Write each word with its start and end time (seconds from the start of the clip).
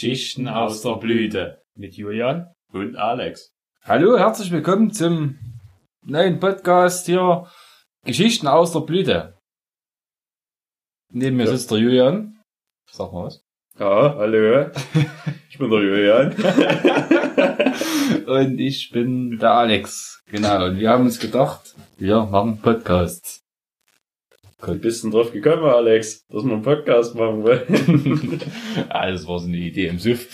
Geschichten 0.00 0.46
aus 0.46 0.82
der 0.82 0.96
Blüte 0.96 1.62
mit 1.74 1.94
Julian 1.96 2.52
und 2.70 2.96
Alex. 2.96 3.54
Hallo, 3.82 4.18
herzlich 4.18 4.50
willkommen 4.52 4.92
zum 4.92 5.38
neuen 6.04 6.38
Podcast 6.38 7.06
hier 7.06 7.46
Geschichten 8.04 8.46
aus 8.46 8.72
der 8.74 8.80
Blüte. 8.80 9.38
Neben 11.10 11.38
mir 11.38 11.44
Ja. 11.46 11.52
sitzt 11.52 11.70
der 11.70 11.78
Julian. 11.78 12.42
Sag 12.90 13.10
mal 13.10 13.24
was. 13.24 13.40
Ja, 13.78 14.14
hallo. 14.18 14.70
Ich 15.48 15.56
bin 15.56 15.70
der 15.70 15.80
Julian. 15.82 16.34
Und 18.26 18.58
ich 18.58 18.90
bin 18.90 19.38
der 19.38 19.50
Alex. 19.52 20.20
Genau. 20.26 20.66
Und 20.66 20.78
wir 20.78 20.90
haben 20.90 21.04
uns 21.06 21.18
gedacht, 21.18 21.74
wir 21.96 22.22
machen 22.26 22.60
Podcasts. 22.60 23.40
Wie 24.64 24.78
bist 24.78 25.02
du 25.02 25.08
denn 25.10 25.18
drauf 25.18 25.32
gekommen, 25.32 25.64
Alex, 25.64 26.24
dass 26.28 26.44
wir 26.44 26.52
einen 26.52 26.62
Podcast 26.62 27.14
machen 27.14 27.42
wollen? 27.42 28.40
ah, 28.88 29.10
das 29.10 29.26
war 29.28 29.38
so 29.38 29.48
eine 29.48 29.58
Idee 29.58 29.88
im 29.88 29.98
Suff. 29.98 30.28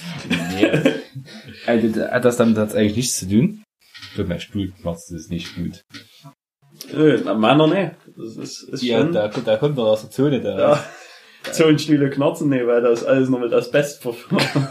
Nee. 0.54 0.70
also, 1.66 2.00
hat 2.02 2.24
das 2.24 2.36
damit 2.36 2.56
hat's 2.56 2.74
eigentlich 2.74 2.96
nichts 2.96 3.18
zu 3.18 3.28
tun? 3.28 3.64
Für 4.14 4.24
mein 4.24 4.40
Stuhl 4.40 4.72
macht 4.82 5.00
das 5.10 5.28
nicht 5.28 5.56
gut. 5.56 5.84
Nö, 6.92 7.18
meiner 7.34 7.66
ne. 7.66 7.96
Das 8.16 8.36
ist, 8.36 8.62
ist 8.62 8.82
Ja, 8.82 9.00
schon... 9.00 9.12
da, 9.12 9.28
da 9.28 9.56
kommt 9.56 9.76
doch 9.76 9.88
aus 9.88 10.02
der 10.02 10.10
Zone 10.10 10.40
da. 10.40 10.58
Ja. 10.58 10.84
Zonenstühle 11.52 12.08
knarzen, 12.08 12.48
ne, 12.48 12.64
weil 12.66 12.82
das 12.82 13.04
alles 13.04 13.28
noch 13.28 13.40
mit 13.40 13.52
Asbest 13.52 14.02
verfahren. 14.02 14.68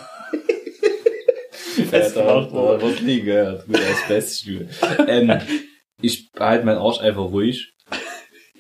festgemacht 1.90 2.52
worden. 2.52 2.82
wird 2.82 3.02
liegen, 3.02 3.28
ja, 3.28 3.56
gut 3.56 3.76
als 3.76 4.08
Beststuhl. 4.08 4.70
ähm, 5.08 5.42
ich 6.02 6.32
behalte 6.32 6.66
meinen 6.66 6.78
Arsch 6.78 7.02
einfach 7.02 7.24
ruhig. 7.24 7.74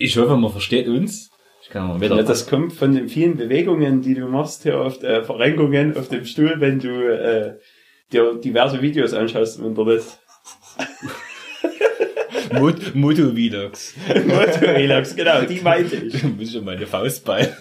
Ich 0.03 0.17
hoffe, 0.17 0.35
man 0.35 0.51
versteht 0.51 0.87
uns. 0.87 1.29
Ich 1.61 1.69
kann 1.69 1.87
mal 1.87 2.01
wieder. 2.01 2.15
Ja, 2.15 2.23
das 2.23 2.47
kommt 2.47 2.73
von 2.73 2.95
den 2.95 3.07
vielen 3.07 3.37
Bewegungen, 3.37 4.01
die 4.01 4.15
du 4.15 4.25
machst 4.25 4.63
hier 4.63 4.81
auf 4.81 4.97
der 4.97 5.23
Verrenkungen 5.23 5.95
auf 5.95 6.09
dem 6.09 6.25
Stuhl, 6.25 6.55
wenn 6.57 6.79
du 6.79 6.89
äh, 6.89 7.59
dir 8.11 8.33
diverse 8.33 8.81
Videos 8.81 9.13
anschaust 9.13 9.59
im 9.59 9.67
Internet. 9.67 10.01
Mot 12.53 12.95
Moto-Vlogs. 12.95 13.93
Motorelax, 14.25 15.15
genau, 15.15 15.43
die 15.43 15.61
meinte 15.61 15.97
ich. 15.97 16.15
Ich 16.15 16.23
muss 16.37 16.51
schon 16.51 16.65
meine 16.65 16.87
Faust 16.87 17.23
ballen. 17.23 17.55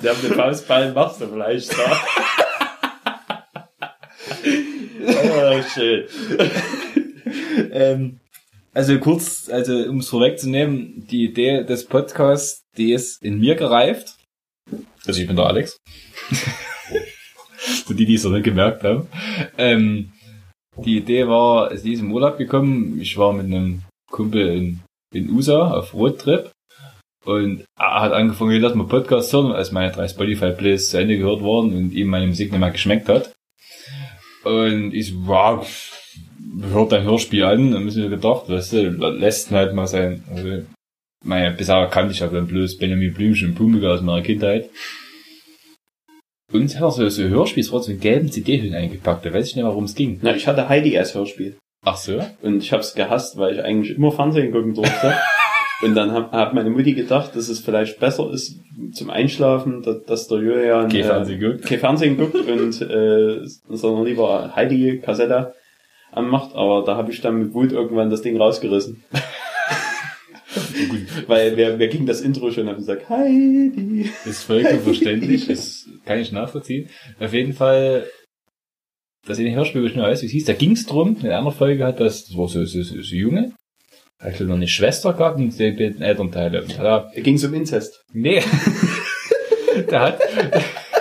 Der 0.00 0.14
mit 0.22 0.34
Faustballen 0.34 0.94
machst 0.94 1.20
du 1.20 1.26
vielleicht 1.26 1.72
da. 1.72 2.00
oh, 5.60 5.62
schön. 5.74 6.04
ähm, 7.72 8.20
also 8.78 8.96
kurz, 9.00 9.48
also 9.48 9.74
um 9.88 9.98
es 9.98 10.08
vorwegzunehmen, 10.08 11.04
die 11.10 11.24
Idee 11.24 11.64
des 11.64 11.84
Podcasts, 11.84 12.62
die 12.76 12.92
ist 12.92 13.20
in 13.20 13.40
mir 13.40 13.56
gereift. 13.56 14.14
Also 15.04 15.20
ich 15.20 15.26
bin 15.26 15.34
der 15.34 15.46
Alex. 15.46 15.78
Für 17.86 17.94
die, 17.96 18.06
die 18.06 18.14
es 18.14 18.22
noch 18.22 18.30
nicht 18.30 18.44
gemerkt 18.44 18.84
haben. 18.84 19.08
Ähm, 19.56 20.12
die 20.76 20.98
Idee 20.98 21.26
war, 21.26 21.76
sie 21.76 21.94
ist 21.94 22.00
im 22.02 22.12
Urlaub 22.12 22.38
gekommen. 22.38 23.00
Ich 23.00 23.18
war 23.18 23.32
mit 23.32 23.46
einem 23.46 23.82
Kumpel 24.12 24.46
in, 24.46 24.80
in 25.12 25.30
USA 25.30 25.72
auf 25.72 25.92
Roadtrip. 25.92 26.52
Und 27.24 27.64
er 27.76 28.00
hat 28.00 28.12
angefangen, 28.12 28.52
hey, 28.52 28.60
lass 28.60 28.76
mal 28.76 28.86
Podcast 28.86 29.32
hören, 29.32 29.50
als 29.50 29.72
meine 29.72 29.90
drei 29.90 30.06
Spotify-Plays 30.06 30.90
zu 30.90 30.98
Ende 30.98 31.18
gehört 31.18 31.40
wurden 31.40 31.76
und 31.76 31.92
ihm 31.94 32.06
meine 32.06 32.28
Musik 32.28 32.52
nicht 32.52 32.60
mehr 32.60 32.70
geschmeckt 32.70 33.08
hat. 33.08 33.34
Und 34.44 34.94
ich 34.94 35.08
so, 35.08 35.26
wow, 35.26 35.97
hört 36.72 36.92
ein 36.92 37.04
Hörspiel 37.04 37.44
an, 37.44 37.72
dann 37.72 37.84
müssen 37.84 38.02
wir 38.02 38.10
gedacht, 38.10 38.48
weißt 38.48 38.72
du, 38.72 38.90
lässt 38.90 39.50
halt 39.50 39.74
mal 39.74 39.86
sein. 39.86 40.24
Also, 40.34 40.62
meine, 41.24 41.52
bisher 41.52 41.86
kannte 41.86 42.12
ich 42.12 42.20
ja 42.20 42.28
dann 42.28 42.46
bloß 42.46 42.78
Benjamin 42.78 43.12
Blümchen 43.12 43.50
und 43.50 43.54
Pumpeger 43.54 43.92
aus 43.92 44.02
meiner 44.02 44.22
Kindheit. 44.22 44.70
Und 46.52 46.74
hat 46.74 46.82
er 46.82 46.90
so, 46.90 47.08
so 47.08 47.22
Hörspiel, 47.24 47.62
es 47.62 47.72
war 47.72 47.82
so 47.82 47.90
einen 47.90 48.00
gelben 48.00 48.30
CD-Hüllen 48.30 48.74
eingepackt, 48.74 49.24
da 49.26 49.32
weiß 49.32 49.48
ich 49.48 49.56
nicht, 49.56 49.64
warum 49.64 49.84
es 49.84 49.94
ging. 49.94 50.18
Na, 50.22 50.34
ich 50.34 50.46
hatte 50.46 50.68
Heidi 50.68 50.96
als 50.96 51.14
Hörspiel. 51.14 51.56
Ach 51.84 51.96
so? 51.96 52.24
Und 52.42 52.62
ich 52.62 52.72
hab's 52.72 52.94
gehasst, 52.94 53.36
weil 53.36 53.54
ich 53.54 53.62
eigentlich 53.62 53.96
immer 53.96 54.12
Fernsehen 54.12 54.52
gucken 54.52 54.74
durfte. 54.74 55.14
Und 55.82 55.94
dann 55.94 56.10
hat, 56.10 56.32
hat 56.32 56.54
meine 56.54 56.70
Mutti 56.70 56.92
gedacht, 56.92 57.36
dass 57.36 57.48
es 57.48 57.60
vielleicht 57.60 58.00
besser 58.00 58.32
ist 58.32 58.58
zum 58.92 59.10
Einschlafen, 59.10 59.82
dass, 59.82 60.02
dass 60.04 60.28
der 60.28 60.38
Julian 60.38 60.88
Kein 60.88 61.04
Fernsehen 61.04 61.40
guckt. 61.40 61.66
kein 61.66 61.78
Fernsehen 61.78 62.16
guckt 62.16 62.34
und 62.34 62.82
äh, 62.82 63.46
sondern 63.68 64.04
lieber 64.04 64.56
Heidi 64.56 64.98
Kassette 64.98 65.54
anmacht. 66.12 66.54
Aber 66.54 66.84
da 66.84 66.96
habe 66.96 67.12
ich 67.12 67.20
dann 67.20 67.38
mit 67.38 67.54
Wut 67.54 67.72
irgendwann 67.72 68.10
das 68.10 68.22
Ding 68.22 68.36
rausgerissen. 68.36 69.04
Weil 71.26 71.56
wer, 71.56 71.78
wer 71.78 71.88
ging 71.88 72.06
das 72.06 72.20
Intro 72.20 72.50
schon 72.50 72.64
und 72.64 72.70
hat 72.70 72.78
gesagt, 72.78 73.08
Heidi. 73.08 74.10
Das 74.24 74.26
ist 74.26 74.42
vollkommen 74.44 74.80
verständlich, 74.82 75.46
das 75.46 75.86
kann 76.04 76.18
ich 76.18 76.32
nachvollziehen. 76.32 76.88
Auf 77.20 77.32
jeden 77.32 77.52
Fall, 77.52 78.06
das 79.26 79.38
in 79.38 79.44
dem 79.44 79.54
Hörspiel, 79.54 79.82
wo 79.82 79.86
ich 79.86 79.94
nur 79.94 80.06
weiß, 80.06 80.22
wie 80.22 80.26
es 80.26 80.32
hieß, 80.32 80.46
da 80.46 80.54
ging 80.54 80.72
es 80.72 80.86
drum, 80.86 81.16
in 81.20 81.30
einer 81.30 81.52
Folge 81.52 81.84
hat 81.84 82.00
das, 82.00 82.26
das 82.26 82.36
war 82.36 82.48
so, 82.48 82.64
so, 82.64 82.82
so, 82.82 83.00
so 83.00 83.14
Junge, 83.14 83.52
hat 84.18 84.40
noch 84.40 84.54
eine 84.54 84.68
Schwester 84.68 85.12
gehabt 85.12 85.38
und 85.38 85.58
die 85.58 85.70
beiden 85.70 86.02
Elternteile. 86.02 86.62
Und 86.62 86.78
da 86.78 87.10
Da 87.14 87.20
ging's 87.20 87.44
um 87.44 87.54
Inzest. 87.54 88.04
Nee. 88.12 88.42
der 89.90 90.00
hat, 90.00 90.20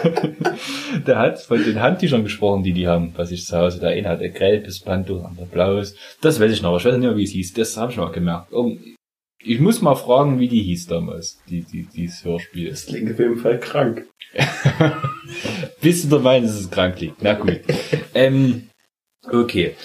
der 1.08 1.18
hat 1.18 1.42
von 1.42 1.64
den 1.64 1.82
Handtüchern 1.82 2.24
gesprochen, 2.24 2.64
die 2.64 2.74
die 2.74 2.88
haben, 2.88 3.14
was 3.16 3.32
ich 3.32 3.46
zu 3.46 3.58
Hause. 3.58 3.80
Der 3.80 3.90
eine 3.90 4.10
hatte 4.10 4.30
gelbes 4.30 4.80
Panto, 4.80 5.20
der 5.20 5.28
andere 5.28 5.46
blaues. 5.46 5.96
Das 6.22 6.40
weiß 6.40 6.52
ich 6.52 6.62
noch, 6.62 6.78
ich 6.78 6.86
weiß 6.86 6.94
nicht 6.94 7.04
mehr, 7.04 7.18
wie 7.18 7.24
es 7.24 7.32
hieß. 7.32 7.54
Das 7.54 7.78
habe 7.78 7.92
ich 7.92 7.98
mal 7.98 8.12
gemerkt. 8.12 8.52
Ich 9.44 9.60
muss 9.60 9.82
mal 9.82 9.96
fragen, 9.96 10.40
wie 10.40 10.48
die 10.48 10.64
hieß 10.64 10.88
damals, 10.88 11.40
die, 11.48 11.62
die, 11.62 11.84
dieses 11.84 12.26
Hörspiel. 12.26 12.70
Das 12.70 12.86
klingt 12.86 13.12
auf 13.12 13.20
jeden 13.20 13.38
Fall 13.38 13.60
krank. 13.60 14.08
Bist 15.82 16.06
du 16.06 16.10
der 16.10 16.20
Meinung, 16.20 16.48
dass 16.48 16.60
es 16.60 16.70
krank 16.70 17.00
liegt? 17.00 17.22
Na 17.22 17.34
gut. 17.34 17.62
ähm, 18.14 18.70
okay. 19.32 19.76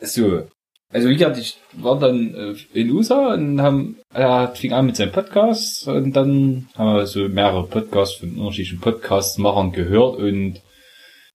So. 0.00 0.48
Also 0.92 1.08
wie 1.08 1.14
gesagt, 1.14 1.36
ich 1.38 1.58
war 1.72 1.98
dann 1.98 2.34
äh, 2.34 2.54
in 2.72 2.90
USA 2.90 3.34
und 3.34 3.60
haben, 3.60 3.98
er 4.14 4.54
fing 4.54 4.72
an 4.72 4.86
mit 4.86 4.96
seinem 4.96 5.12
Podcast 5.12 5.88
und 5.88 6.14
dann 6.14 6.68
haben 6.76 6.94
wir 6.94 7.06
so 7.06 7.28
mehrere 7.28 7.66
Podcasts 7.66 8.18
von 8.20 8.38
unterschiedlichen 8.38 8.80
Podcast-Machern 8.80 9.72
gehört 9.72 10.18
und 10.18 10.62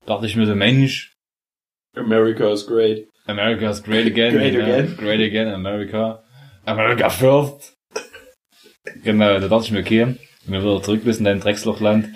dachte 0.06 0.25
ich 0.25 0.35
mir 0.38 0.45
so, 0.45 0.56
Mensch, 0.56 1.13
America 1.95 2.50
is 2.50 2.66
great. 2.66 3.07
America's 3.28 3.84
great 3.84 4.07
again. 4.07 4.34
Great 4.34 4.53
ja, 4.53 4.63
again. 4.63 4.95
Great 4.97 5.19
again, 5.19 5.53
America. 5.53 6.23
America 6.66 7.09
first. 7.09 7.73
Genau, 9.03 9.40
da 9.40 9.47
dachte 9.47 9.66
ich 9.66 9.72
mir, 9.72 9.79
okay, 9.79 10.16
wir 10.45 10.61
wieder 10.61 10.81
zurück 10.81 11.06
müssen 11.06 11.19
in 11.19 11.25
dein 11.25 11.40
Dreckslochland, 11.40 12.09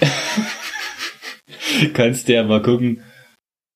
kannst 1.94 2.28
du 2.28 2.34
ja 2.34 2.42
mal 2.42 2.62
gucken, 2.62 3.04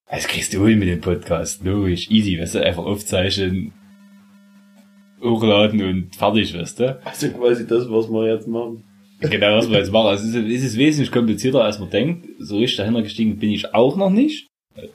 was 0.09 0.29
kriegst 0.29 0.55
du 0.55 0.67
hin 0.67 0.79
mit 0.79 0.89
dem 0.89 1.01
Podcast? 1.01 1.65
Logisch, 1.65 2.11
easy, 2.11 2.41
weißt 2.41 2.57
du, 2.57 2.65
einfach 2.65 2.85
aufzeichnen, 2.85 3.73
hochladen 5.21 5.83
und 5.83 6.17
fertig, 6.17 6.55
weißt 6.55 6.81
du? 6.81 7.01
Also 7.05 7.31
quasi 7.31 7.67
das, 7.67 7.91
was 7.91 8.09
wir 8.09 8.33
jetzt 8.33 8.47
machen. 8.47 8.85
Genau, 9.21 9.57
was 9.57 9.71
wir 9.71 9.79
jetzt 9.79 9.93
machen. 9.93 10.09
Also 10.09 10.29
es 10.29 10.35
ist, 10.35 10.47
es 10.47 10.65
ist 10.65 10.77
wesentlich 10.77 11.11
komplizierter, 11.11 11.65
als 11.65 11.79
man 11.79 11.91
denkt. 11.91 12.29
So 12.39 12.59
richtig 12.59 12.77
dahinter 12.77 13.03
gestiegen 13.03 13.39
bin 13.39 13.51
ich 13.51 13.75
auch 13.75 13.97
noch 13.97 14.11
nicht. 14.11 14.47
Oder 14.77 14.89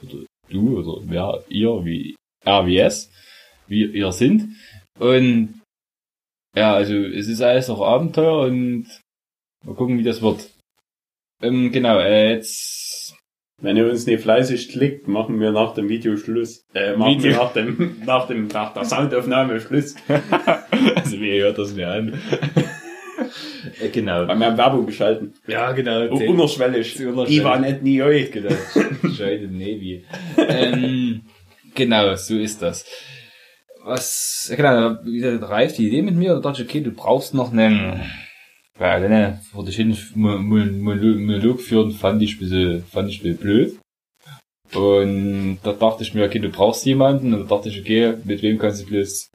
du, 0.48 0.78
oder 0.78 1.12
ja, 1.12 1.38
ihr, 1.48 1.84
wie 1.84 2.14
wie 2.44 2.78
es, 2.78 3.10
wie 3.66 3.84
ihr 3.84 4.12
sind. 4.12 4.56
Und 4.98 5.60
ja, 6.56 6.74
also 6.74 6.94
es 6.94 7.28
ist 7.28 7.40
alles 7.40 7.68
noch 7.68 7.80
Abenteuer 7.80 8.46
und 8.46 8.86
mal 9.64 9.74
gucken, 9.74 9.98
wie 9.98 10.04
das 10.04 10.22
wird. 10.22 10.50
Ähm, 11.42 11.72
genau, 11.72 11.98
äh, 11.98 12.34
jetzt 12.34 12.81
Wenn 13.62 13.76
ihr 13.76 13.88
uns 13.88 14.06
nicht 14.06 14.22
fleißig 14.22 14.70
klickt, 14.70 15.06
machen 15.06 15.38
wir 15.38 15.52
nach 15.52 15.72
dem 15.72 15.88
Video 15.88 16.16
Schluss. 16.16 16.66
Äh, 16.74 16.96
machen 16.96 17.18
Video. 17.18 17.30
wir 17.30 17.36
nach 17.38 17.52
dem, 17.52 18.02
nach 18.04 18.26
dem, 18.26 18.48
nach 18.48 18.74
der 18.74 18.84
Soundaufnahme 18.84 19.60
Schluss. 19.60 19.94
also 20.96 21.20
wie 21.20 21.40
hört 21.40 21.58
das 21.58 21.72
mir 21.72 21.88
an? 21.88 22.20
äh, 23.80 23.88
genau. 23.90 24.26
Weil 24.26 24.36
wir 24.36 24.46
haben 24.46 24.58
Werbung 24.58 24.86
geschalten. 24.86 25.34
Ja, 25.46 25.70
genau. 25.70 26.08
Oh, 26.10 26.16
unterschwellig. 26.16 26.98
Unterschwellig. 27.06 27.40
Ivan 27.40 27.62
et 27.62 27.84
nie 27.84 28.02
euch. 28.02 28.32
Genau. 28.32 28.50
Scheide 29.16 29.46
Navy. 29.46 30.04
ähm, 30.36 31.20
genau, 31.72 32.16
so 32.16 32.36
ist 32.36 32.62
das. 32.62 32.84
Was, 33.84 34.52
genau, 34.56 34.96
wie 35.04 35.18
gesagt, 35.18 35.48
reift 35.48 35.78
die 35.78 35.86
Idee 35.86 36.02
mit 36.02 36.16
mir, 36.16 36.34
da 36.34 36.40
dachte 36.40 36.62
ich, 36.62 36.68
okay, 36.68 36.80
du 36.80 36.90
brauchst 36.90 37.34
noch 37.34 37.52
einen, 37.52 38.00
ja, 38.80 38.98
ne, 39.00 39.40
vor 39.52 39.64
dich 39.64 39.76
hin 39.76 39.96
Mo- 40.14 40.38
Mo- 40.38 40.64
Monolog 40.64 41.18
Monolog 41.20 41.60
führen, 41.60 41.92
fand 41.92 42.22
ich 42.22 42.34
ein 42.36 42.38
bisschen, 42.40 42.84
fand 42.84 43.08
ich 43.10 43.20
ein 43.20 43.22
bisschen 43.22 43.38
blöd. 43.38 43.78
Und 44.74 45.58
da 45.62 45.72
dachte 45.72 46.02
ich 46.02 46.14
mir, 46.14 46.24
okay, 46.24 46.38
du 46.38 46.48
brauchst 46.48 46.86
jemanden, 46.86 47.34
und 47.34 47.40
da 47.48 47.56
dachte 47.56 47.68
ich, 47.68 47.80
okay, 47.80 48.14
mit 48.24 48.42
wem 48.42 48.58
kannst 48.58 48.82
du 48.82 48.86
bloß 48.86 49.28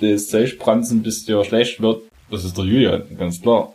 das 0.00 0.28
Zeug 0.28 0.58
pranzen, 0.58 1.02
bis 1.02 1.24
dir 1.24 1.44
schlecht 1.44 1.80
wird? 1.80 2.02
Das 2.30 2.44
ist 2.44 2.56
der 2.56 2.64
Julian, 2.64 3.04
ganz 3.16 3.40
klar. 3.40 3.74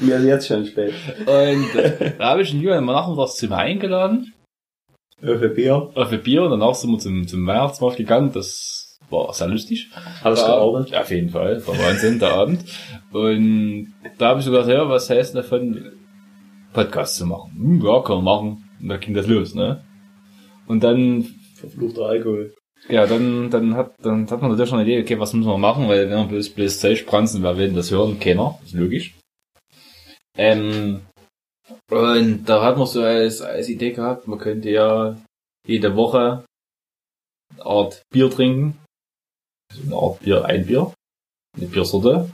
Mir 0.00 0.16
ist 0.16 0.24
jetzt 0.24 0.46
schon 0.48 0.66
spät. 0.66 0.94
Und 1.20 1.74
äh, 1.74 2.14
da 2.18 2.30
habe 2.30 2.42
ich 2.42 2.50
den 2.50 2.60
Julian 2.60 2.84
mal 2.84 2.92
nachmittags 2.94 3.36
zu 3.36 3.48
mir 3.48 3.56
eingeladen. 3.56 4.32
Auf 5.22 5.42
ein 5.42 5.54
Bier. 5.54 5.90
auf 5.94 6.12
ein 6.12 6.22
Bier 6.22 6.44
und 6.44 6.50
danach 6.50 6.74
sind 6.74 6.92
wir 6.92 6.98
zum, 6.98 7.28
zum 7.28 7.46
Weihnachtsmarkt 7.46 7.98
gegangen. 7.98 8.32
Das 8.32 8.79
war 9.10 9.32
sehr 9.32 9.48
lustig. 9.48 9.88
Alles 10.22 10.40
gearbeitet. 10.40 10.94
Auf 10.94 11.10
jeden 11.10 11.30
Fall. 11.30 11.66
War 11.66 11.78
Wahnsinn, 11.78 12.18
der 12.18 12.32
Abend. 12.32 12.64
Und 13.12 13.92
da 14.18 14.28
habe 14.28 14.40
ich 14.40 14.46
so 14.46 14.52
gedacht, 14.52 14.68
ja, 14.68 14.88
was 14.88 15.10
heißt 15.10 15.34
davon, 15.34 15.92
Podcast 16.72 17.16
zu 17.16 17.26
machen. 17.26 17.52
Hm, 17.56 17.84
ja, 17.84 18.00
können 18.02 18.18
wir 18.18 18.22
machen. 18.22 18.64
Und 18.80 18.88
da 18.88 18.96
ging 18.96 19.14
das 19.14 19.26
los, 19.26 19.54
ne? 19.54 19.84
Und 20.66 20.82
dann, 20.84 21.26
Verfluchter 21.56 22.06
Alkohol. 22.06 22.54
ja, 22.88 23.06
dann, 23.06 23.50
dann 23.50 23.74
hat, 23.74 23.94
dann 24.02 24.30
hat 24.30 24.40
man 24.40 24.50
natürlich 24.50 24.70
schon 24.70 24.78
eine 24.78 24.88
Idee, 24.88 25.02
okay, 25.02 25.18
was 25.18 25.32
müssen 25.32 25.48
wir 25.48 25.58
machen, 25.58 25.88
weil 25.88 26.08
wenn 26.08 26.18
wir 26.18 26.24
bloß, 26.26 26.50
bloß 26.50 26.80
Zeug 26.80 27.06
pranzen, 27.06 27.42
wer 27.42 27.56
will 27.56 27.66
denn 27.66 27.76
das 27.76 27.90
hören? 27.90 28.20
Keiner, 28.20 28.58
ist 28.64 28.74
logisch. 28.74 29.14
Ähm, 30.38 31.00
und 31.90 32.44
da 32.44 32.62
hat 32.62 32.78
man 32.78 32.86
so 32.86 33.02
als, 33.02 33.42
als 33.42 33.68
Idee 33.68 33.90
gehabt, 33.90 34.28
man 34.28 34.38
könnte 34.38 34.70
ja 34.70 35.16
jede 35.66 35.96
Woche 35.96 36.44
eine 37.54 37.66
Art 37.66 38.02
Bier 38.10 38.30
trinken. 38.30 38.78
Also 39.70 39.82
eine 39.84 39.94
Art 39.96 40.20
Bier, 40.20 40.44
ein 40.44 40.66
Bier. 40.66 40.92
Eine 41.56 41.66
Biersorte. 41.66 42.30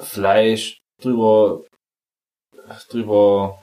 Fleisch 0.00 0.78
drüber, 1.02 1.62
drüber, 2.90 3.62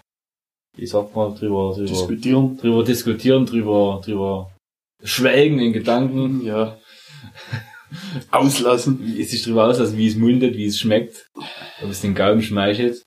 wie 0.77 0.88
sagt 0.88 1.15
man, 1.15 1.35
drüber, 1.35 1.73
drüber, 1.75 1.85
Diskutieren. 1.88 2.57
drüber 2.57 2.83
diskutieren, 2.83 3.45
drüber, 3.45 4.01
drüber 4.03 4.51
schwelgen 5.03 5.59
in 5.59 5.73
Gedanken, 5.73 6.41
Ja. 6.45 6.77
Auslassen. 8.31 9.00
wie 9.06 9.21
es 9.21 9.31
sich 9.31 9.44
drüber 9.44 9.68
auslassen, 9.68 9.97
wie 9.97 10.07
es 10.07 10.15
mundet, 10.15 10.56
wie 10.56 10.65
es 10.65 10.79
schmeckt, 10.79 11.27
ob 11.83 11.89
es 11.89 12.00
den 12.01 12.15
Gaumen 12.15 12.41
schmeichelt, 12.41 13.03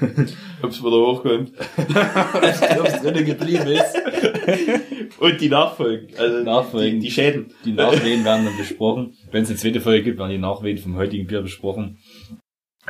Ob's 0.62 0.82
wieder 0.82 0.96
hochkommt. 0.96 1.52
ob 1.58 2.86
es 2.86 3.02
drinnen 3.02 3.24
geblieben 3.24 3.66
ist. 3.66 5.18
Und 5.18 5.40
die 5.40 5.48
Nachfolgen. 5.48 6.08
Also 6.18 6.42
Nachfolgen. 6.42 7.00
Die, 7.00 7.06
die 7.06 7.12
Schäden. 7.12 7.52
Die 7.64 7.72
Nachwehen 7.72 8.24
werden 8.24 8.46
dann 8.46 8.56
besprochen. 8.56 9.16
Wenn 9.30 9.42
es 9.42 9.50
eine 9.50 9.58
zweite 9.58 9.80
Folge 9.80 10.02
gibt, 10.02 10.18
werden 10.18 10.30
die 10.30 10.38
Nachwehen 10.38 10.78
vom 10.78 10.96
heutigen 10.96 11.26
Bier 11.26 11.42
besprochen. 11.42 11.98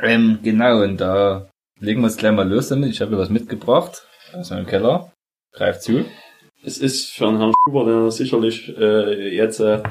Ähm, 0.01 0.39
genau, 0.43 0.83
und 0.83 1.01
da 1.01 1.49
legen 1.79 2.01
wir 2.01 2.07
jetzt 2.07 2.19
gleich 2.19 2.33
mal 2.33 2.47
los 2.47 2.69
damit. 2.69 2.89
Ich 2.89 3.01
habe 3.01 3.11
hier 3.11 3.19
was 3.19 3.29
mitgebracht 3.29 4.07
aus 4.33 4.49
meinem 4.49 4.65
Keller. 4.65 5.11
Greift 5.53 5.81
zu. 5.81 6.05
Es 6.63 6.77
ist 6.77 7.11
für 7.11 7.27
einen 7.27 7.37
Herrn 7.37 7.53
Schuber, 7.63 7.85
der 7.85 8.11
sicherlich 8.11 8.75
äh, 8.77 9.35
jetzt, 9.35 9.59
äh, 9.59 9.81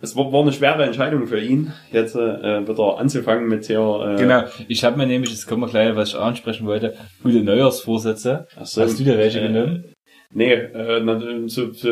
es 0.00 0.14
war, 0.14 0.32
war 0.32 0.42
eine 0.42 0.52
schwere 0.52 0.84
Entscheidung 0.84 1.26
für 1.26 1.40
ihn, 1.40 1.72
jetzt 1.92 2.14
äh, 2.14 2.68
wieder 2.68 2.98
anzufangen 2.98 3.48
mit 3.48 3.68
der, 3.68 3.80
äh, 3.80 4.20
Genau. 4.20 4.44
Ich 4.68 4.84
habe 4.84 4.96
mir 4.96 5.06
nämlich, 5.06 5.30
jetzt 5.30 5.46
kommen 5.46 5.62
wir 5.62 5.68
gleich, 5.68 5.94
was 5.96 6.10
ich 6.10 6.16
ansprechen 6.16 6.66
wollte, 6.66 6.94
gute 7.22 7.42
Neujahrsvorsätze. 7.42 8.46
Ach 8.56 8.66
so, 8.66 8.82
Hast 8.82 9.00
du 9.00 9.04
dir 9.04 9.18
welche 9.18 9.40
äh, 9.40 9.48
genommen? 9.48 9.92
Nee, 10.32 10.52
äh, 10.52 11.48
so, 11.48 11.72
so, 11.72 11.88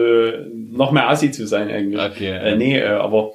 noch 0.55 0.93
mehr 0.93 1.09
Assi 1.09 1.31
zu 1.31 1.47
sein 1.47 1.69
eigentlich. 1.69 2.01
Okay. 2.01 2.31
Äh, 2.31 2.57
nee, 2.57 2.79
äh, 2.79 2.87
aber 2.87 3.33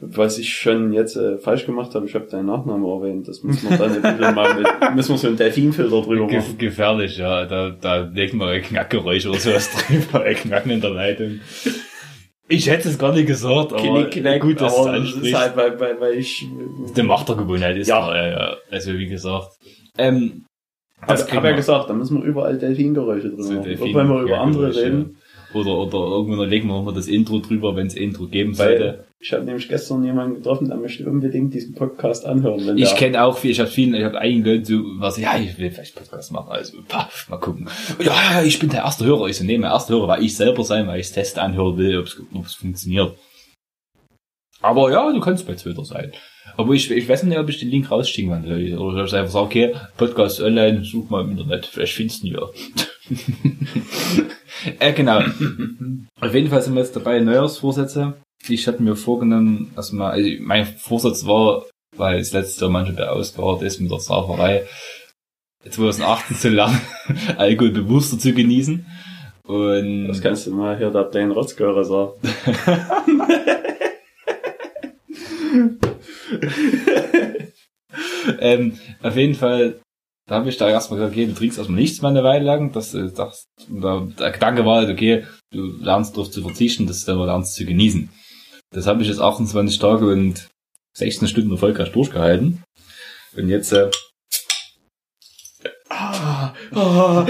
was 0.00 0.38
ich 0.38 0.54
schon 0.54 0.92
jetzt 0.94 1.16
äh, 1.16 1.36
falsch 1.38 1.66
gemacht 1.66 1.94
habe, 1.94 2.06
ich 2.06 2.14
habe 2.14 2.26
deinen 2.26 2.46
Nachnamen 2.46 2.84
erwähnt. 2.84 3.28
Das 3.28 3.42
müssen 3.42 3.68
wir 3.68 3.76
dann 3.76 3.92
ein 4.02 4.16
bisschen 4.16 4.34
mal 4.34 4.54
mit, 4.54 4.94
müssen 4.96 5.12
wir 5.12 5.18
so 5.18 5.26
einen 5.28 5.36
Delfinfilter 5.36 6.02
drüber 6.02 6.26
machen. 6.26 6.58
gefährlich, 6.58 7.18
ja. 7.18 7.44
Da, 7.44 7.70
da 7.70 8.10
legen 8.12 8.38
wir 8.38 8.46
ein 8.48 8.62
Knackgeräusch 8.62 9.26
oder 9.26 9.38
sowas 9.38 9.70
drüber, 9.88 10.24
ein 10.24 10.34
Knacken 10.34 10.70
in 10.70 10.80
der 10.80 10.90
Leitung. 10.90 11.40
Ich 12.50 12.68
hätte 12.68 12.88
es 12.88 12.98
gar 12.98 13.12
nicht 13.14 13.26
gesagt, 13.26 13.72
aber 13.72 13.80
Knick, 13.80 14.10
knack, 14.10 14.40
gut, 14.40 14.60
dass 14.60 14.74
du 14.74 14.80
es 14.82 14.86
aber 14.88 14.98
das 14.98 15.12
ist 15.14 15.34
halt, 15.34 15.56
weil, 15.56 15.80
weil, 15.80 16.00
weil 16.00 16.14
ich 16.14 16.46
Die 16.96 17.02
Machtergewohnheit 17.02 17.76
ist 17.76 17.88
Ja. 17.88 18.06
da, 18.08 18.16
ja, 18.16 18.30
ja. 18.30 18.56
Also 18.70 18.92
wie 18.98 19.06
gesagt. 19.06 19.50
Ähm, 19.96 20.44
das 21.06 21.22
hab, 21.22 21.28
kriegen 21.28 21.38
hab 21.38 21.44
ja 21.50 21.56
gesagt, 21.56 21.88
da 21.88 21.94
müssen 21.94 22.18
wir 22.20 22.24
überall 22.28 22.58
Delfingeräusche 22.58 23.30
drin 23.30 23.42
So 23.42 23.52
machen. 23.54 23.64
Delfin- 23.64 23.94
wenn 23.94 24.08
wir 24.08 24.22
über 24.22 24.40
andere 24.40 24.74
reden, 24.76 25.16
Oder, 25.54 25.70
oder 25.78 25.98
irgendwann 26.16 26.48
legen 26.48 26.68
wir 26.68 26.74
nochmal 26.74 26.94
das 26.94 27.08
Intro 27.08 27.38
drüber, 27.38 27.74
wenn 27.74 27.86
es 27.86 27.94
Intro 27.94 28.26
geben 28.26 28.54
sollte. 28.54 29.04
Ich 29.22 29.34
habe 29.34 29.44
nämlich 29.44 29.68
gestern 29.68 30.02
jemanden 30.02 30.36
getroffen, 30.36 30.68
der 30.68 30.78
möchte 30.78 31.04
unbedingt 31.06 31.52
diesen 31.52 31.74
Podcast 31.74 32.24
anhören. 32.24 32.66
Wenn 32.66 32.78
Ich 32.78 32.88
der, 32.88 32.98
kenne 32.98 33.22
auch 33.22 33.36
viel, 33.36 33.50
ich 33.50 33.60
habe 33.60 33.68
vielen, 33.68 33.94
ich 33.94 34.02
habe 34.02 34.18
einigen 34.18 34.42
Leuten 34.42 34.64
so, 34.64 34.78
was, 34.98 35.18
ja, 35.18 35.38
ich 35.38 35.58
will 35.58 35.70
vielleicht 35.70 35.94
Podcast 35.94 36.32
machen, 36.32 36.50
also, 36.50 36.78
pah, 36.88 37.10
mal 37.28 37.36
gucken. 37.36 37.68
Ja, 38.02 38.42
ich 38.42 38.58
bin 38.58 38.70
der 38.70 38.80
erste 38.80 39.04
Hörer, 39.04 39.26
ich 39.26 39.36
so, 39.36 39.44
nee, 39.44 39.58
mein 39.58 39.70
erster 39.70 39.92
Hörer, 39.92 40.08
weil 40.08 40.24
ich 40.24 40.34
selber 40.34 40.64
sein, 40.64 40.86
weil 40.86 41.00
ich 41.00 41.08
es 41.08 41.12
Test 41.12 41.38
anhören 41.38 41.76
will, 41.76 41.98
ob 41.98 42.46
es 42.46 42.54
funktioniert. 42.54 43.14
Aber 44.62 44.90
ja, 44.90 45.12
du 45.12 45.20
kannst 45.20 45.46
bei 45.46 45.54
Twitter 45.54 45.84
sein. 45.84 46.12
Aber 46.56 46.72
ich, 46.72 46.90
ich 46.90 47.08
weiß 47.08 47.22
nicht, 47.24 47.38
ob 47.38 47.48
ich 47.48 47.58
den 47.58 47.68
Link 47.68 47.90
rausschicken 47.90 48.30
kann. 48.30 48.44
Oder 48.78 49.04
ich 49.04 49.14
einfach 49.14 49.32
sage, 49.32 49.44
okay, 49.44 49.74
Podcast 49.98 50.40
online, 50.40 50.82
such 50.82 51.10
mal 51.10 51.24
im 51.24 51.32
Internet, 51.32 51.66
vielleicht 51.66 51.94
findest 51.94 52.22
du 52.22 52.26
ihn 52.26 52.34
ja. 52.34 52.48
äh, 54.80 54.92
genau. 54.92 55.20
Auf 56.20 56.34
jeden 56.34 56.48
Fall 56.48 56.62
sind 56.62 56.74
wir 56.74 56.82
jetzt 56.82 56.96
dabei, 56.96 57.20
Neujahrsvorsätze. 57.20 58.14
Ich 58.48 58.66
hatte 58.66 58.82
mir 58.82 58.96
vorgenommen, 58.96 59.72
erstmal, 59.76 60.12
also 60.12 60.30
mein 60.40 60.64
Vorsatz 60.66 61.26
war, 61.26 61.66
weil 61.96 62.18
das 62.18 62.32
letzte 62.32 62.62
Jahr 62.62 62.70
manchmal 62.70 62.96
beausgehört 62.96 63.62
ist 63.62 63.80
mit 63.80 63.90
der 63.90 64.00
Sauferei, 64.00 64.66
2018 65.68 66.36
zu 66.36 66.48
lernen, 66.48 66.80
Alkohol 67.36 67.70
bewusster 67.70 68.18
zu 68.18 68.32
genießen. 68.32 68.86
Und 69.44 70.08
das 70.08 70.22
kannst 70.22 70.46
du 70.46 70.54
mal 70.54 70.78
hier 70.78 70.90
der 70.90 71.04
kleinen 71.04 71.32
Rotzgöre 71.32 71.84
sagen. 71.84 72.12
ähm, 78.40 78.78
auf 79.02 79.16
jeden 79.16 79.34
Fall, 79.34 79.80
da 80.28 80.36
habe 80.36 80.48
ich 80.48 80.56
da 80.56 80.70
erstmal 80.70 81.00
gesagt, 81.00 81.14
okay, 81.14 81.26
du 81.26 81.34
trinkst 81.34 81.58
erstmal 81.58 81.80
nichts 81.80 82.00
mal 82.00 82.10
eine 82.10 82.22
Weile 82.22 82.44
lang. 82.44 82.70
Das, 82.72 82.92
das, 82.92 83.48
da, 83.68 84.06
der 84.18 84.30
Gedanke 84.30 84.64
war 84.64 84.76
halt, 84.76 84.90
okay, 84.90 85.24
du 85.52 85.72
lernst 85.80 86.16
darauf 86.16 86.30
zu 86.30 86.42
verzichten, 86.42 86.86
dass 86.86 87.04
du 87.04 87.12
dann 87.12 87.26
lernst 87.26 87.56
zu 87.56 87.66
genießen. 87.66 88.08
Das 88.72 88.86
habe 88.86 89.02
ich 89.02 89.08
jetzt 89.08 89.20
28 89.20 89.78
Tage 89.78 90.06
und 90.06 90.48
16 90.96 91.28
Stunden 91.28 91.50
erfolgreich 91.52 91.90
durchgehalten. 91.92 92.62
Und 93.36 93.48
jetzt 93.48 93.72
äh, 93.72 93.90
Ah, 95.92 96.54
ah, 96.72 97.26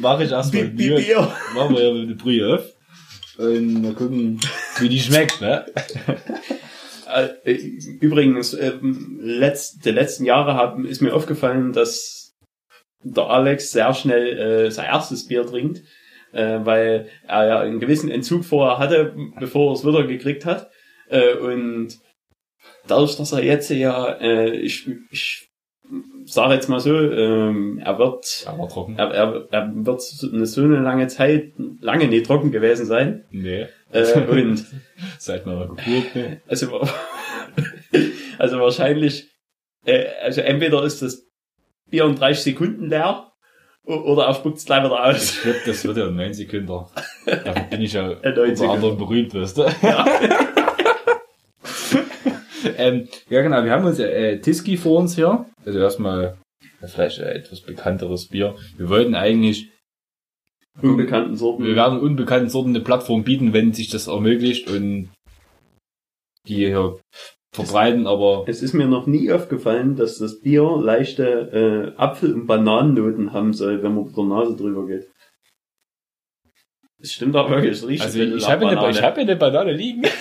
mache 0.00 0.24
ich 0.24 0.30
erstmal 0.32 0.64
Bi- 0.64 0.88
Bier. 0.96 1.32
machen 1.54 1.74
wir 1.76 1.82
ja 1.84 1.90
eine 2.02 2.14
Brühe 2.14 2.54
auf. 2.56 2.64
Und 3.38 3.82
mal 3.82 3.94
gucken, 3.94 4.40
wie 4.78 4.88
die 4.88 5.00
schmeckt, 5.00 5.40
ne? 5.40 5.66
Äh, 7.44 7.54
Übrigens, 8.00 8.52
ähm, 8.52 9.20
letzt, 9.22 9.84
die 9.86 9.90
letzten 9.92 10.24
Jahre 10.24 10.54
haben, 10.54 10.84
ist 10.84 11.00
mir 11.00 11.14
aufgefallen, 11.14 11.72
dass 11.72 12.32
der 13.04 13.24
Alex 13.30 13.70
sehr 13.70 13.94
schnell 13.94 14.36
äh, 14.66 14.70
sein 14.72 14.86
erstes 14.86 15.26
Bier 15.28 15.46
trinkt, 15.46 15.82
äh, 16.32 16.60
weil 16.64 17.08
er 17.26 17.46
ja 17.46 17.60
einen 17.60 17.80
gewissen 17.80 18.10
Entzug 18.10 18.44
vorher 18.44 18.78
hatte, 18.78 19.14
bevor 19.38 19.70
er 19.70 19.74
es 19.74 19.86
wieder 19.86 20.06
gekriegt 20.06 20.44
hat. 20.44 20.70
Äh, 21.08 21.34
und 21.34 21.98
dadurch, 22.86 23.16
dass 23.16 23.32
er 23.32 23.42
jetzt 23.42 23.70
ja, 23.70 24.12
äh, 24.12 24.50
ich, 24.50 24.88
ich 25.10 25.48
sage 26.24 26.54
jetzt 26.54 26.68
mal 26.68 26.80
so, 26.80 26.98
ähm, 26.98 27.80
er 27.82 27.98
wird 27.98 28.46
war 28.46 28.68
trocken. 28.68 28.98
er, 28.98 29.10
er, 29.12 29.48
er 29.50 29.72
wird 29.74 30.02
so 30.02 30.30
eine, 30.30 30.46
so 30.46 30.62
eine 30.62 30.80
lange 30.80 31.06
Zeit 31.08 31.52
lange 31.80 32.08
nicht 32.08 32.26
trocken 32.26 32.50
gewesen 32.50 32.86
sein. 32.86 33.24
Nee. 33.30 33.66
Äh, 33.92 34.20
und 34.28 34.64
Seit 35.18 35.46
meiner 35.46 35.68
Geburt, 35.68 36.14
ne? 36.14 36.40
also, 36.48 36.80
also 38.38 38.60
wahrscheinlich, 38.60 39.30
äh, 39.84 40.06
also 40.22 40.40
entweder 40.40 40.82
ist 40.84 41.02
das 41.02 41.26
Bier 41.88 42.04
in 42.04 42.16
30 42.16 42.42
Sekunden 42.42 42.88
leer 42.88 43.32
oder 43.86 44.24
er 44.26 44.34
spuckt 44.34 44.58
es 44.58 44.64
gleich 44.64 44.84
wieder 44.84 45.04
aus. 45.04 45.36
Ich 45.36 45.42
glaube, 45.42 45.60
das 45.64 45.84
wird 45.84 45.96
ja 45.96 46.10
9 46.10 46.34
Sekunden. 46.34 46.66
Dafür 46.66 47.62
bin 47.70 47.82
ich 47.82 47.92
ja 47.92 48.10
Äh, 48.22 48.32
9 48.32 48.50
unter 48.50 48.70
anderem 48.70 48.98
berühmt, 48.98 49.32
weißt 49.34 49.58
du? 49.58 49.62
ähm, 52.76 53.08
ja, 53.30 53.42
genau, 53.42 53.64
wir 53.64 53.70
haben 53.70 53.84
uns 53.84 53.98
äh, 53.98 54.40
Tiski 54.40 54.76
vor 54.76 55.00
uns 55.00 55.14
hier. 55.14 55.46
Also 55.64 55.78
erstmal 55.78 56.36
äh, 56.80 56.86
vielleicht 56.86 57.18
äh, 57.20 57.32
etwas 57.32 57.60
bekannteres 57.60 58.28
Bier. 58.28 58.56
Wir 58.76 58.88
wollten 58.88 59.14
eigentlich, 59.14 59.70
Unbekannten 60.82 61.36
Sorten. 61.36 61.64
wir 61.64 61.74
werden 61.74 61.98
unbekannten 62.00 62.50
Sorten 62.50 62.70
eine 62.70 62.80
Plattform 62.80 63.24
bieten, 63.24 63.54
wenn 63.54 63.72
sich 63.72 63.88
das 63.88 64.08
ermöglicht 64.08 64.68
und 64.68 65.08
die 66.46 66.56
hier 66.56 66.98
verbreiten, 67.56 68.06
aber 68.06 68.44
Es 68.46 68.62
ist 68.62 68.72
mir 68.72 68.86
noch 68.86 69.06
nie 69.06 69.32
aufgefallen, 69.32 69.96
dass 69.96 70.18
das 70.18 70.40
Bier 70.40 70.78
leichte 70.80 71.94
äh, 71.96 72.00
Apfel- 72.00 72.34
und 72.34 72.46
Bananennoten 72.46 73.32
haben 73.32 73.52
soll, 73.52 73.82
wenn 73.82 73.94
man 73.94 74.04
mit 74.04 74.16
der 74.16 74.24
Nase 74.24 74.56
drüber 74.56 74.86
geht. 74.86 75.08
Das 76.98 77.12
stimmt 77.12 77.36
aber 77.36 77.50
wirklich, 77.50 77.72
es 77.72 77.86
riecht 77.86 78.02
also 78.04 78.20
ich 78.20 78.48
habe 78.48 78.68
eine, 78.68 78.90
ich 78.90 79.02
habe 79.02 79.20
eine 79.20 79.36
Banane 79.36 79.72
liegen. 79.72 80.02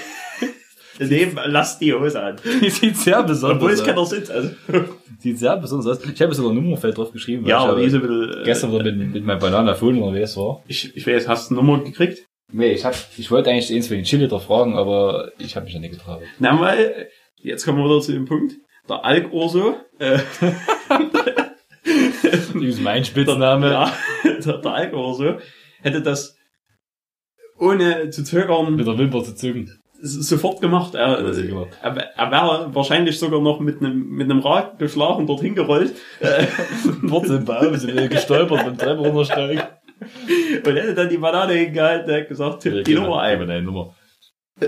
Nee, 0.98 1.28
lass 1.48 1.78
die 1.78 1.94
Hose 1.94 2.22
an. 2.22 2.38
Die 2.62 2.70
sieht 2.70 2.96
sehr 2.96 3.20
Obwohl 3.20 3.28
besonders 3.28 3.74
es 3.74 3.80
aus. 3.82 3.86
keiner 3.86 4.06
sitzt. 4.06 4.32
Also. 4.32 4.50
Sieht 5.20 5.40
sehr 5.40 5.58
besonders 5.58 5.88
aus. 6.00 6.10
Ich 6.10 6.22
habe 6.22 6.34
sogar 6.34 6.52
ein 6.52 6.56
Nummerfeld 6.56 6.98
drauf 6.98 7.12
geschrieben. 7.12 7.46
Ja, 7.46 7.64
ich 7.64 7.70
aber 7.70 7.82
ist 7.82 7.94
ein 7.96 8.02
bisschen... 8.02 8.42
Äh, 8.42 8.44
gestern 8.46 8.72
wieder 8.72 8.92
mit, 8.92 9.14
mit 9.14 9.26
meinem 9.26 9.40
Bananenfon 9.40 10.02
unterwegs 10.02 10.38
war. 10.38 10.64
ich, 10.68 10.96
ich 10.96 11.06
weiß, 11.06 11.28
hast 11.28 11.52
du 11.52 11.56
eine 11.56 11.66
Nummer 11.66 11.84
gekriegt? 11.84 12.26
Nee, 12.52 12.72
ich 12.74 12.86
hab, 12.86 12.96
ich 13.18 13.32
wollte 13.32 13.50
eigentlich 13.50 13.74
eins 13.74 13.88
für 13.88 13.96
den 13.96 14.06
Chili-Liter 14.06 14.40
fragen, 14.40 14.78
aber 14.78 15.32
ich 15.38 15.56
habe 15.56 15.66
mich 15.66 15.74
ja 15.74 15.80
nicht 15.80 15.94
getraut. 15.94 16.22
Na, 16.40 16.60
weil, 16.60 17.10
jetzt 17.46 17.66
kommen 17.66 17.78
wir 17.80 17.86
wieder 17.86 18.02
zu 18.02 18.12
dem 18.12 18.26
Punkt. 18.26 18.56
Der 18.90 19.04
Alk-Urso, 19.04 19.76
äh, 20.00 20.20
Das 22.24 22.50
ist 22.50 22.82
mein 22.82 23.06
Spitzname. 23.06 23.70
ja, 23.72 23.94
der, 24.24 24.58
der 24.58 24.72
Alk-Urso, 24.74 25.38
hätte 25.82 26.02
das 26.02 26.38
ohne 27.58 28.10
zu 28.10 28.24
zögern 28.24 28.76
Mit 28.76 28.88
der 28.88 28.98
Wimper 28.98 29.24
zu 29.24 29.36
zücken. 29.36 29.72
sofort 30.02 30.62
gemacht. 30.62 30.96
Er, 30.96 31.20
er 31.20 31.68
er, 31.84 32.32
wäre 32.32 32.76
wahrscheinlich 32.76 33.18
sogar 33.18 33.40
noch 33.42 33.60
mit 33.60 33.80
einem 33.80 34.10
mit 34.10 34.30
einem 34.30 34.40
Rad 34.40 34.78
beschlagen 34.78 35.26
dorthin 35.28 35.56
gerollt. 35.56 35.94
Wurz 37.02 37.30
im 37.30 37.46
Baum, 37.46 37.76
sind 37.78 38.10
gestolpert 38.10 38.66
beim 38.66 38.78
Treppe 38.78 39.02
runtersteigen. 39.02 39.64
und 40.66 40.76
hätte 40.76 40.96
dann 40.96 41.10
die 41.10 41.18
Banane 41.18 41.54
hingehalten, 41.54 42.08
der 42.08 42.22
hat 42.22 42.28
gesagt, 42.28 42.64
tipp 42.64 42.84
die 42.84 42.96
Nummer 42.96 43.22
ein. 43.22 43.64
Nummer. 43.64 43.96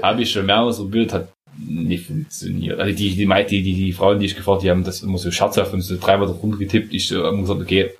Habe 0.02 0.22
ich 0.22 0.32
schon 0.32 0.46
mehrmals 0.46 0.78
probiert, 0.78 1.14
hat 1.14 1.34
nicht 1.68 2.08
funktioniert. 2.08 2.80
Also 2.80 2.96
die, 2.96 3.16
die, 3.16 3.26
die, 3.26 3.46
die, 3.46 3.64
die, 3.64 3.74
die 3.74 3.94
Frauen, 3.94 4.20
die 4.20 4.26
ich 4.26 4.36
gefragt, 4.36 4.64
die 4.64 4.70
haben 4.70 4.84
das 4.84 5.02
immer 5.02 5.18
so 5.18 5.32
scherzhaft 5.32 5.74
und 5.74 5.82
so 5.82 5.98
dreimal 5.98 6.28
drauf 6.28 6.42
getippt. 6.58 6.94
Ich 6.94 7.08
so, 7.08 7.24
haben 7.24 7.42
gesagt, 7.42 7.62
okay, 7.62 7.94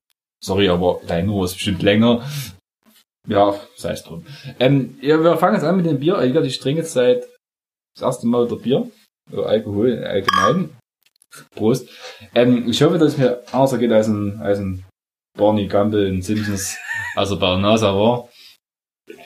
sorry, 0.44 0.70
aber 0.70 1.02
deine 1.08 1.28
Nummer 1.28 1.46
ist 1.46 1.54
bestimmt 1.54 1.82
länger. 1.82 2.28
Ja, 3.28 3.60
sei 3.76 3.92
es 3.92 4.04
drum. 4.04 4.26
Ähm, 4.60 4.98
ja, 5.02 5.22
wir 5.22 5.38
fangen 5.38 5.56
jetzt 5.56 5.66
an 5.66 5.76
mit 5.78 5.86
dem 5.86 6.00
Bier. 6.00 6.22
Ich, 6.22 6.34
ich 6.34 6.60
trinke 6.60 6.82
jetzt 6.82 6.94
seit 6.94 7.24
das 7.96 8.04
erste 8.04 8.28
Mal 8.28 8.46
wieder 8.46 8.56
Bier. 8.56 8.90
Alkohol 9.32 9.90
im 9.92 10.04
allgemeinen. 10.04 10.78
Prost. 11.56 11.90
Ähm, 12.34 12.70
ich 12.70 12.82
hoffe, 12.82 12.98
dass 12.98 13.14
es 13.14 13.18
mir 13.18 13.44
anders 13.52 13.78
geht 13.78 13.92
als 13.92 14.08
ein, 14.08 14.40
als 14.40 14.60
ein 14.60 14.86
Barney 15.38 15.68
Gumble 15.68 16.08
in 16.08 16.22
Simpsons, 16.22 16.78
also 17.16 17.38
bei 17.38 17.56
NASA 17.58 17.94
war. 17.94 18.30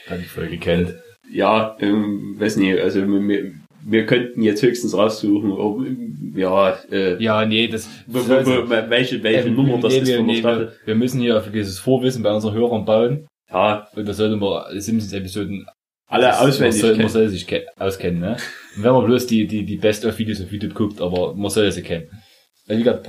Hab 0.10 0.20
ich 0.20 0.28
voll 0.28 0.50
gekannt. 0.50 0.96
Ja, 1.32 1.78
ähm, 1.80 2.36
weiß 2.38 2.58
nicht, 2.58 2.80
also 2.80 3.08
wir, 3.08 3.54
wir 3.86 4.06
könnten 4.06 4.42
jetzt 4.42 4.62
höchstens 4.62 4.96
raussuchen, 4.96 5.52
ob, 5.52 5.82
ja, 6.36 6.78
äh, 6.92 7.22
Ja, 7.22 7.46
nee, 7.46 7.68
das, 7.68 7.88
wo, 8.08 8.20
wo, 8.20 8.70
welche, 8.70 9.22
welche 9.24 9.48
Ähm, 9.50 9.56
Nummer 9.56 9.78
das 9.80 9.94
nee, 9.94 10.00
ist 10.00 10.08
wir, 10.08 10.18
von 10.18 10.28
der 10.28 10.36
nee, 10.36 10.40
Staffel. 10.42 10.66
wir, 10.68 10.88
wir 10.88 10.96
müssen 10.96 11.22
hier 11.22 11.38
auf 11.38 11.52
dieses 11.52 11.80
Vorwissen 11.80 12.24
bei 12.24 12.32
unseren 12.34 12.54
Hörern 12.54 12.86
bauen. 12.86 13.28
Ja, 13.52 13.88
Und 13.96 14.08
da 14.08 14.14
sollten 14.14 14.40
wir 14.42 14.68
Simpsons-Episoden 14.80 15.66
alle 16.08 16.24
das- 16.28 16.40
auswendig 16.40 16.60
Man 16.62 16.72
soll, 16.82 16.90
man 16.92 16.98
kennen. 17.00 17.10
soll 17.10 17.28
sich 17.30 17.48
ke 17.48 17.66
auskennen, 17.78 18.20
ne? 18.20 18.38
Und 18.78 18.84
wenn 18.84 18.92
man 18.94 19.06
bloß 19.06 19.28
die, 19.28 19.48
die, 19.48 19.66
die 19.66 19.78
Best-of-Videos 19.78 20.42
auf 20.42 20.52
YouTube 20.52 20.74
guckt, 20.74 21.02
aber 21.02 21.34
man 21.36 21.50
soll 21.50 21.72
sie 21.72 21.82
kennen. 21.84 22.08
Also 22.68 22.80
wie 22.80 22.84
gesagt. 22.84 23.08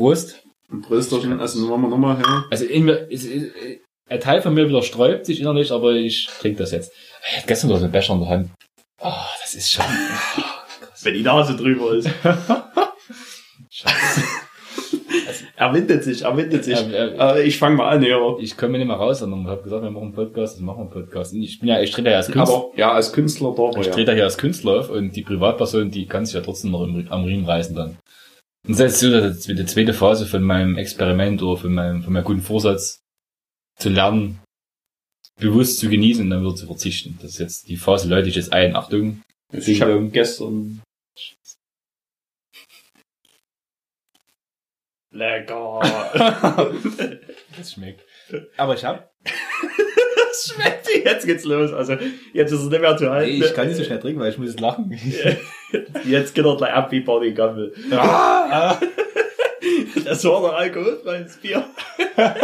Ein 0.70 0.80
Brüsterchen, 0.80 1.38
also 1.38 1.68
wollen 1.68 1.82
wir 1.82 1.88
nochmal 1.88 2.16
hören. 2.18 2.44
Also 2.50 2.64
in 2.64 2.84
mir, 2.84 2.94
ist, 3.10 3.24
ist, 3.24 3.52
ein 4.08 4.20
Teil 4.20 4.40
von 4.40 4.54
mir 4.54 4.68
wieder 4.68 4.82
sträubt 4.82 5.26
sich 5.26 5.40
innerlich, 5.40 5.70
aber 5.70 5.92
ich 5.94 6.28
trinke 6.40 6.58
das 6.58 6.72
jetzt. 6.72 6.92
Ich 7.28 7.36
hatte 7.36 7.46
gestern 7.46 7.68
noch 7.70 7.76
so 7.78 7.84
einen 7.84 7.92
Becher 7.92 8.14
in 8.14 8.20
der 8.20 8.28
Hand. 8.30 8.50
Oh, 9.00 9.10
das 9.42 9.54
ist 9.54 9.70
schon. 9.70 9.84
Wenn 11.04 11.14
die 11.14 11.22
Nase 11.22 11.56
drüber 11.56 11.94
ist. 11.94 12.08
er 15.56 15.74
windet 15.74 16.04
sich, 16.04 16.22
er 16.22 16.36
windet 16.36 16.64
sich. 16.64 16.78
Ja, 16.78 17.06
ja. 17.06 17.18
Aber 17.18 17.42
ich 17.42 17.58
fange 17.58 17.76
mal 17.76 17.88
an, 17.88 18.02
ja. 18.02 18.18
Ich 18.38 18.56
komme 18.56 18.78
nicht 18.78 18.86
mehr 18.86 18.96
raus, 18.96 19.20
sondern 19.20 19.42
ich 19.42 19.48
habe 19.48 19.62
gesagt, 19.62 19.82
wir 19.82 19.90
machen 19.90 20.04
einen 20.04 20.14
Podcast, 20.14 20.54
das 20.56 20.60
machen 20.62 20.78
wir 20.78 20.82
einen 20.82 20.90
Podcast. 20.90 21.32
Und 21.34 21.42
ich 21.42 21.58
bin 21.60 21.68
ja, 21.68 21.80
ich 21.80 21.90
trete 21.90 22.10
ja 22.10 22.16
als 22.16 22.30
Künstler. 22.30 22.56
Aber 22.56 22.70
ja, 22.76 22.92
als 22.92 23.12
Künstler 23.12 23.54
da, 23.56 23.80
Ich 23.80 23.88
trete 23.88 24.12
ja 24.12 24.24
als 24.24 24.38
Künstler 24.38 24.80
auf 24.80 24.90
und 24.90 25.14
die 25.16 25.22
Privatperson, 25.22 25.90
die 25.90 26.06
kann 26.06 26.24
sich 26.26 26.34
ja 26.34 26.40
trotzdem 26.40 26.70
noch 26.72 26.84
im, 26.84 27.06
am 27.10 27.24
Riemen 27.24 27.46
reißen 27.46 27.74
dann. 27.74 27.96
Und 28.66 28.78
das 28.78 28.92
ist 28.94 29.00
so 29.00 29.10
das- 29.10 29.40
die 29.40 29.64
zweite 29.66 29.92
Phase 29.94 30.26
von 30.26 30.42
meinem 30.42 30.76
Experiment 30.76 31.42
oder 31.42 31.60
von 31.60 31.74
meinem, 31.74 32.02
von 32.02 32.12
meinem 32.12 32.24
guten 32.24 32.42
Vorsatz 32.42 33.00
zu 33.78 33.88
lernen, 33.88 34.38
bewusst 35.40 35.78
zu 35.78 35.88
genießen 35.88 36.24
und 36.24 36.30
dann 36.30 36.42
wieder 36.44 36.54
zu 36.54 36.66
verzichten. 36.66 37.18
Das 37.20 37.32
ist 37.32 37.38
jetzt 37.38 37.68
die 37.68 37.76
Phase, 37.76 38.08
läute 38.08 38.28
ich 38.28 38.36
jetzt 38.36 38.52
ein. 38.52 38.76
Achtung. 38.76 39.22
Ich 39.52 39.82
habe 39.82 40.08
gestern. 40.10 40.80
Lecker. 45.12 45.80
Das 47.56 47.72
schmeckt. 47.72 48.00
Aber 48.56 48.74
ich 48.74 48.84
hab, 48.84 49.12
das 49.24 50.54
schmeckt. 50.54 50.88
Jetzt 51.04 51.26
geht's 51.26 51.44
los. 51.44 51.72
Also, 51.72 51.96
jetzt 52.32 52.50
ist 52.50 52.60
es 52.60 52.70
nicht 52.70 52.80
mehr 52.80 52.96
zu 52.96 53.10
halten. 53.10 53.30
ich 53.30 53.54
kann 53.54 53.68
nicht 53.68 53.76
so 53.76 53.84
schnell 53.84 54.00
trinken, 54.00 54.20
weil 54.20 54.30
ich 54.30 54.38
muss 54.38 54.48
jetzt 54.48 54.60
lachen. 54.60 54.90
Jetzt 56.04 56.34
geht 56.34 56.44
er 56.44 56.56
gleich 56.56 56.72
ab 56.72 56.90
wie 56.92 57.00
Barney 57.00 57.32
Gumble. 57.32 57.72
Ah! 57.90 58.78
Das 60.04 60.24
war 60.24 60.42
der 60.42 60.58
alkoholfreies 60.58 61.36
Bier. 61.38 61.64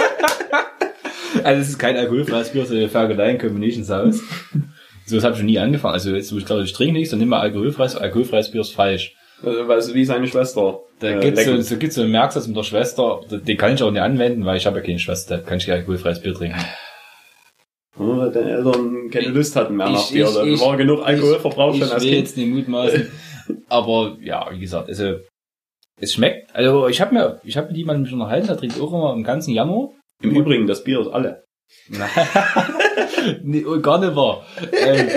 Also 1.44 1.60
es 1.60 1.68
ist 1.68 1.78
kein 1.78 1.96
alkoholfreies 1.96 2.50
Bier, 2.50 2.64
sondern 2.64 2.88
Fergeleien 2.88 3.38
Combination 3.38 3.84
Sauce. 3.84 4.22
So, 5.04 5.16
das 5.16 5.24
habe 5.24 5.34
ich 5.34 5.38
schon 5.38 5.46
nie 5.46 5.58
angefangen. 5.58 5.92
Also 5.92 6.14
jetzt, 6.14 6.32
wo 6.32 6.38
ich 6.38 6.46
glaube, 6.46 6.62
ich 6.62 6.72
trinke 6.72 6.94
nichts, 6.94 7.10
dann 7.10 7.18
nimm 7.18 7.28
mal 7.28 7.40
alkoholfreies. 7.40 7.96
Alkoholfreies 7.96 8.50
Bier 8.50 8.62
ist 8.62 8.74
falsch. 8.74 9.14
Also, 9.44 9.94
wie 9.94 10.04
seine 10.04 10.26
Schwester. 10.26 10.80
Da 11.00 11.08
äh, 11.10 11.20
gibt's 11.20 11.44
so, 11.44 11.50
lecken. 11.50 11.62
so, 11.62 11.76
gibt's 11.76 11.94
so 11.96 12.02
einen 12.02 12.10
Merksatz 12.10 12.46
mit 12.48 12.56
der 12.56 12.64
Schwester, 12.64 13.20
den 13.30 13.56
kann 13.56 13.74
ich 13.74 13.82
auch 13.82 13.90
nicht 13.92 14.00
anwenden, 14.02 14.44
weil 14.44 14.56
ich 14.56 14.66
habe 14.66 14.78
ja 14.78 14.84
keine 14.84 14.98
Schwester, 14.98 15.36
da 15.38 15.42
kann 15.44 15.58
ich 15.58 15.66
kein 15.66 15.76
alkoholfreies 15.76 16.20
Bier 16.20 16.34
trinken. 16.34 16.58
Weil 17.96 18.30
deine 18.32 18.50
Eltern 18.52 19.10
keine 19.10 19.28
Lust 19.28 19.54
hatten 19.56 19.76
mehr 19.76 19.86
Ich- 19.86 19.92
nach 19.92 20.10
Bier. 20.10 20.26
ich- 20.28 20.34
Da 20.34 20.42
ich- 20.44 20.60
war 20.60 20.76
genug 20.76 21.04
Alkoholverbrauch 21.06 21.74
ich 21.74 21.80
schon 21.82 21.90
als 21.92 22.02
will 22.02 22.10
Kind. 22.10 22.26
jetzt 22.26 22.36
nicht 22.36 22.48
mutmaßen, 22.48 23.10
aber 23.68 24.16
ja, 24.20 24.48
wie 24.52 24.58
gesagt, 24.60 24.88
also 24.88 25.14
es 26.00 26.12
schmeckt, 26.14 26.54
also 26.54 26.88
ich 26.88 27.00
habe 27.00 27.14
mir, 27.14 27.40
ich 27.44 27.56
habe 27.56 27.68
mit 27.68 27.76
jemandem 27.76 28.02
mich 28.04 28.12
unterhalten, 28.12 28.46
der 28.48 28.56
trinkt 28.56 28.80
auch 28.80 28.92
immer 28.92 29.12
im 29.14 29.24
ganzen 29.24 29.52
Januar. 29.52 29.90
Im 30.22 30.30
Übrigen, 30.34 30.66
das 30.66 30.82
Bier 30.84 31.00
ist 31.00 31.08
alle. 31.08 31.44
nee, 33.42 33.64
oh, 33.64 33.80
gar 33.80 33.98
nicht 33.98 34.16
wahr. 34.16 34.44
Ähm, 34.72 35.08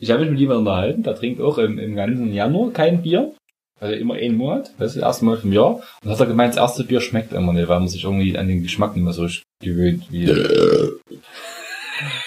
ich 0.00 0.10
habe 0.10 0.20
mich 0.22 0.30
mit 0.30 0.38
jemandem 0.40 0.66
unterhalten, 0.66 1.02
der 1.02 1.14
trinkt 1.16 1.40
auch 1.40 1.58
im, 1.58 1.78
im 1.78 1.94
ganzen 1.96 2.32
Januar 2.32 2.70
kein 2.72 3.02
Bier. 3.02 3.32
Also 3.80 3.94
immer 3.94 4.14
einen 4.14 4.36
Monat, 4.36 4.72
das 4.78 4.90
ist 4.90 4.96
das 4.96 5.02
erste 5.04 5.24
Mal 5.24 5.36
vom 5.38 5.52
Jahr. 5.52 5.80
Und 6.02 6.10
hat 6.10 6.18
er 6.20 6.26
gemeint, 6.26 6.54
das 6.54 6.60
erste 6.60 6.84
Bier 6.84 7.00
schmeckt 7.00 7.32
immer 7.32 7.52
nicht, 7.52 7.68
weil 7.68 7.78
man 7.78 7.88
sich 7.88 8.04
irgendwie 8.04 8.36
an 8.36 8.48
den 8.48 8.62
Geschmack 8.62 8.94
nicht 8.96 9.04
mehr 9.04 9.12
so 9.12 9.28
gewöhnt. 9.62 10.04
Wie 10.10 10.24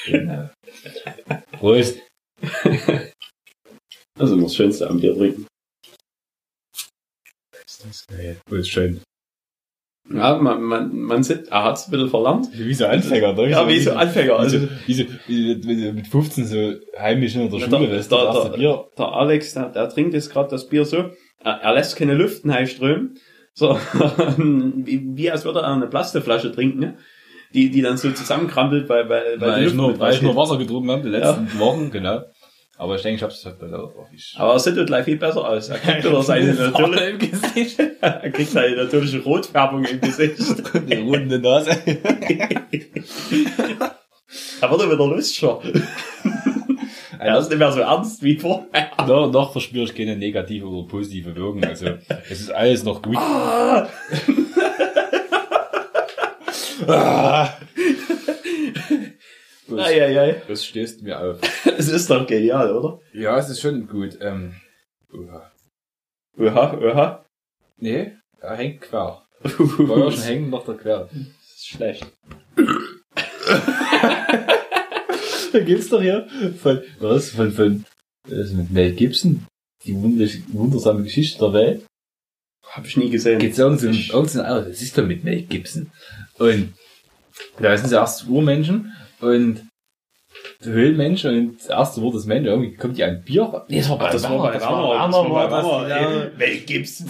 genau. 0.06 0.50
Prost. 1.60 2.00
Das 2.42 4.30
ist 4.30 4.32
immer 4.32 4.44
das 4.44 4.56
Schönste 4.56 4.90
am 4.90 5.00
Bier 5.00 5.16
trinken. 5.16 5.46
Oh, 8.50 8.56
ist 8.56 8.70
schön. 8.70 9.02
Ja, 10.14 10.36
man, 10.38 10.62
man, 10.64 10.94
man 11.00 11.24
sieht, 11.24 11.48
er 11.50 11.64
hat's 11.64 11.88
ein 11.88 11.92
bisschen 11.92 12.10
verlernt. 12.10 12.48
Wie 12.54 12.74
so 12.74 12.86
Anfänger, 12.86 13.34
ne? 13.34 13.50
Ja, 13.50 13.68
wie 13.68 13.80
so 13.80 13.92
Anfänger. 13.94 14.36
Also, 14.38 14.58
Also, 14.58 14.70
wie 14.86 14.94
so, 14.94 15.04
wie 15.28 15.54
so, 15.54 15.68
wie 15.68 15.86
so 15.86 15.94
mit 15.94 16.08
15 16.08 16.46
so 16.48 16.74
heimisch 17.00 17.36
in 17.36 17.50
der 17.50 17.60
Ja, 17.60 17.66
Schule, 17.70 17.88
da- 17.88 17.94
das 17.94 18.02
ist 18.02 18.12
das 18.12 18.34
da- 18.44 18.48
Bier. 18.50 18.90
der 18.98 19.06
Alex, 19.06 19.54
der, 19.54 19.70
der 19.70 19.90
trinkt 19.90 20.14
jetzt 20.14 20.30
gerade 20.32 20.50
das 20.50 20.68
Bier 20.68 20.86
so, 20.86 21.12
er, 21.44 21.62
er 21.62 21.74
lässt 21.74 21.96
keine 21.96 22.14
Luft 22.14 22.44
strömen, 22.66 23.18
so, 23.54 23.78
wie, 24.38 25.30
als 25.30 25.46
würde 25.46 25.60
er 25.60 25.74
eine 25.74 25.88
Plastikflasche 25.88 26.52
trinken, 26.52 26.80
ne? 26.80 26.98
die, 27.54 27.70
die 27.70 27.82
dann 27.82 27.98
so 27.98 28.12
zusammenkrampelt, 28.12 28.88
weil, 28.90 29.10
weil, 29.10 29.40
weil 29.40 29.52
Weil 29.52 29.68
ich, 29.68 29.74
nur, 29.74 30.00
weil 30.00 30.14
ich 30.14 30.22
nur. 30.22 30.36
Wasser 30.36 30.58
getrunken 30.58 30.92
habe, 30.92 31.04
die 31.04 31.10
letzten 31.10 31.60
Wochen, 31.60 31.92
genau. 31.92 32.22
Aber 32.78 32.96
ich 32.96 33.04
denke, 33.04 33.18
ich 33.18 33.24
hab's 33.24 33.46
halt 33.46 33.62
auch. 33.74 33.94
Ich, 34.12 34.34
Aber 34.38 34.54
er 34.54 34.60
sieht 34.60 34.88
gleich 34.88 35.06
viel 35.06 35.18
besser 35.18 35.48
aus. 35.48 35.70
Er 35.70 35.78
kriegt 35.78 36.04
wieder 36.04 36.24
seine 36.24 36.54
natürliche, 36.54 37.96
er 38.02 38.32
kriegt 38.32 38.50
seine 38.50 38.76
natürliche 38.76 39.20
Rotfärbung 39.20 39.86
im 39.86 40.02
Gesicht. 40.02 40.40
Die 40.90 40.96
runde 40.96 41.38
Nase. 41.38 41.78
Er 44.62 44.72
wird 44.72 44.92
wieder 44.92 45.08
lustiger. 47.22 47.34
Er 47.34 47.40
ist 47.40 47.50
nicht 47.50 47.60
mehr 47.60 47.72
so 47.72 47.80
ernst 47.82 48.24
wie 48.24 48.38
vorher. 48.38 48.92
noch, 49.08 49.32
noch 49.32 49.52
verspüre 49.52 49.86
ich 49.86 49.96
keine 49.96 50.16
negative 50.16 50.66
oder 50.68 50.88
positive 50.88 51.36
Wirkung. 51.36 51.64
Also, 51.64 51.98
es 52.30 52.42
ist 52.42 52.52
alles 52.52 52.84
noch 52.84 53.02
gut. 53.02 53.18
Ah! 53.18 53.90
Ah. 56.88 57.48
Eieiei. 59.70 60.42
Das 60.48 60.66
stößt 60.66 61.04
mir 61.04 61.20
auf. 61.20 61.40
Es 61.78 61.88
ist 61.90 62.10
doch 62.10 62.26
genial, 62.26 62.76
oder? 62.76 63.00
Ja, 63.14 63.38
es 63.38 63.50
ist 63.50 63.62
schon 63.62 63.88
gut. 63.88 64.18
Ähm, 64.20 64.56
uha. 65.14 65.52
Oha, 66.38 66.74
oha. 66.74 67.26
nee, 67.78 68.14
er 68.40 68.56
hängt 68.56 68.82
quer. 68.82 69.22
War 69.44 69.98
ja 70.06 70.12
schon 70.12 70.24
hängen, 70.24 70.50
noch 70.50 70.66
der 70.66 70.76
quer. 70.76 71.08
Das 71.12 71.56
ist 71.56 71.68
schlecht. 71.68 72.12
Da 75.54 75.60
gibt's 75.60 75.90
doch 75.90 76.02
hier 76.02 76.28
von, 76.62 76.82
was, 77.00 77.30
von, 77.32 77.52
von, 77.52 77.86
das 78.30 78.52
mit 78.52 78.72
Mel 78.72 78.92
Gibson, 78.94 79.46
die 79.86 79.96
wundersame 79.96 81.04
Geschichte 81.04 81.40
der 81.40 81.54
Welt. 81.54 81.86
Hab 82.70 82.86
ich 82.86 82.96
nie 82.98 83.10
gesehen. 83.10 83.40
Geht's 83.40 83.58
irgend 83.60 83.80
so, 83.82 83.88
irgend 83.88 84.30
so, 84.30 84.42
ein- 84.42 84.66
das 84.66 84.82
ist 84.82 84.98
doch 84.98 85.06
mit 85.06 85.24
Mel 85.24 85.42
Gibson. 85.44 85.92
Und 86.38 86.74
da 87.60 87.76
sind 87.78 87.90
sie 87.90 87.96
erst 87.96 88.28
Urmenschen 88.28 88.94
und 89.20 89.68
Höhlenmenschen 90.64 91.38
und 91.38 91.58
das 91.60 91.68
erste 91.68 92.02
Wort 92.02 92.16
des 92.16 92.26
Menschen, 92.26 92.46
irgendwie 92.48 92.76
kommt 92.76 92.98
die 92.98 93.04
ein 93.04 93.24
Bier. 93.24 93.66
Nee, 93.68 93.80
das 93.80 93.90
war 93.90 93.98
bei 93.98 94.12
das 94.12 94.24
war 94.24 94.38
bei 94.38 94.54
Werner. 94.60 94.90
Werner, 94.90 95.30
war 95.32 95.50
das, 95.50 95.90
ja. 95.90 96.32
Mel 96.38 96.58
Gibson. 96.62 97.10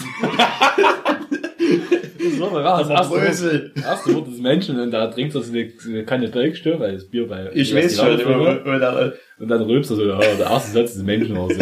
War 2.41 2.79
das 2.79 2.89
Aber 2.89 2.95
erste 2.97 3.11
Wort, 3.13 3.21
Brösel. 3.25 3.71
das 3.75 3.83
erste 3.85 4.15
Wort 4.15 4.27
des 4.27 4.37
Menschen 4.39 4.79
und 4.79 4.91
da 4.91 5.07
trinkt 5.07 5.35
er 5.35 5.41
so 5.41 5.51
eine, 5.51 5.69
so 5.77 6.03
Kanne 6.03 6.27
Bergstör, 6.29 6.79
weil 6.79 6.93
das 6.93 7.05
Bier 7.05 7.27
bei 7.27 7.49
Ich 7.53 7.73
weiß 7.75 7.97
schon, 7.97 8.19
immer, 8.19 8.23
voll 8.23 8.45
war. 8.45 8.65
wo 8.65 8.79
der, 8.79 9.13
Und 9.39 9.47
dann 9.47 9.61
rülpst 9.61 9.91
er 9.91 9.95
so, 9.97 10.05
ja, 10.07 10.17
der 10.19 10.39
erste 10.49 10.71
Satz 10.71 10.93
des 10.93 11.03
Menschen 11.03 11.37
oder 11.37 11.53
so. 11.55 11.61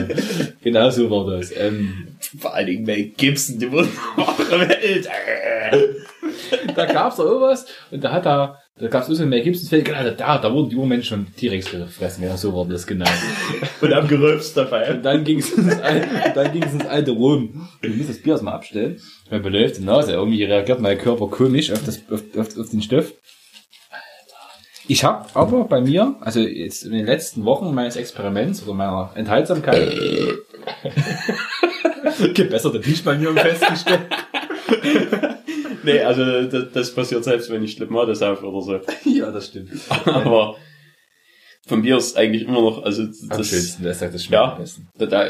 genau 0.62 0.90
so 0.90 1.10
war 1.10 1.32
das. 1.38 1.52
Ähm, 1.56 2.08
vor 2.40 2.54
allen 2.54 2.68
Dingen 2.68 2.86
Mel 2.86 3.04
Gibson, 3.18 3.60
die 3.60 3.72
wunderbare 3.72 4.60
Welt. 4.70 5.10
da 6.76 6.86
gab's 6.86 7.20
auch 7.20 7.42
was 7.42 7.66
und 7.92 8.04
da 8.04 8.12
hat 8.12 8.26
er, 8.26 8.58
Da 8.80 8.88
gab's 8.88 9.08
so 9.08 9.26
mehr 9.26 9.42
Gibsons 9.42 9.68
Feld, 9.68 9.84
genau, 9.84 10.10
da, 10.10 10.38
da 10.38 10.54
wurden 10.54 10.70
die 10.70 10.78
Urmenschen 10.78 11.26
schon 11.26 11.36
T-Rex 11.36 11.70
gefressen, 11.70 12.24
ja, 12.24 12.38
so 12.38 12.54
wurde 12.54 12.72
das 12.74 12.88
genannt. 12.88 13.12
Und 13.82 13.94
haben 13.94 14.08
gerülpst 14.08 14.56
dabei. 14.56 14.90
Und 14.94 15.04
dann 15.04 15.26
ging's 15.26 15.52
ins, 15.52 15.78
Al- 15.82 16.32
dann 16.34 16.52
ging's 16.54 16.72
ins 16.72 16.86
alte 16.86 17.12
Rom. 17.12 17.68
Ich 17.82 17.94
muss 17.94 18.08
das 18.08 18.22
Bier 18.22 18.34
erstmal 18.34 18.54
abstellen. 18.54 19.02
Mir 19.30 19.40
beläuft 19.42 19.78
die 19.78 19.84
Nase, 19.84 20.14
irgendwie 20.14 20.46
reagiert 20.46 20.80
mein 20.80 20.98
Körper 20.98 21.28
komisch 21.28 21.72
auf, 21.72 21.84
das, 21.84 22.00
auf, 22.10 22.24
auf, 22.38 22.58
auf 22.58 22.70
den 22.70 22.82
Stoff. 22.82 23.12
Ich 24.88 25.04
habe 25.04 25.26
aber 25.34 25.66
bei 25.66 25.82
mir, 25.82 26.16
also 26.22 26.40
jetzt 26.40 26.84
in 26.84 26.94
den 26.94 27.06
letzten 27.06 27.44
Wochen 27.44 27.76
meines 27.76 27.98
Experiments 27.98 28.64
oder 28.64 28.74
meiner 28.74 29.12
Enthaltsamkeit, 29.14 29.94
gebesserte 32.34 32.80
nicht 32.80 33.04
bei 33.04 33.18
mir 33.18 33.34
festgestellt. 33.34 34.02
Nee, 35.84 36.00
also 36.02 36.44
das, 36.44 36.72
das 36.74 36.94
passiert 36.96 37.24
selbst, 37.24 37.50
wenn 37.50 37.64
ich 37.64 37.78
Limonade 37.80 38.16
saufe 38.16 38.46
oder 38.46 38.62
so. 38.62 38.80
ja, 39.10 39.32
das 39.32 39.48
stimmt. 39.48 39.72
Aber 40.06 40.56
von 41.68 41.82
Bier 41.82 41.98
ist 41.98 42.18
eigentlich 42.18 42.44
immer 42.44 42.62
noch, 42.62 42.84
also 42.84 43.04
Am 43.04 43.30
das, 43.30 43.50
schönsten, 43.50 43.84
das 43.84 44.00
sagt 44.00 44.14
das 44.14 44.24
schmeckt 44.24 44.42
Ja. 44.42 44.52
am 44.54 44.58
besten. 44.60 44.88
da, 44.98 45.06
da, 45.06 45.28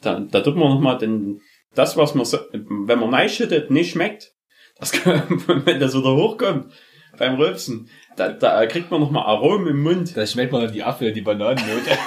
da, 0.00 0.20
da 0.20 0.40
tut 0.40 0.56
man 0.56 0.68
nochmal 0.68 0.98
den, 0.98 1.40
das, 1.74 1.96
was 1.96 2.14
man, 2.14 2.24
so, 2.24 2.38
wenn 2.52 2.98
man 2.98 3.12
reinschüttet, 3.14 3.70
nicht 3.70 3.92
schmeckt, 3.92 4.32
das 4.78 4.92
kann, 4.92 5.22
wenn 5.64 5.80
das 5.80 5.94
wieder 5.96 6.14
hochkommt 6.14 6.72
beim 7.18 7.34
Rülpsen, 7.36 7.88
da, 8.16 8.30
da 8.32 8.64
kriegt 8.66 8.90
man 8.90 9.00
nochmal 9.00 9.24
Aromen 9.24 9.66
im 9.68 9.82
Mund. 9.82 10.16
Da 10.16 10.26
schmeckt 10.26 10.52
man 10.52 10.62
dann 10.62 10.72
die 10.72 10.82
Apfel, 10.82 11.12
die 11.12 11.20
Bananennote. 11.22 11.90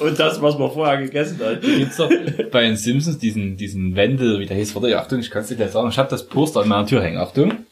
Und 0.00 0.18
das, 0.18 0.40
was 0.42 0.58
man 0.58 0.70
vorher 0.70 0.98
gegessen 0.98 1.38
hat. 1.44 1.60
Gibt's 1.62 1.96
doch 1.96 2.10
bei 2.50 2.62
den 2.62 2.76
Simpsons 2.76 3.18
diesen, 3.18 3.56
diesen 3.56 3.94
Wendel, 3.96 4.38
wie 4.40 4.46
der 4.46 4.56
hieß, 4.56 4.74
warte, 4.74 4.98
Achtung, 4.98 5.20
ich 5.20 5.30
kann 5.30 5.42
es 5.42 5.48
dir 5.48 5.56
gleich 5.56 5.70
sagen, 5.70 5.88
ich 5.88 5.98
hab 5.98 6.08
das 6.08 6.26
Poster 6.26 6.60
an 6.60 6.68
meiner 6.68 6.86
Tür 6.86 7.02
hängen, 7.02 7.18
Achtung. 7.18 7.64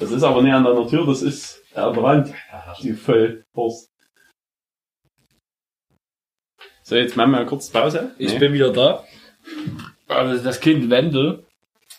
Das 0.00 0.10
ist 0.10 0.22
aber 0.22 0.42
nicht 0.42 0.52
an 0.52 0.64
deiner 0.64 0.86
Tür, 0.88 1.06
das 1.06 1.22
ist 1.22 1.62
an 1.74 1.92
der 1.94 2.02
Wand. 2.02 2.34
Die 2.82 2.92
Vollwurst. 2.92 3.90
So, 6.82 6.96
jetzt 6.96 7.16
machen 7.16 7.30
wir 7.30 7.38
mal 7.38 7.46
kurz 7.46 7.70
Pause. 7.70 8.10
Ich 8.18 8.32
Nee. 8.34 8.38
bin 8.38 8.52
wieder 8.52 8.72
da. 8.72 9.04
Also 10.08 10.42
das 10.44 10.60
Kind 10.60 10.90
Wendel, 10.90 11.44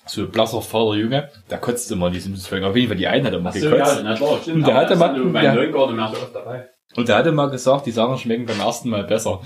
so 0.06 0.28
blasser 0.28 0.62
Vater 0.62 0.96
Junge, 0.96 1.30
der 1.50 1.58
kotzt 1.58 1.92
immer 1.92 2.12
die 2.12 2.20
Simpsons-Folgen. 2.20 2.66
Auf 2.66 2.76
jeden 2.76 2.90
Fall 2.90 2.98
die 2.98 3.08
einen 3.08 3.26
hat 3.26 3.34
er 3.34 3.40
mal 3.40 3.50
Ach 3.50 3.56
so, 3.56 3.70
gekotzt. 3.70 3.96
ja, 3.98 4.04
na 4.04 4.16
klar, 4.16 4.40
stimmt. 4.42 4.58
Und 4.58 4.68
der 4.68 5.14
nur 5.14 5.34
bei 5.34 5.42
der- 5.42 5.56
Neugarten 5.56 5.98
so 5.98 6.04
oft 6.04 6.36
dabei. 6.36 6.70
Und 6.96 7.10
der 7.10 7.18
hatte 7.18 7.32
mal 7.32 7.50
gesagt, 7.50 7.86
die 7.86 7.92
Sachen 7.92 8.18
schmecken 8.18 8.46
beim 8.46 8.60
ersten 8.60 8.90
Mal 8.90 9.04
besser. 9.04 9.42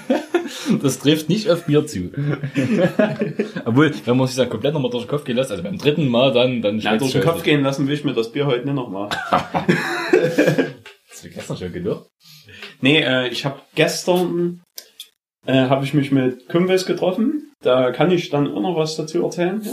das 0.82 0.98
trifft 0.98 1.28
nicht 1.28 1.50
auf 1.50 1.66
Bier 1.66 1.86
zu. 1.86 2.10
Obwohl, 3.64 3.92
wenn 4.04 4.16
man 4.16 4.26
sich 4.26 4.36
dann 4.36 4.48
komplett 4.48 4.74
nochmal 4.74 4.90
durch 4.90 5.04
den 5.04 5.10
Kopf 5.10 5.24
gehen 5.24 5.36
lässt, 5.36 5.50
also 5.50 5.62
beim 5.62 5.78
dritten 5.78 6.08
Mal, 6.08 6.32
dann, 6.32 6.62
dann 6.62 6.76
Ja, 6.76 6.90
schmeckt's 6.90 7.12
durch 7.12 7.12
den. 7.12 7.22
Kopf 7.22 7.42
gehen 7.42 7.62
lassen 7.62 7.86
will 7.86 7.94
ich 7.94 8.04
mir 8.04 8.14
das 8.14 8.30
Bier 8.30 8.46
heute 8.46 8.64
nicht 8.64 8.74
nochmal. 8.74 9.08
Das 11.10 11.24
war 11.24 11.30
gestern 11.32 11.56
schon 11.58 11.72
genug. 11.72 12.06
Nee, 12.80 13.02
äh, 13.02 13.28
ich 13.28 13.44
habe 13.44 13.60
gestern 13.74 14.62
äh, 15.46 15.68
habe 15.68 15.84
ich 15.84 15.92
mich 15.92 16.10
mit 16.12 16.48
Kumpels 16.48 16.86
getroffen. 16.86 17.52
Da 17.62 17.90
kann 17.90 18.10
ich 18.10 18.30
dann 18.30 18.50
auch 18.54 18.60
noch 18.60 18.76
was 18.76 18.96
dazu 18.96 19.22
erzählen. 19.22 19.60
Ja? 19.62 19.70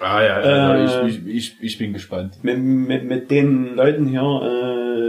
Ah 0.00 0.22
ja, 0.22 0.34
also 0.36 1.02
ich, 1.02 1.26
ich, 1.26 1.34
ich, 1.34 1.56
ich 1.60 1.78
bin 1.78 1.92
gespannt. 1.92 2.38
Mit, 2.42 2.58
mit, 2.58 3.04
mit 3.04 3.30
den 3.30 3.74
Leuten 3.74 4.06
hier, 4.06 4.22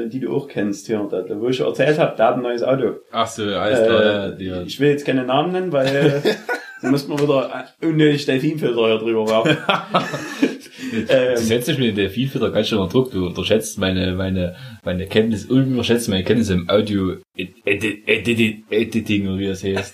äh, 0.06 0.10
die 0.10 0.20
du 0.20 0.36
auch 0.36 0.48
kennst 0.48 0.88
hier, 0.88 1.06
da, 1.10 1.22
da, 1.22 1.40
wo 1.40 1.50
ich 1.50 1.60
erzählt 1.60 1.98
habe, 2.00 2.16
der 2.18 2.28
hat 2.28 2.36
ein 2.36 2.42
neues 2.42 2.64
Auto. 2.64 2.96
Ach 3.12 3.28
so, 3.28 3.44
alles 3.44 3.80
klar, 3.86 4.04
ja, 4.06 4.28
Äh, 4.30 4.38
die, 4.38 4.68
ich 4.68 4.80
will 4.80 4.90
jetzt 4.90 5.06
keine 5.06 5.24
Namen 5.26 5.52
nennen, 5.52 5.72
weil 5.72 6.22
dann 6.82 6.92
muss 6.92 7.08
man 7.08 7.20
wieder 7.20 7.66
unnötig 7.82 8.26
Delfinfilter 8.26 8.88
hier 8.88 8.98
drüber 8.98 9.28
werfen. 9.28 9.58
Du 10.92 10.98
ähm, 11.14 11.38
setzt 11.38 11.68
dich 11.68 11.78
mit 11.78 11.90
dem 11.90 11.96
Delfinfilter 11.98 12.50
ganz 12.50 12.68
schön 12.68 12.80
unter 12.80 12.94
Druck. 12.94 13.12
Du 13.12 13.28
unterschätzt 13.28 13.78
meine, 13.78 14.14
meine, 14.16 14.56
meine 14.84 15.06
Kenntnis, 15.06 15.46
überschätzt 15.46 16.10
meine 16.10 16.24
Kenntnis 16.24 16.50
im 16.50 16.68
Audio 16.68 17.18
Ed- 17.38 17.54
Edit- 17.64 18.08
Edit- 18.08 18.64
Editing, 18.72 19.28
oder 19.28 19.38
wie 19.38 19.48
das 19.48 19.64
heißt. 19.64 19.94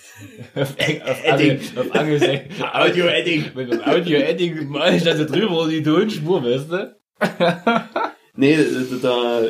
auf, 0.54 0.74
Editing. 0.78 1.20
Angel- 1.26 1.60
auf 1.76 1.94
Angel 1.94 2.40
Audio-Editing. 2.72 3.44
Mit 3.54 3.72
dem 3.72 3.82
Audio 3.82 4.18
Editing 4.20 4.68
mal 4.68 4.94
ich 4.94 5.02
da 5.02 5.14
so 5.14 5.26
drüber 5.26 5.68
die 5.68 5.82
Tonspur, 5.82 6.42
weißt 6.42 6.72
du? 6.72 7.96
Nee, 8.36 8.56
da, 8.56 8.96
da, 9.02 9.42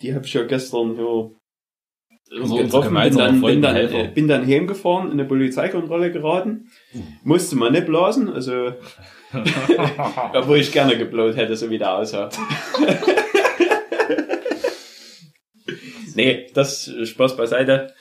die 0.00 0.14
habe 0.14 0.26
ich 0.26 0.34
ja 0.34 0.44
gestern 0.44 0.96
hier 0.96 1.30
unser 2.40 2.62
getroffen, 2.62 2.94
bin 2.94 3.16
dann, 3.16 3.40
bin, 3.40 3.62
dann, 3.62 3.76
äh, 3.76 4.10
bin 4.14 4.28
dann 4.28 4.46
heimgefahren, 4.46 5.06
in 5.06 5.12
eine 5.12 5.24
Polizeikontrolle 5.24 6.12
geraten. 6.12 6.70
Musste 7.22 7.56
man 7.56 7.72
nicht 7.72 7.86
blasen, 7.86 8.28
also, 8.28 8.74
obwohl 10.32 10.58
ich 10.58 10.72
gerne 10.72 10.96
geblaut 10.96 11.36
hätte, 11.36 11.56
so 11.56 11.70
wie 11.70 11.78
der 11.78 11.96
aussah. 11.96 12.28
nee, 16.14 16.46
das 16.54 16.88
äh, 16.88 17.06
Spaß 17.06 17.36
beiseite. 17.36 17.94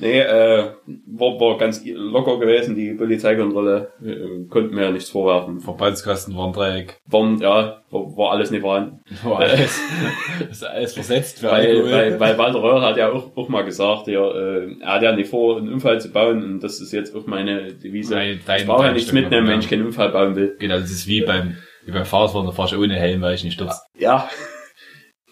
Nee, 0.00 0.20
äh, 0.20 0.64
war, 1.06 1.40
war 1.40 1.58
ganz 1.58 1.82
locker 1.84 2.38
gewesen, 2.38 2.76
die 2.76 2.92
Polizeikontrolle, 2.94 3.90
äh, 4.04 4.48
konnten 4.48 4.74
mir 4.74 4.84
ja 4.84 4.90
nichts 4.92 5.10
vorwerfen. 5.10 5.60
Verbandskasten 5.60 6.36
war 6.36 6.46
ein 6.46 6.52
Dreieck. 6.52 7.00
Waren, 7.06 7.40
ja, 7.40 7.82
war, 7.90 8.16
war 8.16 8.30
alles 8.32 8.50
nicht 8.52 8.60
vorhanden. 8.60 9.00
War 9.24 9.40
alles, 9.40 9.80
ist 10.50 10.64
alles 10.64 10.94
versetzt 10.94 11.40
für 11.40 11.50
Weil, 11.50 11.66
Alkohol. 11.66 11.92
weil, 11.92 12.20
weil 12.20 12.38
Walter 12.38 12.62
Röhr 12.62 12.80
hat 12.82 12.96
ja 12.96 13.10
auch, 13.10 13.36
auch 13.36 13.48
mal 13.48 13.62
gesagt, 13.64 14.06
ja, 14.06 14.24
äh, 14.30 14.76
er 14.80 14.94
hat 14.94 15.02
ja 15.02 15.12
nicht 15.12 15.30
vor, 15.30 15.56
einen 15.58 15.72
Unfall 15.72 16.00
zu 16.00 16.12
bauen 16.12 16.42
und 16.44 16.60
das 16.62 16.80
ist 16.80 16.92
jetzt 16.92 17.14
auch 17.16 17.26
meine 17.26 17.72
Devise. 17.74 18.14
Nein, 18.14 18.40
dein- 18.46 18.60
ich 18.60 18.66
brauche 18.66 18.84
ja 18.86 18.92
nichts 18.92 19.12
mitnehmen, 19.12 19.48
wenn 19.48 19.58
ich 19.60 19.68
keinen 19.68 19.86
Unfall 19.86 20.10
bauen 20.10 20.36
will. 20.36 20.54
Genau, 20.60 20.78
das 20.78 20.90
ist 20.90 21.06
wie 21.08 21.22
beim, 21.22 21.56
wie 21.84 21.92
beim 21.92 22.04
Fahrradfahren, 22.04 22.46
da 22.46 22.52
fahrst 22.52 22.72
du 22.72 22.80
ohne 22.82 22.94
Helm, 22.94 23.20
weil 23.22 23.34
ich 23.34 23.42
nicht 23.44 23.54
stürzt. 23.54 23.82
Ja, 23.98 24.28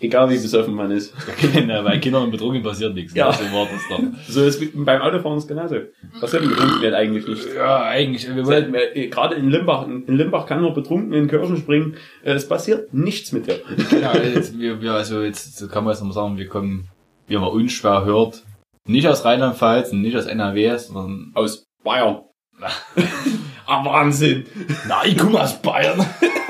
egal 0.00 0.28
wie 0.30 0.35
besoffen 0.38 0.74
man 0.74 0.90
ist. 0.90 1.14
genau, 1.52 1.82
bei 1.82 1.98
Kindern 1.98 2.24
und 2.24 2.30
Betrunken 2.30 2.62
passiert 2.62 2.94
nichts. 2.94 3.14
Ja. 3.14 3.28
Ja. 3.28 3.32
So 3.32 3.44
war 3.52 3.66
das 3.66 3.82
doch. 3.88 4.02
So 4.28 4.44
ist 4.44 4.61
beim 4.74 5.00
Autofahren 5.00 5.38
ist 5.38 5.48
genauso. 5.48 5.76
Passiert 6.20 6.42
betrunken 6.48 6.80
wird 6.82 6.94
eigentlich 6.94 7.26
nicht. 7.26 7.54
Ja, 7.54 7.82
eigentlich, 7.82 8.26
wir 8.28 8.46
Weil, 8.46 8.72
wollten, 8.72 8.74
äh, 8.94 9.09
Gerade 9.09 9.35
in 9.37 9.50
Limbach, 9.50 9.87
in 9.87 10.16
Limbach 10.16 10.46
kann 10.46 10.61
nur 10.61 10.74
betrunken 10.74 11.12
in 11.12 11.28
Kirchen 11.28 11.56
springen. 11.56 11.96
Äh, 12.22 12.32
Es 12.32 12.48
passiert 12.48 12.92
nichts 12.92 13.32
mit 13.32 13.46
dir. 13.46 13.61
ja, 14.00 14.16
jetzt, 14.16 14.59
wir, 14.59 14.80
wir, 14.80 14.92
also 14.92 15.22
jetzt, 15.22 15.56
so 15.56 15.68
kann 15.68 15.85
man 15.85 15.92
jetzt 15.92 16.00
noch 16.00 16.09
mal 16.09 16.14
sagen, 16.14 16.38
wir 16.38 16.48
kommen, 16.48 16.88
wie 17.26 17.37
man 17.37 17.48
unschwer 17.48 18.04
hört, 18.04 18.42
nicht 18.87 19.09
aus 19.09 19.24
Rheinland-Pfalz 19.24 19.92
und 19.92 20.02
nicht 20.02 20.16
aus 20.16 20.26
NRW, 20.26 20.76
sondern 20.76 21.32
Aus 21.35 21.66
Bayern. 21.82 22.20
ah, 23.66 23.85
Wahnsinn. 23.85 24.46
Nein, 24.88 25.09
ich 25.11 25.18
komme 25.18 25.40
aus 25.40 25.61
Bayern. 25.61 26.04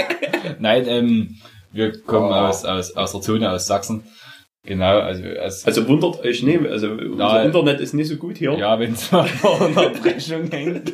Nein, 0.59 0.85
ähm, 0.87 1.37
wir 1.77 2.03
kommen 2.03 2.31
Oh. 2.31 2.35
aus, 2.35 2.65
aus, 2.65 2.97
aus 2.97 3.13
der 3.13 3.21
Zone, 3.21 3.51
aus 3.51 3.67
Sachsen. 3.67 4.05
Genau, 4.67 4.99
also, 4.99 5.23
als, 5.41 5.65
Also 5.65 5.87
wundert 5.87 6.25
euch 6.25 6.43
nicht, 6.43 6.67
also 6.67 6.89
unser. 6.91 7.45
Internet 7.45 7.81
ist 7.81 7.95
nicht 7.95 8.09
so 8.09 8.17
gut 8.17 8.37
hier. 8.37 8.53
ja, 8.59 8.79
wenn 8.79 8.93
es 8.93 9.11
mal 9.13 9.25
vor 9.27 9.61
Unterbrechung 9.61 10.51
hängt, 10.51 10.93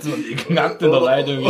so 0.00 0.10
knackt 0.46 0.82
in 0.82 0.90
der 0.90 1.00
Leitung. 1.00 1.44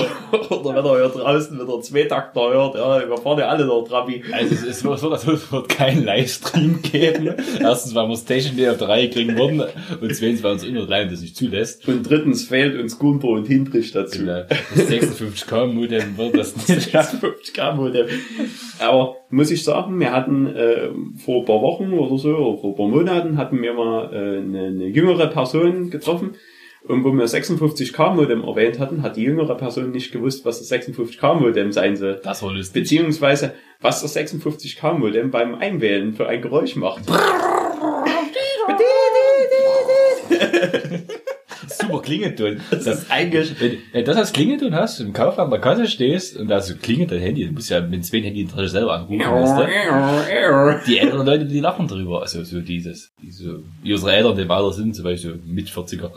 Oder 0.51 0.77
wenn 0.77 0.85
er 0.85 0.97
hier 0.97 1.09
draußen 1.09 1.61
wieder 1.61 1.81
Zweitakter 1.81 2.41
hört, 2.53 2.75
ja, 2.75 3.09
wir 3.09 3.17
fahren 3.19 3.39
ja 3.39 3.49
alle 3.49 3.67
der 3.67 3.85
Trabi. 3.85 4.23
Also 4.33 4.55
es 4.55 4.63
ist 4.65 4.81
so, 4.81 5.11
dass 5.11 5.27
es 5.27 5.53
wird 5.53 5.69
keinen 5.69 6.05
Livestream 6.05 6.83
geben. 6.83 7.35
Erstens, 7.61 7.95
weil 7.95 8.09
wir 8.09 8.15
es 8.15 8.29
nicht 8.29 8.69
auf 8.69 8.79
die 8.79 8.85
Reihe 8.85 9.11
kriegen 9.11 9.37
würden 9.39 9.63
und 10.01 10.15
zweitens, 10.15 10.43
weil 10.43 10.53
unser 10.53 10.67
Internet 10.67 11.13
das 11.13 11.21
nicht 11.21 11.37
zulässt. 11.37 11.87
Und 11.87 12.03
drittens 12.03 12.45
fehlt 12.49 12.79
uns 12.81 12.99
Gunter 12.99 13.29
und 13.29 13.47
Hindrich 13.47 13.93
dazu. 13.93 14.25
Das 14.27 14.49
56k 14.89 15.67
Modem 15.67 16.17
wird 16.19 16.37
das 16.37 16.57
nicht 16.69 16.91
schaffen. 16.91 17.21
50k 17.21 17.73
Modem. 17.75 18.07
Aber 18.81 19.17
muss 19.35 19.51
ich 19.51 19.65
sagen, 19.65 19.99
wir 20.01 20.13
hatten 20.13 20.47
äh, 20.47 20.91
vor 21.17 21.41
ein 21.41 21.45
paar 21.45 21.61
Wochen 21.61 21.93
oder 21.93 22.17
so, 22.19 22.37
oder 22.37 22.59
vor 22.59 22.71
ein 22.71 22.77
paar 22.77 22.89
Monaten, 22.89 23.37
hatten 23.37 23.61
wir 23.61 23.75
mal 23.75 24.13
äh, 24.13 24.39
eine, 24.39 24.67
eine 24.67 24.87
jüngere 24.87 25.27
Person 25.29 25.91
getroffen. 25.91 26.37
Und 26.87 27.03
wo 27.03 27.13
wir 27.13 27.25
56k 27.25 28.15
Modem 28.15 28.43
erwähnt 28.45 28.79
hatten, 28.79 29.03
hat 29.03 29.17
die 29.17 29.23
jüngere 29.23 29.57
Person 29.57 29.91
nicht 29.91 30.13
gewusst, 30.13 30.45
was 30.45 30.59
das 30.59 30.71
56k 30.71 31.35
Modem 31.35 31.73
sein 31.73 31.97
soll. 31.97 32.21
Das 32.23 32.43
war 32.43 32.53
lustig. 32.53 32.83
Beziehungsweise, 32.83 33.55
was 33.81 34.03
das 34.03 34.15
56k 34.17 34.93
Modem 34.93 35.31
beim 35.31 35.55
Einwählen 35.55 36.13
für 36.13 36.29
ein 36.29 36.43
Geräusch 36.43 36.77
macht. 36.77 37.05
Super 41.87 42.03
Klingelton. 42.03 42.61
Das 42.71 42.87
ist 42.87 43.11
eigentlich, 43.11 43.61
wenn, 43.61 43.73
wenn 43.93 44.05
du 44.05 44.11
das 44.11 44.17
als 44.17 44.33
Klingelton 44.33 44.75
hast, 44.75 45.01
im 45.01 45.13
Kaufland 45.13 45.47
an 45.47 45.51
der 45.51 45.61
Kasse 45.61 45.87
stehst 45.87 46.37
und 46.37 46.49
da 46.49 46.61
so 46.61 46.75
klingelt 46.77 47.11
dein 47.11 47.21
Handy, 47.21 47.47
du 47.47 47.53
musst 47.53 47.71
ja 47.71 47.81
mit 47.81 48.05
zwei 48.05 48.21
Handy 48.23 48.47
selber 48.67 48.95
anrufen, 48.95 49.21
weißt 49.21 49.59
du? 49.59 49.63
Die 50.87 50.99
älteren 50.99 51.27
Leute, 51.27 51.45
die 51.47 51.61
lachen 51.61 51.87
drüber. 51.89 52.23
Also 52.23 52.43
so 52.45 52.61
dieses, 52.61 53.11
diese, 53.23 53.63
wie 53.83 53.93
unsere 53.93 54.13
Eltern, 54.13 54.37
die 54.37 54.49
weiter 54.49 54.73
sind, 54.73 54.95
zum 54.95 55.05
Beispiel 55.05 55.41
mit 55.45 55.69
40er. 55.69 56.11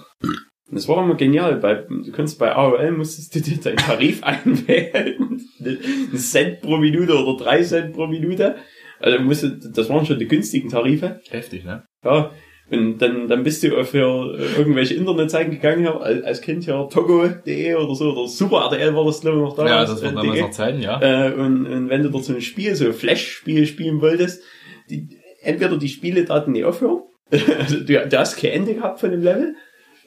Das 0.69 0.87
war 0.89 1.01
immer 1.01 1.15
genial, 1.15 1.63
weil 1.63 1.87
du 1.87 2.11
kannst 2.11 2.37
bei 2.39 2.53
AOL 2.53 2.91
musstest 2.91 3.33
du 3.33 3.39
dir 3.39 3.57
deinen 3.57 3.77
Tarif 3.77 4.21
einwählen. 4.23 5.41
Ein 5.63 6.17
Cent 6.17 6.61
pro 6.61 6.77
Minute 6.77 7.13
oder 7.15 7.41
drei 7.41 7.63
Cent 7.63 7.93
pro 7.93 8.07
Minute. 8.07 8.55
Also 8.99 9.19
musste, 9.19 9.57
das 9.73 9.89
waren 9.89 10.05
schon 10.05 10.19
die 10.19 10.27
günstigen 10.27 10.69
Tarife. 10.69 11.21
Heftig, 11.29 11.63
ne? 11.63 11.83
Ja. 12.03 12.31
Und 12.69 12.97
dann, 12.97 13.29
dann 13.29 13.43
bist 13.43 13.63
du 13.63 13.83
für 13.85 14.37
irgendwelche 14.57 14.95
Internetseiten 14.95 15.51
gegangen, 15.51 15.85
ja, 15.85 15.97
als 15.97 16.41
Kind 16.41 16.65
ja 16.65 16.83
togo.de 16.83 17.75
oder 17.75 17.95
so, 17.95 18.11
oder 18.11 18.27
Super 18.27 18.63
RTL 18.63 18.93
war 18.93 19.05
das, 19.05 19.21
glaube 19.21 19.37
ich, 19.37 19.43
noch 19.43 19.55
damals. 19.55 19.71
Ja, 19.71 19.85
das 19.85 20.03
war 20.03 20.11
äh, 20.11 20.15
damals 20.15 20.39
noch 20.41 20.51
Zeiten, 20.51 20.81
ja. 20.81 21.01
Äh, 21.01 21.33
und, 21.33 21.65
und 21.65 21.89
wenn 21.89 22.03
du 22.03 22.09
dort 22.09 22.25
so 22.25 22.33
ein 22.33 22.41
Spiel, 22.41 22.75
so 22.75 22.85
ein 22.87 22.93
Flash-Spiel 22.93 23.65
spielen 23.67 24.01
wolltest, 24.01 24.43
die, 24.89 25.07
entweder 25.41 25.77
die 25.77 25.87
Spieledaten 25.87 26.51
nicht 26.51 26.65
aufhören, 26.65 27.03
also 27.31 27.79
du, 27.79 28.05
du 28.05 28.19
hast 28.19 28.35
kein 28.35 28.51
Ende 28.51 28.75
gehabt 28.75 28.99
von 28.99 29.11
dem 29.11 29.21
Level, 29.21 29.55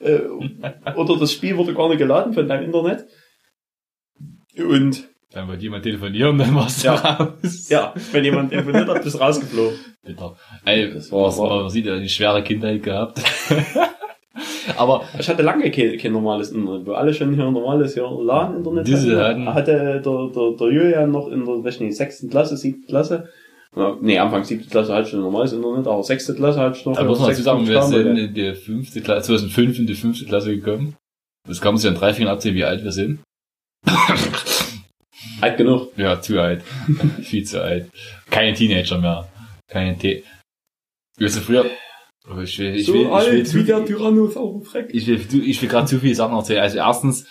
äh, 0.01 0.21
oder 0.97 1.19
das 1.19 1.33
Spiel 1.33 1.57
wurde 1.57 1.73
gar 1.73 1.89
nicht 1.89 1.99
geladen 1.99 2.35
von 2.35 2.47
deinem 2.47 2.65
Internet. 2.65 3.07
Und 4.59 5.09
Dann 5.33 5.47
wollte 5.47 5.63
jemand 5.63 5.85
telefonieren, 5.85 6.39
dann 6.39 6.55
warst 6.57 6.83
du 6.83 6.89
Ja. 6.89 6.95
raus. 6.95 7.69
ja, 7.69 7.95
wenn 8.13 8.25
jemand 8.25 8.51
telefoniert 8.51 8.89
hat, 8.89 9.03
bist 9.05 9.15
du 9.15 9.21
rausgeflogen. 9.21 9.79
Bitter. 10.05 10.37
Ey, 10.65 10.93
das 10.93 11.13
war, 11.13 11.61
man 11.63 11.71
sieht 11.71 11.87
ja, 11.87 11.99
die 11.99 12.09
schwere 12.09 12.43
Kindheit 12.43 12.83
gehabt. 12.83 13.21
Aber 14.77 15.03
Ich 15.19 15.29
hatte 15.29 15.43
lange 15.43 15.71
kein, 15.71 15.99
kein 15.99 16.13
normales 16.13 16.51
Internet, 16.51 16.87
wo 16.87 16.93
alle 16.93 17.13
schon 17.13 17.35
hier 17.35 17.45
ein 17.47 17.53
normales 17.53 17.97
LAN-Internet 17.97 18.87
Diese 18.87 19.23
hatten. 19.23 19.53
Hatte 19.53 19.73
der, 19.73 20.01
der, 20.01 20.57
der 20.59 20.73
Julian 20.73 21.11
noch 21.11 21.29
in 21.29 21.45
der, 21.45 21.57
nicht, 21.81 21.97
sechsten 21.97 22.31
Klasse, 22.31 22.57
siebten 22.57 22.87
Klasse. 22.87 23.29
Nee, 24.01 24.19
Anfang 24.19 24.43
siebte 24.43 24.69
Klasse 24.69 24.93
hatte 24.93 25.05
ich 25.05 25.09
schon 25.11 25.21
ein 25.21 25.25
normales 25.25 25.53
Internet, 25.53 25.87
aber 25.87 26.03
sechste 26.03 26.35
Klasse 26.35 26.59
hatte 26.59 26.79
ich 26.79 26.87
noch. 26.87 26.97
da 26.97 27.05
muss 27.05 27.21
man 27.21 27.29
dazu 27.29 27.43
sagen, 27.43 27.69
wir 27.69 27.81
56 27.83 28.05
sind 28.05 28.17
in 28.19 28.35
die 28.35 28.55
fünfte 28.55 29.01
Klasse, 29.01 29.27
2005 29.27 29.79
in 29.79 29.87
die 29.87 29.95
fünfte 29.95 30.25
Klasse 30.25 30.57
gekommen. 30.57 30.97
Das 31.47 31.61
kann 31.61 31.75
man 31.75 31.79
sich 31.81 31.89
an 31.89 31.97
drei 31.97 32.13
Fingern 32.13 32.33
abzählen, 32.33 32.57
wie 32.57 32.65
alt 32.65 32.83
wir 32.83 32.93
sind. 32.93 33.21
Alt 35.41 35.57
genug. 35.57 35.93
Ja, 35.97 36.21
zu 36.21 36.41
alt. 36.41 36.63
Viel 37.23 37.45
zu 37.45 37.63
alt. 37.63 37.91
Keine 38.31 38.55
Teenager 38.55 38.99
mehr. 38.99 39.29
Keine 39.69 39.97
T. 39.97 40.25
Weißt 41.19 41.37
du, 41.37 41.41
früher, 41.41 41.67
oh, 42.29 42.41
ich 42.41 42.59
will, 42.59 42.75
ich 42.75 42.89
will, 42.89 43.07
ich 43.07 43.55
will, 43.55 43.67
zu, 43.67 43.85
Tyrannosaurus 43.85 44.75
Rex. 44.75 44.95
ich 44.95 45.07
will, 45.07 45.49
ich 45.49 45.61
will 45.61 45.69
gerade 45.69 45.87
zu 45.87 45.99
viele 45.99 46.15
Sachen 46.15 46.35
erzählen. 46.35 46.63
Also 46.63 46.79
erstens 46.79 47.27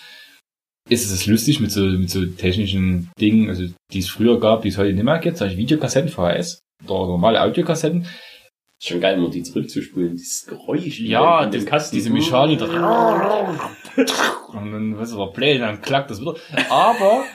ist 0.90 1.12
es 1.12 1.26
lustig 1.26 1.60
mit 1.60 1.72
so, 1.72 1.82
mit 1.82 2.10
so 2.10 2.26
technischen 2.26 3.10
Dingen, 3.20 3.50
also 3.50 3.66
die 3.92 4.00
es 4.00 4.10
früher 4.10 4.40
gab, 4.40 4.62
die 4.62 4.70
es 4.70 4.78
heute 4.78 4.94
nicht 4.94 5.04
mehr 5.04 5.20
gibt, 5.20 5.38
zum 5.38 5.48
Beispiel 5.48 5.64
Videokassetten, 5.64 6.10
VHS 6.10 6.62
oder 6.86 7.08
normale 7.08 7.42
Audiokassetten. 7.42 8.06
Schon 8.82 9.02
geil, 9.02 9.18
mal 9.18 9.30
die 9.30 9.44
zurückzuspulen. 9.44 10.16
Dieses 10.16 10.46
Geräusch. 10.46 11.02
Ja, 11.02 11.44
in 11.44 11.52
dem 11.52 11.62
das, 11.62 11.70
Kasten. 11.70 11.98
diese 11.98 12.10
Mechanik. 12.12 12.62
Und 12.62 12.72
dann, 14.72 14.98
was 14.98 15.16
war 15.18 15.34
Play, 15.34 15.58
dann 15.58 15.82
klackt 15.82 16.10
das 16.12 16.22
wieder. 16.22 16.36
Aber, 16.70 17.26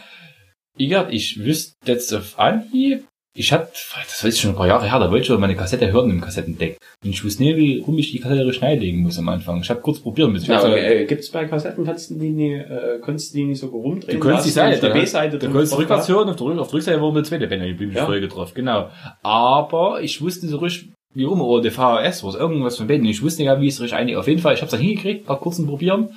gesagt, 0.78 1.12
ich 1.12 1.38
wüsste 1.44 1.74
jetzt 1.86 2.12
auf 2.14 2.38
Anhieb, 2.38 3.04
ich 3.36 3.52
hatte, 3.52 3.68
das 3.72 4.22
weiß 4.22 4.32
ich 4.34 4.40
schon 4.40 4.50
ein 4.52 4.56
paar 4.56 4.68
Jahre 4.68 4.88
her, 4.88 5.00
da 5.00 5.10
wollte 5.10 5.22
ich 5.22 5.26
schon 5.26 5.40
meine 5.40 5.56
Kassette 5.56 5.90
hören 5.92 6.08
im 6.10 6.20
Kassettendeck. 6.20 6.76
Und 7.04 7.10
ich 7.10 7.24
wusste 7.24 7.42
nicht, 7.42 7.56
wie 7.56 7.78
rum 7.80 7.98
ich 7.98 8.12
die 8.12 8.20
Kassette 8.20 8.52
schnell 8.52 8.78
legen 8.78 8.98
muss 9.02 9.18
am 9.18 9.28
Anfang. 9.28 9.60
Ich 9.60 9.70
habe 9.70 9.80
kurz 9.80 9.98
probiert, 9.98 10.32
bis 10.32 10.42
ich 10.42 10.48
Ja, 10.48 10.62
aber, 10.62 10.80
äh, 10.80 11.04
gibt's 11.04 11.30
bei 11.30 11.44
Kassetten, 11.46 11.84
kannst 11.84 12.10
du 12.10 12.14
die 12.14 12.30
nie, 12.30 12.52
äh, 12.54 13.00
konntest 13.00 13.32
du 13.34 13.38
die 13.38 13.44
nicht 13.46 13.58
so 13.58 13.66
rumdrehen? 13.66 14.20
Du 14.20 14.24
kannst 14.28 14.46
die 14.46 14.50
Seite, 14.50 14.80
da- 14.80 14.92
eine 14.92 15.00
B-Seite 15.00 15.38
Du 15.40 15.50
kannst 15.50 15.76
rückwärts 15.76 16.08
hören, 16.08 16.28
auf 16.28 16.36
der, 16.36 16.46
auf 16.46 16.68
der 16.68 16.74
Rückseite 16.74 17.02
war 17.02 17.10
eine 17.10 17.22
zweite 17.24 17.48
Bänder, 17.48 17.66
die 17.66 17.72
bin 17.72 17.90
ich 17.90 17.96
Ja. 17.96 18.06
Folge 18.06 18.28
drauf, 18.28 18.54
genau. 18.54 18.90
Aber 19.24 20.00
ich 20.02 20.20
wusste 20.22 20.46
so 20.46 20.58
richtig, 20.58 20.90
wie 21.14 21.24
rum, 21.24 21.40
oder 21.40 21.62
der 21.62 21.72
VHS, 21.72 22.22
was 22.24 22.34
irgendwas 22.36 22.76
von 22.76 22.86
beiden, 22.86 23.04
ich 23.06 23.22
wusste 23.22 23.42
ja, 23.42 23.60
wie 23.60 23.68
es 23.68 23.80
richtig 23.80 23.98
eigentlich, 23.98 24.16
auf 24.16 24.28
jeden 24.28 24.40
Fall, 24.40 24.54
ich 24.54 24.60
hab's 24.62 24.70
dann 24.72 24.80
hingekriegt, 24.80 25.28
nach 25.28 25.40
kurzen 25.40 25.66
Probieren. 25.66 26.10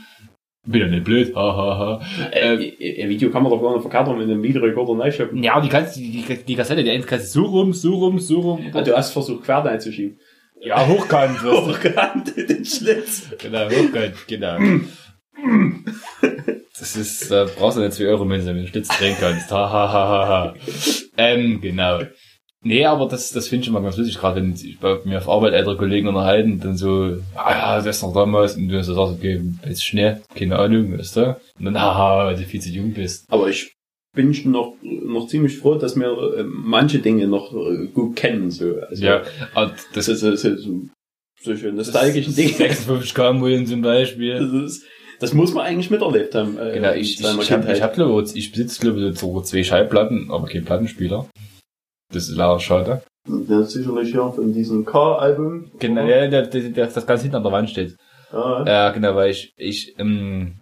Bin 0.68 0.82
ja 0.82 0.88
nicht 0.88 1.06
blöd, 1.06 1.34
hahaha. 1.34 2.02
Äh, 2.32 2.56
äh, 2.56 3.04
äh, 3.04 3.10
Video 3.10 3.30
kann 3.30 3.42
man 3.42 3.52
doch 3.54 3.62
gar 3.62 3.72
nicht 3.72 3.82
verkaufen 3.82 4.18
mit 4.18 4.30
einem 4.30 4.44
Videorekorder 4.44 4.96
neischöpfen. 4.96 5.42
Ja, 5.42 5.54
aber 5.54 5.62
die 5.62 5.70
kannst, 5.70 5.96
die, 5.96 6.12
die, 6.12 6.44
die 6.44 6.56
Kassette, 6.56 6.84
die 6.84 7.00
du 7.00 7.20
so 7.20 7.46
rum, 7.46 7.74
so 7.74 7.96
rum, 7.96 8.20
so 8.20 8.42
rum. 8.42 8.66
Ah, 8.74 8.82
du 8.82 8.96
hast 8.96 9.12
versucht, 9.12 9.46
quer 9.46 9.64
einzuschieben. 9.64 10.20
Ja, 10.60 10.86
hochkant. 10.86 11.42
Hochkant 11.42 12.36
in 12.36 12.48
den 12.48 12.66
Schlitz. 12.66 13.30
Genau, 13.38 13.70
hochkant, 13.70 14.28
genau. 14.28 14.58
Das 16.78 16.96
ist, 16.96 17.32
da 17.32 17.46
brauchst 17.46 17.78
du 17.78 17.82
nicht 17.82 17.94
2 17.94 18.06
Euro 18.06 18.30
wenn 18.30 18.46
du 18.46 18.54
den 18.54 18.68
Schlitz 18.68 18.90
drehen 18.90 19.16
kannst. 19.20 19.50
Ha, 19.52 19.72
ha, 19.72 19.92
ha, 19.92 20.10
ha, 20.10 20.28
ha. 20.28 20.54
Ähm, 21.18 21.62
genau. 21.62 22.02
Nee, 22.64 22.86
aber 22.86 23.08
das, 23.08 23.32
das 23.32 23.48
finde 23.48 23.64
ich 23.64 23.70
immer 23.70 23.82
ganz 23.82 23.98
lustig, 23.98 24.18
gerade 24.18 24.42
wenn 24.42 24.56
sich 24.56 24.80
bei 24.80 24.98
mir 25.06 25.20
auf 25.20 25.30
Arbeit 25.30 25.54
ältere 25.54 25.78
Kollegen 25.78 26.08
unterhalten, 26.08 26.60
dann 26.60 26.76
so, 26.76 27.18
ah 27.36 27.52
ja, 27.52 27.76
das 27.78 27.98
ist 27.98 28.02
noch 28.02 28.14
damals, 28.14 28.56
und 28.58 28.68
du 28.70 28.84
so 28.84 28.96
sagst, 28.96 29.14
okay, 29.14 29.42
jetzt 29.66 29.86
schnell, 29.86 30.22
keine 30.36 30.58
Ahnung, 30.58 30.98
weißt 30.98 31.18
du? 31.18 31.38
Und 31.60 31.66
dann, 31.66 31.80
haha, 31.80 32.26
weil 32.26 32.36
du 32.36 32.44
viel 32.44 32.60
zu 32.62 32.70
jung 32.70 32.94
bist. 32.94 33.26
Aber 33.30 33.48
ich 33.48 33.74
bin 34.16 34.34
schon 34.34 34.52
noch, 34.52 34.74
noch 34.82 35.28
ziemlich 35.28 35.58
froh, 35.58 35.76
dass 35.76 35.96
wir 35.96 36.08
äh, 36.38 36.44
manche 36.44 37.00
Dinge 37.00 37.28
noch 37.28 37.54
äh, 37.54 37.88
gut 37.94 38.16
kennen. 38.16 38.50
So. 38.50 38.74
Also, 38.90 39.06
Ja, 39.06 39.22
Das 39.54 39.76
das 39.94 40.08
ist, 40.08 40.22
so, 40.22 40.36
so, 40.36 40.82
solche 41.42 41.72
nostalgischen 41.72 42.36
Dinge. 42.36 42.54
56 42.54 43.14
km 43.14 43.66
zum 43.68 43.82
Beispiel. 43.84 44.40
Das, 44.40 44.52
ist, 44.52 44.84
das 45.20 45.34
muss 45.34 45.54
man 45.54 45.66
eigentlich 45.66 45.92
miterlebt 45.92 46.34
haben. 46.34 46.58
Äh, 46.58 46.74
Genau, 46.74 46.94
ich, 46.94 47.20
ich, 47.20 47.26
ich 47.26 47.48
Kindheit. 47.48 47.78
ich 47.78 47.84
hab, 47.84 47.94
glaube 47.94 48.24
ich, 48.24 48.36
ich 48.36 48.52
besitze, 48.52 48.82
glaube 48.82 49.10
ich, 49.10 49.20
so 49.20 49.40
zwei 49.42 49.64
Schallplatten, 49.64 50.32
aber 50.32 50.48
kein 50.48 50.66
Plattenspieler. 50.66 51.28
Das 52.14 52.30
ist 52.30 52.36
leider 52.38 52.60
schade. 52.60 53.02
Der 53.28 53.60
ist 53.60 53.72
sicherlich 53.72 54.12
hier 54.12 54.32
von 54.32 54.54
diesem 54.54 54.86
Car-Album. 54.86 55.72
Genau, 55.80 56.06
ja, 56.06 56.28
der, 56.28 56.44
der, 56.48 56.70
der, 56.70 56.88
das 56.88 57.06
ganz 57.06 57.22
hinten 57.22 57.36
an 57.36 57.44
der 57.44 57.52
Wand 57.52 57.70
steht. 57.70 57.98
Ja. 58.32 58.66
Ja, 58.66 58.90
genau, 58.92 59.16
weil 59.16 59.32
ich, 59.32 59.54
ich, 59.58 59.96
ähm, 60.00 60.60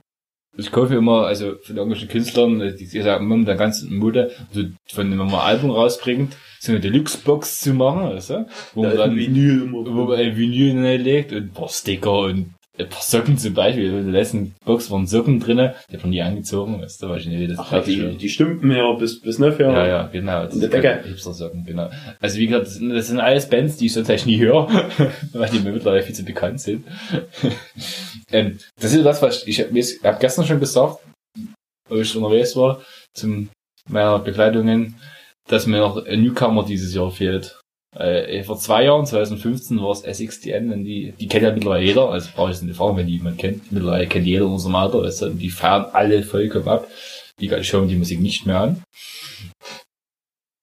ich 0.58 0.72
kaufe 0.72 0.96
immer, 0.96 1.26
also 1.28 1.56
von 1.62 1.76
irgendwelchen 1.78 2.10
Künstlern, 2.10 2.62
äh, 2.62 2.76
die, 2.76 2.88
die 2.88 3.02
sagen 3.02 3.28
momentan 3.28 3.58
ganz 3.58 3.84
in 3.84 3.98
Mode, 3.98 4.32
so 4.52 4.64
von 4.92 5.12
wenn 5.12 5.18
man 5.18 5.30
mal 5.30 5.42
ein 5.42 5.56
Album 5.58 5.72
rausbringt, 5.72 6.36
so 6.60 6.72
eine 6.72 6.82
Deluxe-Box 6.82 7.60
zu 7.60 7.74
machen, 7.74 8.10
weißt 8.10 8.30
du? 8.32 8.48
Wo 8.74 8.82
man 8.82 8.98
Da 8.98 9.04
ein 9.04 9.10
dann, 9.12 9.18
Vinyl 9.18 9.62
immer. 9.64 9.86
wo 9.86 10.06
man 10.06 10.18
ein 10.18 10.36
Vinyl 10.36 10.84
reinlegt 10.84 11.32
und 11.34 11.38
ein 11.38 11.52
paar 11.54 11.70
Sticker 11.70 12.20
und 12.22 12.55
Socken 13.00 13.38
zum 13.38 13.54
Beispiel. 13.54 13.86
In 13.86 14.12
der 14.12 14.22
letzten 14.22 14.56
Box 14.66 14.92
waren 14.92 15.08
Socken 15.08 15.40
drinne, 15.40 15.76
die 15.90 15.96
hat 15.96 16.04
man 16.04 16.10
nie 16.10 16.22
angezogen, 16.22 16.82
weißt 16.82 17.02
du, 17.02 17.10
weil 17.10 17.20
ich 17.20 17.28
nicht 17.28 17.40
wie 17.40 17.48
das 17.48 17.60
Ach, 17.60 17.84
die, 17.84 18.18
die 18.18 18.30
Stümpen 18.30 18.72
her 18.72 18.94
bis, 19.00 19.22
bis 19.22 19.40
Neuf 19.40 19.60
her. 19.60 19.72
ja, 19.72 19.88
ja, 19.88 20.08
genau. 20.08 20.44
Das 20.44 20.56
In 20.56 20.62
der 20.62 20.72
sind 20.72 20.84
Decke. 20.84 21.08
Hipster-Socken, 21.08 21.66
genau. 21.66 21.90
Also 22.20 22.38
wie 22.38 22.48
gesagt, 22.48 22.68
das 22.68 22.74
sind, 22.76 22.90
das 22.90 23.08
sind 23.08 23.20
alles 23.20 23.50
Bands, 23.50 23.78
die 23.78 23.86
ich 23.86 23.94
sonst 23.94 24.10
eigentlich 24.10 24.26
nie 24.26 24.40
höre, 24.40 24.68
weil 25.34 25.50
die 25.50 25.60
mir 25.60 25.72
mittlerweile 25.72 26.04
viel 26.04 26.16
zu 26.16 26.24
bekannt 26.24 26.62
sind. 26.62 26.86
ähm, 28.32 28.58
das 28.80 28.94
ist 28.94 29.06
das, 29.06 29.22
was 29.22 29.48
ich, 29.48 29.60
ich 29.60 30.04
habe 30.04 30.20
gestern 30.20 30.46
schon 30.46 30.60
gesagt, 30.60 31.00
als 31.90 32.10
ich 32.10 32.16
unterwegs 32.16 32.56
war, 32.56 32.82
zum 33.14 33.50
meiner 33.88 34.20
Begleitungen, 34.20 34.96
dass 35.48 35.68
mir 35.68 35.78
noch 35.80 36.04
ein 36.06 36.24
Newcomer 36.24 36.66
dieses 36.66 36.94
Jahr 36.96 37.12
fehlt. 37.12 37.60
Äh, 37.98 38.44
vor 38.44 38.58
zwei 38.58 38.84
Jahren, 38.86 39.06
2015, 39.06 39.82
war 39.82 39.92
es 39.92 40.02
SXTN, 40.02 40.72
und 40.74 40.84
die, 40.84 41.14
die 41.20 41.28
kennt 41.28 41.44
ja 41.44 41.52
mittlerweile 41.54 41.86
jeder, 41.86 42.10
also 42.10 42.30
brauche 42.36 42.52
ich 42.52 42.58
es 42.58 42.62
nicht 42.62 42.76
fragen, 42.76 42.98
wenn 42.98 43.08
die 43.08 43.14
jemand 43.18 43.38
kennt. 43.38 43.72
Mittlerweile 43.72 44.08
kennt 44.08 44.26
jeder 44.28 44.46
in 44.46 44.52
unserem 44.52 44.76
Alter, 44.76 45.02
weißt 45.02 45.22
du, 45.22 45.26
und 45.28 45.38
die 45.40 45.50
feiern 45.50 45.86
alle 45.94 46.24
vollkommen 46.24 46.68
ab. 46.68 46.88
Die 47.40 47.50
schauen 47.64 47.88
die 47.88 47.96
Musik 47.96 48.20
nicht 48.22 48.46
mehr 48.46 48.60
an. 48.60 48.84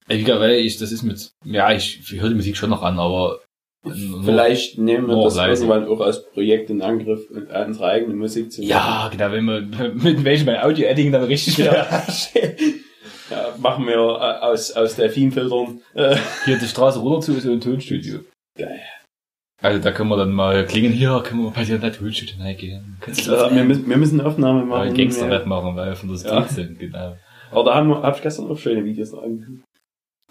Egal, 0.09 0.41
weil 0.41 0.57
ich, 0.57 0.77
das 0.79 0.93
ist 0.93 1.03
mit, 1.05 1.31
ja, 1.45 1.73
ich, 1.73 2.01
ich 2.01 2.21
höre 2.21 2.29
die 2.29 2.35
Musik 2.35 2.57
schon 2.57 2.71
noch 2.71 2.83
an, 2.83 2.99
aber 2.99 3.41
nur- 3.85 4.25
Vielleicht 4.25 4.79
nehmen 4.79 5.09
wir 5.09 5.23
das 5.23 5.35
leise. 5.37 5.65
irgendwann 5.65 5.89
auch 5.89 6.01
als 6.01 6.25
Projekt 6.31 6.71
in 6.71 6.83
Angriff, 6.83 7.21
unsere 7.31 7.87
eigene 7.87 8.15
Musik 8.15 8.53
zu 8.53 8.63
Ja, 8.63 9.09
genau, 9.11 9.33
wenn 9.33 9.45
man 9.45 9.71
mit 10.03 10.23
welchem 10.23 10.47
mein 10.47 10.61
Audio-Editing 10.63 11.13
dann 11.13 11.25
richtig 11.25 11.57
Ja. 11.59 12.05
Ja. 13.33 13.49
ja, 13.49 13.55
machen 13.59 13.87
wir 13.87 13.95
äh, 13.95 14.45
aus, 14.45 14.73
aus 14.73 14.97
Delfinfiltern. 14.97 15.81
Äh, 15.95 16.17
Hier 16.45 16.59
die 16.59 16.67
Straße 16.67 16.99
runter 17.01 17.21
zu 17.21 17.33
ist 17.37 17.45
so 17.45 17.53
ein 17.53 17.61
Tonstudio. 17.61 18.21
Geil. 18.59 18.81
Also 19.63 19.79
da 19.81 19.93
können 19.93 20.09
wir 20.11 20.17
dann 20.17 20.33
mal 20.33 20.67
klingen, 20.67 20.93
hier 20.93 21.23
können 21.25 21.45
wir 21.45 21.51
bei 21.51 21.65
dir 21.65 21.77
in 21.77 21.81
der 21.81 21.93
Tonstudio 21.93 22.35
reingehen. 22.43 22.99
Äh, 23.07 23.15
wir, 23.55 23.65
müssen, 23.65 23.89
wir 23.89 23.97
müssen 23.97 24.21
eine 24.21 24.29
Aufnahme 24.29 24.61
Ja, 24.61 24.67
machen. 24.67 24.95
Gangster-Rap 24.95 25.47
machen, 25.47 25.77
weil 25.77 25.91
wir 25.91 25.97
von 25.97 26.09
der 26.09 26.17
Street 26.17 26.33
Ja. 26.33 26.45
sind, 26.49 26.79
genau. 26.79 27.17
Aber 27.51 27.65
da 27.65 27.75
haben 27.77 27.89
wir, 27.89 28.03
hab 28.03 28.17
ich 28.17 28.23
gestern 28.23 28.51
auch 28.51 28.59
schöne 28.59 28.85
Videos 28.85 29.13
noch 29.13 29.23
angeguckt. 29.23 29.63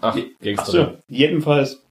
Ach, 0.01 0.17
Ach 0.17 0.43
Gangster-Rap. 0.43 0.99
so, 0.99 1.03
jedenfalls 1.07 1.85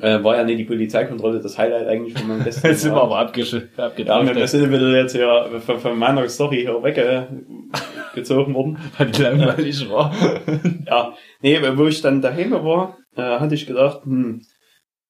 äh, 0.00 0.22
war 0.22 0.36
ja 0.36 0.44
nicht 0.44 0.58
die 0.58 0.64
Polizeikontrolle 0.64 1.40
das 1.40 1.56
Highlight 1.58 1.86
eigentlich 1.86 2.18
von 2.18 2.28
meinem 2.28 2.44
besten 2.44 2.66
Jetzt 2.66 2.82
sind 2.82 2.94
wir 2.94 3.02
aber 3.02 3.18
abgesch 3.18 3.52
Ja, 3.52 3.96
wir, 3.96 4.46
sind 4.48 4.70
wieder 4.70 4.96
jetzt 4.96 5.12
hier 5.12 5.60
von, 5.64 5.78
von 5.78 5.98
meiner 5.98 6.28
Story 6.28 6.62
hier 6.62 6.82
weggezogen 6.82 8.54
worden. 8.54 8.78
Weil 8.98 9.10
die 9.10 9.22
langweilig 9.22 9.88
war. 9.90 10.12
Ja, 10.86 11.14
nee, 11.40 11.58
wo 11.76 11.86
ich 11.86 12.00
dann 12.00 12.22
daheim 12.22 12.52
war, 12.52 12.98
äh, 13.16 13.22
hatte 13.22 13.54
ich 13.54 13.66
gedacht, 13.66 14.04
hm, 14.04 14.42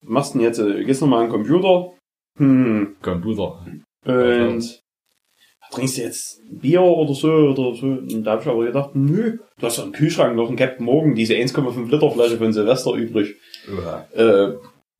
machst 0.03 0.35
du 0.35 0.39
denn 0.39 0.47
jetzt? 0.47 0.59
äh, 0.59 0.85
Gehst 0.85 1.01
nochmal 1.03 1.21
an 1.21 1.27
den 1.27 1.33
Computer? 1.33 1.93
Hm, 2.39 2.97
Computer. 3.03 3.67
und 4.05 4.83
trinkst 5.71 5.97
du 5.97 6.03
jetzt 6.03 6.41
Bier 6.51 6.83
oder 6.83 7.15
so 7.15 7.29
oder 7.29 7.75
so? 7.75 7.87
Und 7.87 8.25
da 8.25 8.33
habe 8.33 8.43
ich 8.43 8.49
aber 8.49 8.65
gedacht, 8.65 8.91
nö, 8.95 9.39
du 9.59 9.67
hast 9.67 9.79
ja 9.79 9.85
im 9.85 9.93
Kühlschrank 9.93 10.37
noch 10.37 10.49
einen 10.49 10.57
Captain 10.57 10.85
Morgan, 10.85 11.15
diese 11.15 11.35
1,5 11.35 11.91
Liter 11.91 12.11
Flasche 12.11 12.39
von 12.39 12.53
Silvester 12.53 12.93
übrig. 12.95 13.37
Uah. 13.69 14.07
Äh, 14.13 14.55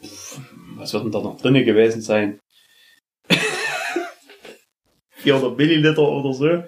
pff, 0.05 0.41
was 0.77 0.93
wird 0.93 1.05
denn 1.05 1.13
da 1.13 1.21
noch 1.21 1.41
drinne 1.41 1.65
gewesen 1.65 2.01
sein? 2.01 2.41
400 5.19 5.57
Milliliter 5.57 6.09
oder 6.09 6.33
so. 6.33 6.63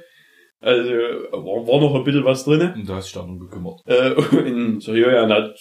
Also 0.61 0.91
war, 0.91 1.69
war 1.69 1.81
noch 1.81 1.95
ein 1.95 2.03
bisschen 2.03 2.25
was 2.25 2.45
drin. 2.45 2.73
Und 2.75 2.89
da 2.89 2.97
hast 2.97 3.05
du 3.05 3.07
dich 3.07 3.13
darum 3.13 3.39
gekümmert. 3.39 3.81
Äh, 3.87 4.11
und 4.37 4.81
so 4.81 4.93
Julian 4.93 5.33
hat, 5.33 5.57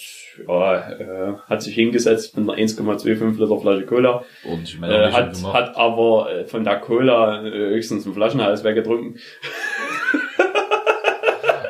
ja, 0.48 0.90
äh, 0.90 1.34
hat 1.48 1.62
sich 1.62 1.76
hingesetzt 1.76 2.36
mit 2.36 2.50
einer 2.50 2.58
1,25 2.58 3.40
Liter 3.40 3.60
Flasche 3.60 3.86
Cola, 3.86 4.24
Ordentlich 4.44 4.82
äh, 4.82 5.12
hat, 5.12 5.44
hat 5.54 5.76
aber 5.76 6.32
äh, 6.32 6.46
von 6.46 6.64
der 6.64 6.80
Cola 6.80 7.46
äh, 7.46 7.76
höchstens 7.76 8.06
einen 8.06 8.16
Flaschenhals 8.16 8.64
weggetrunken. 8.64 9.20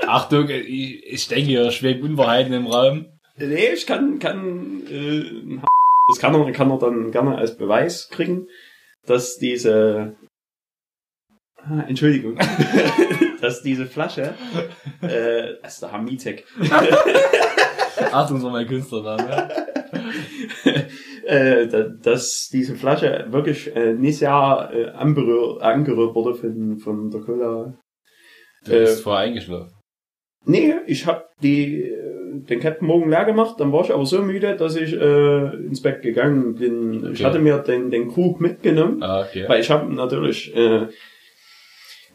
Achtung, 0.08 0.48
ich, 0.50 1.06
ich 1.06 1.28
denke, 1.28 1.48
hier 1.48 1.72
schwebt 1.72 2.04
Unwahrheiten 2.04 2.54
im 2.54 2.68
Raum. 2.68 3.08
Nee, 3.36 3.74
ich 3.74 3.86
kann, 3.86 4.20
kann, 4.20 4.84
äh, 4.90 5.60
das 6.08 6.20
kann 6.20 6.34
er, 6.34 6.50
kann 6.54 6.72
er 6.72 6.80
dann 6.80 7.12
gerne 7.12 7.38
als 7.38 7.58
Beweis 7.58 8.08
kriegen, 8.10 8.48
dass 9.06 9.38
diese, 9.38 10.16
ah, 11.70 11.84
Entschuldigung, 11.88 12.38
dass 13.42 13.62
diese 13.62 13.86
Flasche, 13.86 14.34
äh, 15.02 15.54
also 15.62 15.86
der 15.88 15.92
Hamitek, 15.94 16.46
Achtung, 18.12 18.40
so 18.40 18.50
mein 18.50 18.68
Künstlername. 18.68 19.50
äh, 21.26 21.68
da- 21.68 21.84
dass 22.02 22.50
diese 22.52 22.76
Flasche 22.76 23.26
wirklich 23.30 23.76
äh, 23.76 23.94
nicht 23.94 24.18
sehr 24.20 24.70
äh, 24.74 24.86
anberührt, 24.90 25.62
angerührt 25.62 26.16
wurde 26.16 26.36
von, 26.36 26.78
von 26.78 27.10
der 27.10 27.22
Cola. 27.22 27.74
Du 28.66 28.72
Äh, 28.72 28.80
bist 28.82 29.04
vorher 29.04 29.26
eingeschlafen. 29.28 29.72
Nee, 30.46 30.76
ich 30.86 31.06
hab 31.06 31.28
die, 31.42 31.82
äh, 31.84 32.40
den 32.50 32.60
Captain 32.60 32.88
Morgan 32.88 33.10
leer 33.10 33.26
gemacht, 33.26 33.56
dann 33.60 33.72
war 33.74 33.84
ich 33.84 33.92
aber 33.94 34.06
so 34.06 34.22
müde, 34.22 34.56
dass 34.56 34.76
ich 34.76 34.94
äh, 34.94 35.56
ins 35.66 35.82
Bett 35.82 36.02
gegangen 36.02 36.56
bin. 36.56 37.04
Ich 37.12 37.20
Okay. 37.20 37.24
hatte 37.26 37.40
mir 37.40 37.58
den, 37.60 37.90
den 37.92 38.08
Krug 38.10 38.40
mitgenommen, 38.40 39.04
Ah, 39.04 39.22
okay. 39.28 39.46
weil 39.48 39.60
ich 39.60 39.70
habe 39.70 39.94
natürlich, 39.94 40.56
äh, 40.56 40.88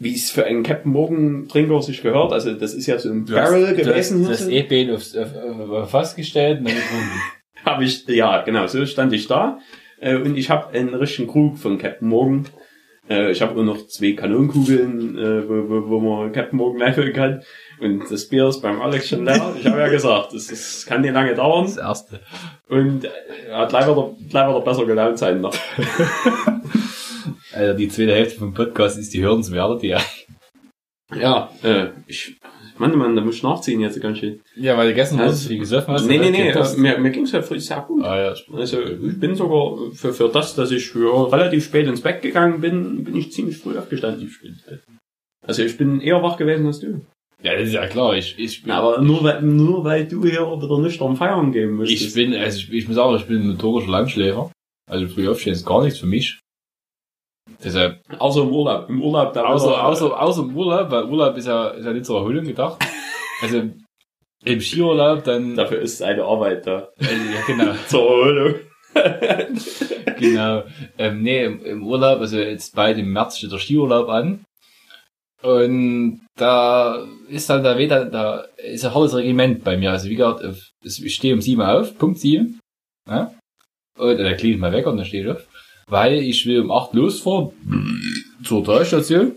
wie 0.03 0.15
es 0.15 0.31
für 0.31 0.45
einen 0.45 0.63
Captain 0.63 0.93
Morgan 0.93 1.47
Trinker 1.49 1.81
sich 1.83 2.03
gehört, 2.03 2.33
also 2.33 2.53
das 2.55 2.75
ist 2.75 2.87
ja 2.87 2.99
so 2.99 3.11
ein 3.11 3.25
Du 3.25 3.37
hast- 3.37 3.51
Barrel 3.51 3.75
du 3.77 3.83
gewesen. 3.85 3.95
hast 3.95 4.09
hier 4.21 4.29
das 4.29 4.45
so. 4.45 4.51
E-Bein 4.51 4.95
aufs, 4.95 5.17
auf, 5.17 5.29
auf, 5.71 5.91
Fass 5.91 6.15
gestellt 6.17 6.61
und 6.61 6.69
dann 6.69 6.75
getrunken. 6.77 7.21
Habe 7.65 7.85
ich, 7.85 8.07
ja, 8.09 8.43
genau, 8.43 8.67
so 8.67 8.85
stand 8.87 9.13
ich 9.13 9.29
da. 9.29 9.59
Äh, 10.01 10.17
und 10.17 10.37
ich 10.37 10.51
habe 10.51 10.71
einen 10.77 10.95
richtigen 10.95 11.29
Krug 11.31 11.59
von 11.59 11.79
Captain 11.79 12.09
Morgan. 12.09 12.47
Äh, 13.09 13.31
ich 13.31 13.41
habe 13.41 13.55
nur 13.55 13.65
noch 13.65 13.87
zwei 13.87 14.13
Kanonenkugeln, 14.13 15.17
äh, 15.17 15.49
wo, 15.49 15.69
wo, 15.69 15.89
wo 15.91 16.01
man 16.01 16.33
Captain 16.33 16.57
Morgan 16.59 16.83
einfüllen 16.83 17.13
kann. 17.13 17.43
Und 17.81 18.11
das 18.11 18.29
Bier 18.29 18.49
ist 18.49 18.63
beim 18.63 18.81
Alex 18.83 19.09
schon 19.09 19.25
leer. 19.25 19.55
Ich 19.61 19.67
habe 19.67 19.79
ja 19.81 19.89
gesagt, 19.91 20.33
das, 20.35 20.49
das 20.49 20.85
kann 20.89 21.03
nicht 21.03 21.15
lange 21.15 21.35
dauern. 21.37 21.67
Das 21.67 21.77
erste. 21.77 22.21
Und 22.69 23.05
er 23.49 23.59
hat 23.59 23.69
gleich 23.69 23.87
wieder 23.87 24.61
besser 24.61 24.87
gelaunt 24.87 25.19
sein 25.19 25.41
noch. 25.41 25.55
Also 27.63 27.79
die 27.79 27.89
zweite 27.89 28.13
Hälfte 28.13 28.39
vom 28.41 28.55
Podcast 28.55 28.99
ist 28.99 29.15
die 29.15 29.23
hörenswerte, 29.23 29.87
ja. 29.87 30.01
Ja, 31.15 31.51
äh, 31.63 31.89
ich, 32.07 32.37
Mann, 32.79 32.97
Mann, 32.97 33.15
da 33.15 33.23
muss 33.23 33.35
ich 33.37 33.43
nachziehen 33.43 33.81
jetzt 33.81 34.01
ganz 34.01 34.17
schön. 34.19 34.41
Ja, 34.57 34.79
weil 34.79 34.89
du 34.89 34.95
gestern 34.95 35.21
Also- 35.21 35.33
also, 35.33 35.49
viel 35.51 35.59
gesoffen 35.59 35.93
hast. 35.93 36.07
nee, 36.07 36.17
nee, 36.17 36.31
nee, 36.31 36.49
äh, 36.49 36.77
mir, 36.79 36.97
mir 36.97 37.11
ging's 37.11 37.33
ja 37.33 37.43
sehr 37.43 37.81
gut. 37.87 38.03
Ah, 38.03 38.19
ja. 38.19 38.35
Also 38.55 38.81
ich 38.83 39.21
bin 39.21 39.35
sogar 39.35 39.93
für, 39.93 40.15
für 40.15 40.31
das, 40.31 40.55
dass 40.55 40.71
ich 40.71 40.87
für 40.89 41.31
relativ 41.31 41.67
spät 41.67 41.87
ins 41.87 42.01
Bett 42.01 42.23
gegangen 42.23 42.63
bin, 42.63 43.05
bin 43.05 43.15
ich 43.15 43.31
ziemlich 43.31 43.59
früh 43.59 43.77
aufgestanden. 43.77 44.31
Also 45.47 45.63
ich 45.65 45.77
bin 45.77 46.01
eher 46.01 46.23
wach 46.23 46.39
gewesen 46.39 46.67
als 46.67 46.81
du. 46.81 47.03
Ja, 47.43 47.55
das 47.57 47.69
ist 47.69 47.75
ja 47.75 47.87
klar. 47.89 48.17
Ich, 48.17 48.39
ich, 48.39 48.63
bin, 48.63 48.73
Aber 48.73 49.03
nur 49.03 49.23
weil, 49.23 49.43
nur 49.43 49.85
weil 49.85 50.07
du 50.09 50.23
hier 50.25 50.41
wieder 50.41 50.79
nüchtern 50.79 51.17
feiern 51.17 51.53
gehen 51.53 51.73
möchtest. 51.73 52.03
ich 52.07 52.15
bin, 52.15 52.33
also 52.35 52.57
ich, 52.57 52.73
ich 52.73 52.87
muss 52.89 52.97
sagen, 52.97 53.15
ich 53.17 53.27
bin 53.27 53.43
ein 53.43 53.49
notorischer 53.49 53.91
Langschläfer. 53.91 54.51
Also 54.91 55.09
früh 55.09 55.29
aufstehen 55.29 55.53
ist 55.53 55.67
gar 55.67 55.83
nichts 55.85 55.99
für 55.99 56.07
mich. 56.07 56.39
Deshalb, 57.65 58.01
Außer 58.19 58.43
im 58.43 58.51
Urlaub. 58.51 58.89
Im 58.89 59.03
Urlaub 59.03 59.33
da 59.33 59.45
außer, 59.45 59.85
außer, 59.85 60.21
außer 60.21 60.43
im 60.43 60.57
Urlaub, 60.57 60.91
weil 60.91 61.05
Urlaub 61.05 61.37
ist 61.37 61.47
ja, 61.47 61.69
ist 61.69 61.85
ja 61.85 61.93
nicht 61.93 62.07
zur 62.07 62.19
Erholung 62.19 62.45
gedacht. 62.45 62.85
Also 63.41 63.63
im 64.45 64.61
Skiurlaub 64.61 65.23
dann, 65.25 65.55
Dafür 65.55 65.81
ist 65.81 66.03
eine 66.03 66.25
Arbeit 66.25 66.67
da. 66.67 66.89
äh, 66.99 67.05
ja, 67.05 67.41
genau. 67.47 67.73
Zur 67.89 68.01
Erholung. 68.03 68.55
Genau. 70.19 70.63
Ähm, 70.99 71.23
nee, 71.23 71.45
im, 71.45 71.65
im 71.65 71.87
Urlaub, 71.87 72.21
also 72.21 72.39
jetzt 72.39 72.77
bald 72.77 72.97
im 72.99 73.13
März 73.13 73.39
steht 73.39 73.51
der 73.51 73.59
Skiurlaub 73.59 74.09
an. 74.09 74.45
Und 75.43 76.21
da 76.37 77.05
ist 77.29 77.51
dann 77.51 77.65
da 77.65 77.77
wieder, 77.77 78.05
da 78.05 78.45
ist 78.57 78.85
ein 78.85 78.95
hartes 78.95 79.17
Regiment 79.17 79.65
bei 79.65 79.77
mir. 79.77 79.91
Also 79.91 80.09
wie 80.09 80.15
gesagt, 80.15 80.45
ich 80.85 81.15
stehe 81.15 81.35
um 81.35 81.41
sieben 81.41 81.63
auf, 81.63 81.99
Punkt 81.99 82.21
sieben. 82.21 82.61
Ja? 83.09 83.35
Und 83.99 84.19
dann 84.19 84.37
klingt 84.37 84.61
mal 84.61 84.73
weg 84.73 84.87
und 84.87 84.97
dann 84.97 85.07
stehe 85.07 85.25
ich 85.25 85.31
auf. 85.31 85.45
Weil 85.93 86.23
ich 86.23 86.47
will 86.47 86.61
um 86.63 86.71
acht 86.71 86.95
losfahren 86.95 87.53
zur 88.43 88.65
Talstation. 88.65 89.37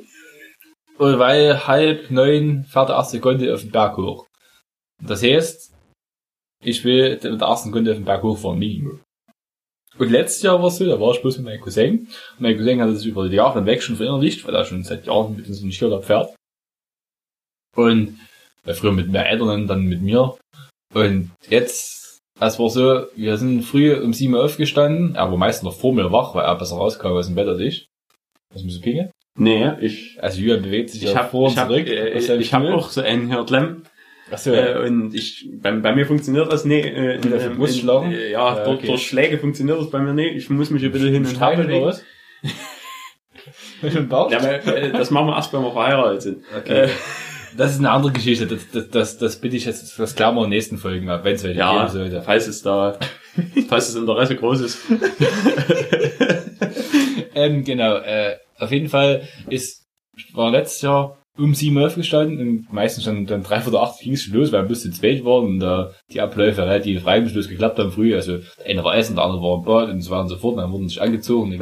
Und 0.97 1.19
weil 1.19 1.67
halb 1.67 2.09
neun 2.09 2.63
fährt 2.63 2.87
der 2.87 2.95
erste 2.95 3.19
Kunde 3.19 3.53
auf 3.53 3.59
den 3.59 3.71
Berg 3.71 3.97
hoch. 3.97 4.25
Das 5.03 5.21
heißt, 5.21 5.73
ich 6.63 6.85
will 6.85 7.11
mit 7.11 7.23
der 7.25 7.47
ersten 7.47 7.73
Kunde 7.73 7.91
auf 7.91 7.97
den 7.97 8.05
Berg 8.05 8.23
hochfahren, 8.23 8.57
Minimum. 8.57 9.01
Und 9.97 10.09
letztes 10.09 10.43
Jahr 10.43 10.61
war 10.61 10.67
es 10.67 10.77
so, 10.77 10.85
da 10.85 10.97
war 10.97 11.13
ich 11.13 11.21
bloß 11.21 11.37
mit 11.39 11.45
meinem 11.45 11.59
Cousin. 11.59 11.99
Und 11.99 12.39
mein 12.39 12.55
Cousin 12.55 12.81
hat 12.81 12.89
es 12.89 13.03
über 13.03 13.27
die 13.27 13.35
Jahre 13.35 13.59
hinweg 13.59 13.83
schon 13.83 13.97
verinnerlicht, 13.97 14.47
weil 14.47 14.55
er 14.55 14.63
schon 14.63 14.83
seit 14.85 15.07
Jahren 15.07 15.35
mit 15.35 15.47
uns 15.49 15.61
in 15.61 15.69
den 15.69 16.03
fährt. 16.03 16.35
Und 17.75 18.17
äh, 18.63 18.73
früher 18.73 18.93
mit 18.93 19.09
mehr 19.09 19.29
Eltern, 19.29 19.67
dann 19.67 19.83
mit 19.83 20.01
mir. 20.01 20.37
Und 20.93 21.31
jetzt, 21.49 22.04
es 22.39 22.59
war 22.59 22.69
so, 22.69 23.05
wir 23.15 23.37
sind 23.37 23.63
früh 23.63 23.93
um 23.95 24.13
sieben 24.13 24.33
Uhr 24.33 24.43
aufgestanden. 24.45 25.15
Er 25.15 25.29
war 25.31 25.37
meistens 25.37 25.63
noch 25.63 25.77
vor 25.79 25.93
mir 25.93 26.11
wach, 26.11 26.35
weil 26.35 26.45
er 26.45 26.55
besser 26.55 26.75
rauskam 26.75 27.07
aus 27.07 27.27
dem 27.27 27.35
Bett 27.35 27.47
als 27.47 27.59
ich. 27.59 27.87
Was 28.53 28.63
muss 28.63 28.75
ich 28.77 28.81
pingeln? 28.81 29.11
Nee, 29.37 29.69
ich, 29.81 30.17
Also 30.21 30.39
Julian 30.39 30.61
bewegt 30.61 30.89
sich 30.91 31.03
ich 31.03 31.09
ja 31.11 31.15
hab, 31.17 31.31
vor 31.31 31.47
und 31.47 31.51
ich 31.53 31.57
hab, 31.57 31.67
zurück. 31.67 31.87
äh, 31.87 32.15
auf 32.15 32.21
seinem 32.23 32.39
ich 32.41 32.53
hab 32.53 32.63
Stuhl. 32.63 32.73
auch 32.73 32.89
so 32.89 33.01
einen 33.01 33.31
Hörtlem. 33.33 33.83
Achso, 34.31 34.51
Äh, 34.53 34.87
und 34.87 35.13
ich, 35.13 35.49
bei, 35.61 35.71
bei 35.71 35.93
mir 35.93 36.05
funktioniert 36.05 36.51
das 36.51 36.63
nicht. 36.65 36.85
Äh, 36.85 37.15
Mit 37.17 37.25
der 37.31 37.49
Brust 37.49 37.79
schlagen? 37.79 38.11
Äh, 38.11 38.31
ja, 38.31 38.55
Ja, 38.57 38.63
durch, 38.63 38.77
okay. 38.79 38.87
durch 38.87 39.07
Schläge 39.07 39.37
funktioniert 39.37 39.77
das 39.79 39.89
bei 39.89 39.99
mir 39.99 40.13
nicht. 40.13 40.35
Ich 40.35 40.49
muss 40.49 40.69
mich 40.69 40.83
ein 40.85 40.91
bisschen 40.91 41.11
hin 41.11 41.25
und 41.25 41.39
her 41.39 41.55
bewegen. 41.57 41.85
was? 41.85 42.01
Mit 43.81 43.93
dem 43.93 44.07
Bauch? 44.07 44.31
Ja, 44.31 44.39
aber, 44.39 44.65
äh, 44.65 44.91
das 44.91 45.11
machen 45.11 45.27
wir 45.27 45.35
erst, 45.35 45.51
wenn 45.53 45.61
wir 45.61 45.71
verheiratet 45.71 46.21
sind. 46.21 46.43
Okay. 46.57 46.83
Äh, 46.85 46.89
Das 47.57 47.71
ist 47.71 47.79
eine 47.79 47.91
andere 47.91 48.11
Geschichte. 48.11 48.47
Das, 48.47 48.69
das, 48.71 48.89
das, 48.89 49.17
das 49.17 49.35
bitte 49.39 49.55
ich 49.55 49.65
jetzt, 49.65 49.97
das 49.97 50.15
klären 50.15 50.35
wir 50.35 50.43
in 50.43 50.49
den 50.49 50.57
nächsten 50.57 50.77
Folgen 50.77 51.09
ab, 51.09 51.23
wenn 51.23 51.35
es 51.35 51.43
welche 51.43 51.59
ja, 51.59 51.85
geben 51.85 51.93
sollte. 51.93 52.21
falls 52.21 52.47
es 52.47 52.61
da, 52.61 52.97
falls 53.69 53.87
das 53.87 53.95
Interesse 53.95 54.35
groß 54.35 54.61
ist. 54.61 54.79
Ähm, 57.35 57.65
genau, 57.65 57.97
äh, 57.97 58.37
auf 58.57 58.71
jeden 58.71 58.87
Fall 58.87 59.27
ist, 59.49 59.85
war 60.33 60.51
letztes 60.51 60.81
Jahr 60.81 61.21
um 61.37 61.53
sieben 61.53 61.75
Uhr 61.75 61.85
aufgestanden 61.85 62.39
und 62.39 62.73
meistens 62.73 63.03
dann, 63.03 63.25
dann 63.25 63.43
drei 63.43 63.61
oder 63.67 63.81
acht 63.81 63.99
ging 63.99 64.13
es 64.13 64.23
schon 64.23 64.35
los, 64.35 64.53
weil 64.53 64.61
ein 64.61 64.69
bisschen 64.69 64.93
spät 64.93 65.25
waren 65.25 65.45
und 65.45 65.59
da 65.59 65.91
die 66.13 66.21
Abläufe 66.21 66.61
relativ 66.61 67.05
reibungslos 67.05 67.49
geklappt 67.49 67.77
haben 67.77 67.91
früh. 67.91 68.15
Also 68.15 68.37
der 68.37 68.67
eine 68.67 68.85
war 68.85 68.95
essen, 68.95 69.17
der 69.17 69.25
andere 69.25 69.41
war 69.41 69.57
im 69.57 69.65
Bad 69.65 69.89
und 69.89 69.99
so 69.99 70.11
weiter 70.11 70.21
und 70.21 70.29
so 70.29 70.37
fort. 70.37 70.55
Und 70.55 70.61
dann 70.61 70.71
wurden 70.71 70.87
sich 70.87 71.01
angezogen. 71.01 71.59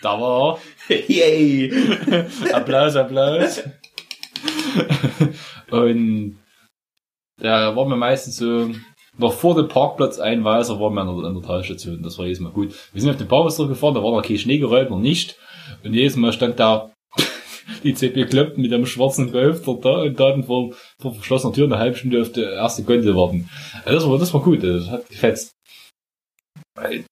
Da 0.00 0.18
war 0.18 0.58
Yay! 0.88 1.70
er. 2.10 2.26
Applaus, 2.54 2.96
Applaus. 2.96 3.62
und 5.70 6.38
da 7.40 7.74
waren 7.74 7.88
wir 7.88 7.96
meistens 7.96 8.36
so 8.36 8.70
noch 9.18 9.32
vor 9.32 9.54
dem 9.54 9.68
Parkplatz 9.68 10.18
Einweiser 10.18 10.80
waren 10.80 10.94
wir 10.94 11.02
an 11.02 11.16
der, 11.16 11.26
an 11.26 11.34
der 11.34 11.42
Talstation. 11.42 12.02
Das 12.02 12.18
war 12.18 12.24
jedes 12.24 12.40
Mal 12.40 12.52
gut. 12.52 12.74
Wir 12.92 13.00
sind 13.00 13.10
auf 13.10 13.16
den 13.16 13.28
Parkplatz 13.28 13.56
gefahren, 13.56 13.94
da 13.94 14.02
war 14.02 14.12
noch 14.12 14.22
kein 14.22 14.38
Schnee 14.38 14.58
gerollt, 14.58 14.90
noch 14.90 14.98
nicht. 14.98 15.36
Und 15.84 15.94
jedes 15.94 16.16
Mal 16.16 16.32
stand 16.32 16.58
da 16.58 16.92
die 17.84 17.94
CP 17.94 18.26
Klöpten 18.26 18.62
mit 18.62 18.72
einem 18.72 18.86
schwarzen 18.86 19.30
Golf 19.30 19.64
da 19.82 20.02
und 20.02 20.18
da 20.18 20.42
vor, 20.42 20.72
vor 20.98 21.14
verschlossener 21.14 21.52
Tür 21.52 21.66
eine 21.66 21.78
halbe 21.78 21.96
Stunde 21.96 22.22
auf 22.22 22.32
die 22.32 22.40
erste 22.40 22.84
Gondel 22.84 23.14
warten. 23.14 23.48
Also 23.84 23.98
das 23.98 24.08
war, 24.08 24.18
das 24.18 24.34
war 24.34 24.42
gut, 24.42 24.62
das 24.62 24.88
hat 24.88 25.08
gefetzt. 25.08 25.52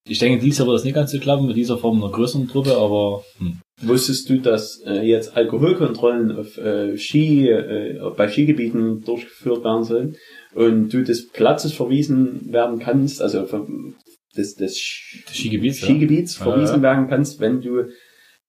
Ich 0.04 0.18
denke, 0.18 0.42
dieses 0.42 0.58
Jahr 0.58 0.66
wird 0.68 0.76
das 0.78 0.84
nicht 0.84 0.94
ganz 0.94 1.12
so 1.12 1.18
klappen, 1.18 1.46
mit 1.46 1.56
dieser 1.56 1.76
Form 1.78 2.02
einer 2.02 2.12
größeren 2.12 2.48
Truppe, 2.48 2.76
aber 2.76 3.22
hm. 3.38 3.58
Wusstest 3.82 4.28
du, 4.28 4.38
dass 4.38 4.82
äh, 4.86 5.00
jetzt 5.06 5.36
Alkoholkontrollen 5.38 6.36
auf 6.36 6.58
äh, 6.58 6.98
Ski, 6.98 7.48
äh, 7.48 7.98
bei 8.14 8.28
Skigebieten 8.28 9.00
durchgeführt 9.02 9.64
werden 9.64 9.84
sollen 9.84 10.16
und 10.54 10.90
du 10.92 11.02
des 11.02 11.28
Platzes 11.28 11.72
verwiesen 11.72 12.52
werden 12.52 12.78
kannst, 12.78 13.22
also 13.22 13.46
vom, 13.46 13.94
des, 14.36 14.54
des 14.56 14.76
Sch- 14.76 15.24
das 15.26 15.34
Skigebiet, 15.34 15.80
ja. 15.80 15.86
Skigebiets 15.86 16.38
Ja, 16.38 16.44
verwiesen 16.44 16.76
ja. 16.76 16.82
werden 16.82 17.08
kannst, 17.08 17.40
wenn 17.40 17.62
du 17.62 17.84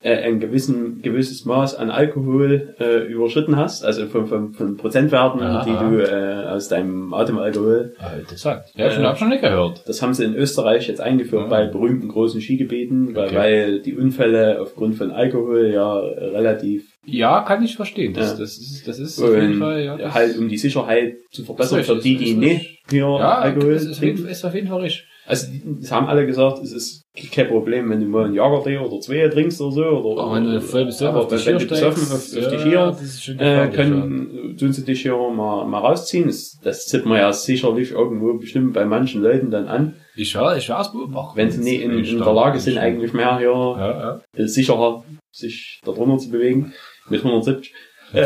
äh, 0.03 0.15
ein 0.27 0.39
gewissen, 0.39 1.01
gewisses 1.01 1.45
Maß 1.45 1.75
an 1.75 1.91
Alkohol 1.91 2.75
äh, 2.79 3.05
überschritten 3.05 3.55
hast, 3.55 3.83
also 3.85 4.07
von, 4.07 4.25
von, 4.27 4.53
von 4.53 4.77
Prozentwerten, 4.77 5.41
Aha. 5.41 5.63
die 5.63 5.71
du 5.97 6.01
äh, 6.03 6.45
aus 6.47 6.67
deinem 6.69 7.13
Atemalkohol. 7.13 7.93
Ah, 7.99 8.17
interessant. 8.19 8.63
Ja, 8.75 8.89
schon, 8.91 9.03
Äh, 9.03 9.07
hab 9.07 9.17
schon 9.19 9.29
nicht 9.29 9.41
gehört. 9.41 9.83
Das 9.87 10.01
haben 10.01 10.13
sie 10.13 10.23
in 10.25 10.35
Österreich 10.35 10.87
jetzt 10.87 11.01
eingeführt 11.01 11.43
Ah. 11.45 11.49
bei 11.49 11.65
berühmten 11.67 12.07
großen 12.07 12.41
Skigebieten, 12.41 13.15
weil, 13.15 13.27
Okay. 13.27 13.35
weil 13.35 13.79
die 13.81 13.95
Unfälle 13.95 14.59
aufgrund 14.61 14.95
von 14.95 15.11
Alkohol 15.11 15.67
ja 15.73 15.97
relativ 15.99 16.85
Ja, 17.05 17.41
kann 17.41 17.63
ich 17.63 17.75
verstehen. 17.75 18.13
Das, 18.13 18.33
Ja. 18.33 18.37
das 18.39 18.57
ist, 18.57 18.87
das 18.87 18.99
ist 18.99 19.21
auf 19.21 19.33
jeden 19.35 19.59
Fall, 19.59 19.83
ja. 19.83 20.13
Halt 20.13 20.37
um 20.37 20.47
die 20.49 20.57
Sicherheit 20.57 21.15
zu 21.31 21.43
verbessern 21.43 21.83
für 21.83 21.97
die, 21.99 22.15
die 22.17 22.33
nicht 22.33 22.79
hier 22.89 22.99
ja, 23.01 23.37
Alkohol 23.39 23.73
ist 23.73 23.85
ist 23.85 24.45
auf 24.45 24.53
jeden 24.55 24.67
Fall 24.67 24.81
richtig. 24.81 25.07
Also, 25.31 25.47
es 25.81 25.89
haben 25.93 26.07
alle 26.07 26.25
gesagt, 26.25 26.61
es 26.61 26.73
ist 26.73 27.05
kein 27.31 27.47
Problem, 27.47 27.89
wenn 27.89 28.01
du 28.01 28.05
mal 28.07 28.25
einen 28.25 28.33
Jagertee 28.33 28.77
oder 28.79 28.99
zwei 28.99 29.25
trinkst 29.29 29.61
oder 29.61 29.71
so, 29.71 29.83
oder, 29.83 30.23
Aber 30.23 30.35
wenn 30.35 30.43
du 30.43 30.59
voll 30.59 30.83
besoffen 30.83 31.15
auf 31.15 31.31
wenn 31.31 31.57
du 31.57 31.65
besoffen 31.67 32.03
auf, 32.03 32.13
auf 32.13 32.65
ja, 32.65 32.91
das 32.91 33.01
ist 33.01 33.23
schon 33.23 33.39
äh, 33.39 33.69
können, 33.73 34.57
tun 34.59 34.73
sie 34.73 34.83
dich 34.83 35.03
hier 35.03 35.15
mal, 35.15 35.65
mal 35.65 35.79
rausziehen. 35.79 36.27
Das, 36.27 36.59
das 36.61 36.83
sieht 36.89 37.05
man 37.05 37.17
ja 37.17 37.31
sicherlich 37.31 37.91
irgendwo 37.91 38.33
bestimmt 38.33 38.73
bei 38.73 38.83
manchen 38.83 39.21
Leuten 39.21 39.51
dann 39.51 39.69
an, 39.69 39.93
Ich 40.17 40.35
war, 40.35 40.57
ich 40.57 40.67
war's 40.67 40.91
beobachten. 40.91 41.37
wenn 41.37 41.49
sie 41.49 41.61
nicht 41.61 41.81
in, 41.81 41.91
in 41.91 42.17
der 42.17 42.33
Lage 42.33 42.59
sind, 42.59 42.77
eigentlich 42.77 43.13
mehr 43.13 43.37
hier 43.37 43.51
Ja, 43.51 43.99
ja. 43.99 44.21
äh, 44.35 44.47
sicherer 44.47 45.05
sich 45.31 45.79
da 45.85 45.93
drunter 45.93 46.17
zu 46.17 46.29
bewegen, 46.29 46.73
mit 47.07 47.23
170. 47.23 47.73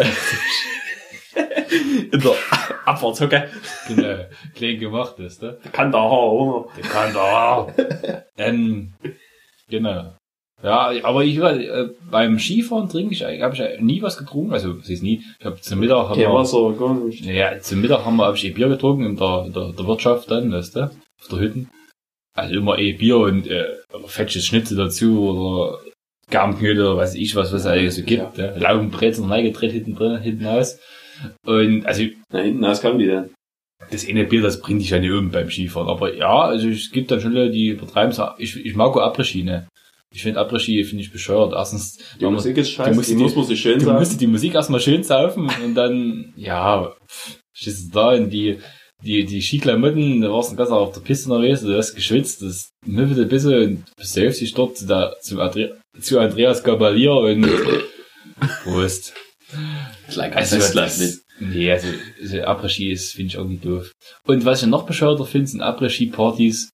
In 1.35 2.19
der 2.19 2.33
Abfahrtshocke. 2.85 3.49
Genau. 3.87 4.15
Klein 4.55 4.79
gemacht 4.79 5.19
ist, 5.19 5.41
ne? 5.41 5.57
Kann 5.71 5.91
da 5.91 6.03
oder? 6.09 6.67
Der 6.77 6.83
kann 6.89 7.13
da. 7.13 7.67
ähm, 8.37 8.93
genau. 9.69 10.13
Ja, 10.63 10.91
aber 11.03 11.23
ich 11.23 11.39
war, 11.41 11.55
äh, 11.55 11.89
beim 12.09 12.39
Skifahren 12.39 12.89
trinke 12.89 13.13
ich, 13.13 13.25
eigentlich- 13.25 13.41
habe 13.43 13.55
ich 13.55 13.81
nie 13.81 14.01
was 14.01 14.17
getrunken. 14.17 14.53
Also, 14.53 14.71
es 14.81 14.89
ist 14.89 15.03
nie. 15.03 15.21
Ich 15.39 15.45
habe 15.45 15.59
zum 15.59 15.79
Mittag 15.79 15.97
haben 16.09 16.15
Kein 16.19 16.31
wir, 16.31 16.33
Wasser, 16.33 16.73
gar 16.73 16.93
nicht. 16.95 17.23
ja, 17.25 17.59
zum 17.59 17.81
Mittag 17.81 18.05
haben 18.05 18.15
wir 18.15 18.25
hab 18.25 18.35
ich 18.35 18.45
eh 18.45 18.51
Bier 18.51 18.69
getrunken 18.69 19.05
in 19.05 19.17
der, 19.17 19.49
der, 19.49 19.73
der 19.73 19.87
Wirtschaft 19.87 20.31
dann, 20.31 20.51
weißt 20.51 20.75
du, 20.77 20.83
auf 20.83 21.27
der 21.29 21.39
Hütten. 21.39 21.69
Also 22.37 22.55
immer 22.55 22.77
eh 22.79 22.93
Bier 22.93 23.17
und 23.17 23.47
äh, 23.47 23.65
fettes 24.07 24.45
Schnitzel 24.45 24.77
dazu 24.77 25.29
oder 25.29 25.79
Garnknödel 26.31 26.85
oder 26.87 26.97
weiß 26.97 27.15
ich 27.15 27.35
was, 27.35 27.53
was 27.53 27.61
es 27.61 27.67
eigentlich 27.67 27.93
so 27.93 28.01
gibt. 28.03 28.37
Ja. 28.37 28.55
Laugenbrezel 28.57 29.25
reingedreht 29.25 29.71
hinten 29.73 29.95
drin, 29.95 30.19
hinten 30.21 30.45
aus. 30.47 30.79
Und 31.45 31.85
also 31.85 32.03
Na, 32.31 32.39
hinten 32.39 32.65
aus 32.65 32.81
kommen 32.81 32.99
die 32.99 33.07
denn. 33.07 33.29
das 33.91 34.03
eine 34.07 34.25
Bier, 34.25 34.41
das 34.41 34.59
bringt 34.61 34.81
dich 34.81 34.89
ja 34.91 34.99
nicht 34.99 35.11
um 35.11 35.31
beim 35.31 35.49
Skifahren. 35.49 35.89
Aber 35.89 36.13
ja, 36.15 36.41
also 36.41 36.69
es 36.69 36.91
gibt 36.91 37.11
dann 37.11 37.21
schon 37.21 37.33
Leute, 37.33 37.51
die 37.51 37.69
übertreiben 37.69 38.11
es. 38.11 38.21
Ich, 38.37 38.55
ich 38.65 38.75
mag 38.75 38.95
auch 38.95 39.01
ne? 39.43 39.67
Ich 40.13 40.21
finde 40.23 40.39
Après-Ski, 40.39 40.83
finde 40.85 41.03
ich 41.03 41.11
bescheuert. 41.11 41.51
Erstens, 41.53 41.97
Die 42.19 42.23
man- 42.23 42.35
Musik 42.35 42.55
ist 42.57 42.69
scheiße, 42.71 42.95
musst 42.95 43.09
die 43.09 43.15
muss 43.15 43.35
man 43.35 43.45
sich 43.45 43.59
schön 43.59 43.79
du 43.79 43.85
sagen. 43.85 43.99
musst 43.99 44.21
die 44.21 44.27
Musik 44.27 44.55
erstmal 44.55 44.79
schön 44.79 45.03
saufen 45.03 45.49
und 45.63 45.75
dann, 45.75 46.33
ja, 46.37 46.93
du 47.87 47.91
da 47.99 48.13
in 48.13 48.29
die, 48.29 48.59
die, 49.03 49.25
die 49.25 49.41
Skiklamotten, 49.41 50.21
da 50.21 50.31
warst 50.31 50.53
du 50.53 50.55
ganz 50.55 50.69
auf 50.69 50.93
der 50.93 51.01
Piste 51.01 51.29
unterwegs, 51.29 51.61
du 51.61 51.75
hast 51.75 51.95
geschwitzt, 51.95 52.41
das 52.43 52.69
müffelt 52.85 53.19
ein 53.19 53.27
bisschen 53.27 53.53
und 53.67 53.83
besäufst 53.97 54.39
dich 54.39 54.53
dort 54.53 54.77
zu, 54.77 54.87
der, 54.87 55.15
zu, 55.21 55.41
Andre, 55.41 55.77
zu 55.99 56.17
Andreas 56.19 56.63
Gabalier 56.63 57.11
und 57.13 57.45
Prost. 58.63 59.13
Also, 60.07 60.57
das, 60.57 61.21
nee, 61.39 61.71
also, 61.71 61.87
also 62.21 62.43
Après-Ski 62.43 62.91
ist, 62.91 63.13
finde 63.13 63.27
ich 63.27 63.35
irgendwie 63.35 63.57
doof. 63.57 63.91
Und 64.25 64.45
was 64.45 64.61
ich 64.61 64.67
noch 64.67 64.85
bescheuerter 64.85 65.25
finde, 65.25 65.47
sind 65.47 65.61
Après-Ski-Partys, 65.61 66.69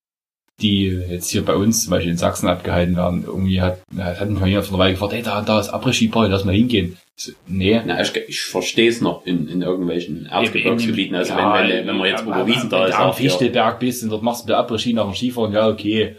die 0.62 0.88
jetzt 0.88 1.30
hier 1.30 1.44
bei 1.44 1.56
uns, 1.56 1.84
zum 1.84 1.92
Beispiel 1.92 2.12
in 2.12 2.18
Sachsen, 2.18 2.48
abgehalten 2.48 2.96
werden. 2.96 3.24
Irgendwie 3.26 3.62
hat, 3.62 3.80
hat 3.98 4.30
mich 4.30 4.40
mal 4.40 4.48
jemand 4.48 4.68
von 4.68 4.78
der 4.78 4.86
Weile 4.86 4.94
gefragt, 4.94 5.14
hey, 5.14 5.24
da, 5.24 5.42
da 5.42 5.60
ist 5.60 5.70
Après-Ski-Party, 5.70 6.32
lass 6.32 6.46
mal 6.46 6.54
hingehen. 6.54 6.98
So, 7.16 7.32
nee. 7.48 7.82
Na, 7.86 8.02
ich, 8.02 8.16
ich 8.16 8.42
verstehe 8.42 8.90
es 8.90 9.02
noch 9.02 9.26
in, 9.26 9.48
in 9.48 9.62
irgendwelchen 9.62 10.26
Erzgebirgsgebieten. 10.26 11.16
Also 11.16 11.36
wenn, 11.36 11.70
wenn, 11.70 11.88
wenn 11.88 11.98
man 11.98 12.08
jetzt 12.08 12.22
ja, 12.22 12.28
überwiesen 12.28 12.70
da 12.70 12.82
wenn 12.82 12.90
ist. 12.90 12.96
du 12.96 13.02
am. 13.02 13.14
Fichtelberg 13.14 13.80
bist 13.80 14.04
und 14.04 14.10
dort 14.10 14.24
machst 14.24 14.48
du 14.48 14.56
Après-Ski 14.56 14.94
nach 14.94 15.06
dem 15.06 15.16
Skifahren, 15.16 15.54
ja, 15.54 15.68
okay. 15.68 16.16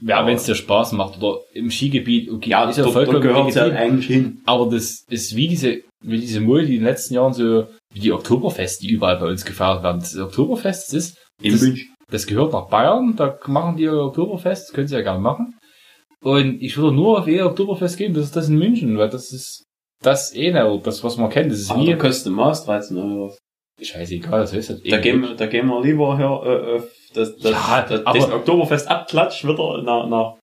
Ja, 0.00 0.26
wenn 0.26 0.36
es 0.36 0.44
dir 0.44 0.54
Spaß 0.54 0.92
macht. 0.92 1.18
Oder 1.22 1.40
im 1.54 1.70
Skigebiet, 1.70 2.30
okay, 2.30 2.50
Ja, 2.50 2.68
ist 2.68 2.76
ja 2.76 2.86
vollkommen 2.86 3.20
gehört 3.22 3.54
ja 3.54 3.64
eigentlich 3.64 4.06
hin. 4.06 4.42
Aber 4.44 4.68
das 4.70 5.04
ist 5.08 5.34
wie 5.34 5.48
diese, 5.48 5.80
wie 6.04 6.20
diese 6.20 6.40
Mode, 6.40 6.66
die 6.66 6.74
in 6.74 6.80
den 6.80 6.88
letzten 6.88 7.14
Jahren 7.14 7.32
so, 7.32 7.66
wie 7.94 8.00
die 8.00 8.12
Oktoberfest, 8.12 8.82
die 8.82 8.90
überall 8.90 9.18
bei 9.18 9.26
uns 9.26 9.44
gefeiert 9.44 9.82
werden. 9.82 10.00
Das 10.00 10.16
Oktoberfest, 10.16 10.88
das 10.88 10.94
ist, 10.94 11.18
In 11.42 11.52
das, 11.52 11.62
München. 11.62 11.94
das 12.10 12.26
gehört 12.26 12.52
nach 12.52 12.68
Bayern, 12.68 13.16
da 13.16 13.38
machen 13.46 13.76
die 13.76 13.88
Oktoberfest, 13.88 14.68
das 14.68 14.74
können 14.74 14.88
sie 14.88 14.96
ja 14.96 15.02
gerne 15.02 15.20
machen. 15.20 15.54
Und 16.22 16.60
ich 16.60 16.76
würde 16.76 16.94
nur 16.96 17.20
auf 17.20 17.28
ihr 17.28 17.46
Oktoberfest 17.46 17.96
gehen, 17.96 18.12
das 18.12 18.24
ist 18.24 18.36
das 18.36 18.48
in 18.48 18.58
München, 18.58 18.98
weil 18.98 19.08
das 19.08 19.32
ist 19.32 19.64
das 20.02 20.34
eh 20.34 20.52
das, 20.52 21.02
was 21.04 21.16
man 21.16 21.30
kennt, 21.30 21.50
das 21.52 21.60
ist 21.60 21.70
Aber 21.70 21.82
wie, 21.82 21.90
da 21.90 21.96
kostet 21.96 22.32
Maß 22.32 22.66
13 22.66 22.98
Euro. 22.98 23.34
scheißegal, 23.80 24.40
das 24.40 24.52
heißt 24.52 24.70
halt 24.70 24.92
Da 24.92 24.98
gehen, 24.98 25.22
wir, 25.22 25.34
da 25.34 25.46
gehen 25.46 25.66
wir 25.66 25.80
lieber 25.82 26.16
her, 26.18 26.40
äh, 26.44 26.76
auf 26.76 26.88
das, 27.16 27.36
das, 27.36 27.52
Ja, 27.52 27.82
das, 27.82 28.06
aber- 28.06 28.18
das 28.18 28.30
Oktoberfest 28.30 28.88
abklatsch 28.88 29.44
wieder 29.44 29.82
nach, 29.82 30.08
nach 30.08 30.34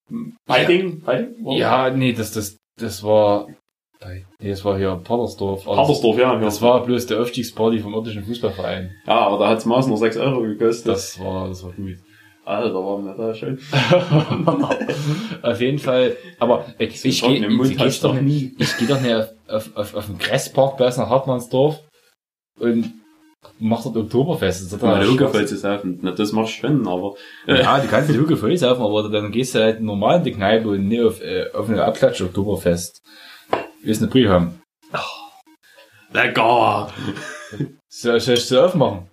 Beiting. 0.45 1.01
Beiting? 1.01 1.43
Oder? 1.45 1.57
Ja, 1.57 1.89
nee, 1.89 2.13
das, 2.13 2.31
das, 2.31 2.57
das 2.79 3.03
war, 3.03 3.47
nee, 4.39 4.49
das 4.49 4.63
war 4.65 4.77
hier 4.77 4.95
Padersdorf. 5.03 5.67
Also, 5.67 5.81
Padersdorf, 5.81 6.17
ja. 6.17 6.33
ja. 6.33 6.39
Das 6.39 6.61
war 6.61 6.83
bloß 6.83 7.05
der 7.07 7.21
Aufstiegsparty 7.21 7.79
vom 7.79 7.93
örtlichen 7.95 8.23
Fußballverein. 8.23 8.91
ja, 9.07 9.13
aber 9.19 9.37
da 9.37 9.49
hat's 9.49 9.65
Maß 9.65 9.87
nur 9.87 9.97
6 9.97 10.17
Euro 10.17 10.41
gekostet. 10.41 10.87
Das 10.87 11.19
war, 11.19 11.47
das 11.47 11.63
war 11.63 11.71
gut. 11.71 11.97
Alter, 12.45 12.73
war 12.73 12.97
mir 12.97 13.15
da 13.15 13.33
schön. 13.33 13.57
auf 15.41 15.61
jeden 15.61 15.79
Fall, 15.79 16.17
aber 16.39 16.65
ich, 16.77 17.05
ich, 17.05 17.21
gehe 17.21 17.39
geh 17.39 17.89
doch 18.01 18.21
nie, 18.21 18.53
ich 18.59 18.77
gehe 18.77 18.87
doch 18.87 18.99
nicht 18.99 19.15
auf, 19.15 19.29
auf, 19.47 19.77
auf, 19.77 19.95
auf 19.95 20.05
den 20.07 20.17
Gressparkplatz 20.17 20.97
nach 20.97 21.09
Hartmannsdorf 21.09 21.79
und 22.59 22.91
mach 23.59 23.83
dort 23.83 23.97
Oktoberfest. 23.97 24.61
Das 24.61 24.73
ist 24.73 24.81
Mal 24.81 24.93
total 24.93 25.05
Luke 25.05 25.23
Spaß. 25.23 25.31
voll 25.31 25.47
zu 25.47 25.57
saufen. 25.57 25.99
Na, 26.01 26.11
das 26.11 26.31
machst 26.31 26.57
du 26.57 26.67
schon, 26.67 26.87
aber, 26.87 27.15
Ja, 27.47 27.79
du 27.79 27.87
kannst 27.87 28.09
die 28.09 28.13
Lücke 28.13 28.37
voll 28.37 28.55
saufen, 28.57 28.81
aber 28.81 29.09
dann 29.09 29.31
gehst 29.31 29.55
du 29.55 29.59
halt 29.59 29.81
normal 29.81 30.17
in 30.17 30.23
die 30.23 30.31
Kneipe 30.33 30.69
und 30.69 30.87
nicht 30.87 31.01
auf, 31.01 31.21
äh, 31.21 31.51
auf 31.53 31.69
eine 31.69 31.83
Abklatsch 31.83 32.21
Oktoberfest. 32.21 33.01
Willst 33.83 34.01
eine 34.01 34.11
Brie 34.11 34.27
haben? 34.27 34.61
lecker! 36.13 36.91
Soll, 37.89 38.17
ich 38.17 38.45
so 38.45 38.61
aufmachen? 38.61 39.09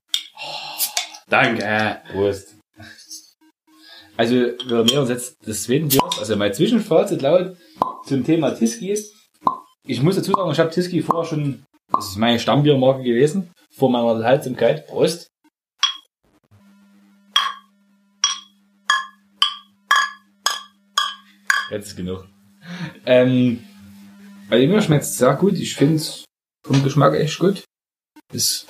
Danke! 1.29 1.99
Prost. 2.13 2.57
Also, 4.17 4.35
wir 4.35 4.85
nähern 4.85 5.01
uns 5.01 5.09
jetzt 5.09 5.47
des 5.47 5.65
zweiten 5.65 5.89
Biers. 5.89 6.19
Also, 6.19 6.37
mein 6.37 6.53
Zwischenfazit 6.53 7.23
laut 7.23 7.57
zum 8.05 8.25
Thema 8.25 8.51
Tiski 8.51 8.91
ist, 8.91 9.15
ich 9.87 10.03
muss 10.03 10.17
dazu 10.17 10.33
sagen, 10.33 10.51
ich 10.51 10.59
habe 10.59 10.71
Tiski 10.71 11.01
vorher 11.03 11.25
schon, 11.25 11.65
das 11.93 12.09
ist 12.09 12.17
meine 12.17 12.39
Stammbiermarke 12.39 13.03
gewesen, 13.03 13.51
vor 13.71 13.91
meiner 13.91 14.13
Enthaltsamkeit. 14.13 14.87
Prost. 14.87 15.29
Jetzt 21.71 21.89
ist 21.89 21.97
genug. 21.97 22.27
Ähm, 23.07 23.65
also 24.49 24.67
mir 24.67 24.83
schmeckt 24.83 25.05
es 25.05 25.17
sehr 25.17 25.35
gut. 25.35 25.55
Ich 25.55 25.77
finde 25.77 25.97
es 25.97 26.25
vom 26.67 26.83
Geschmack 26.83 27.15
echt 27.15 27.39
gut. 27.39 27.65
Es, 28.33 28.67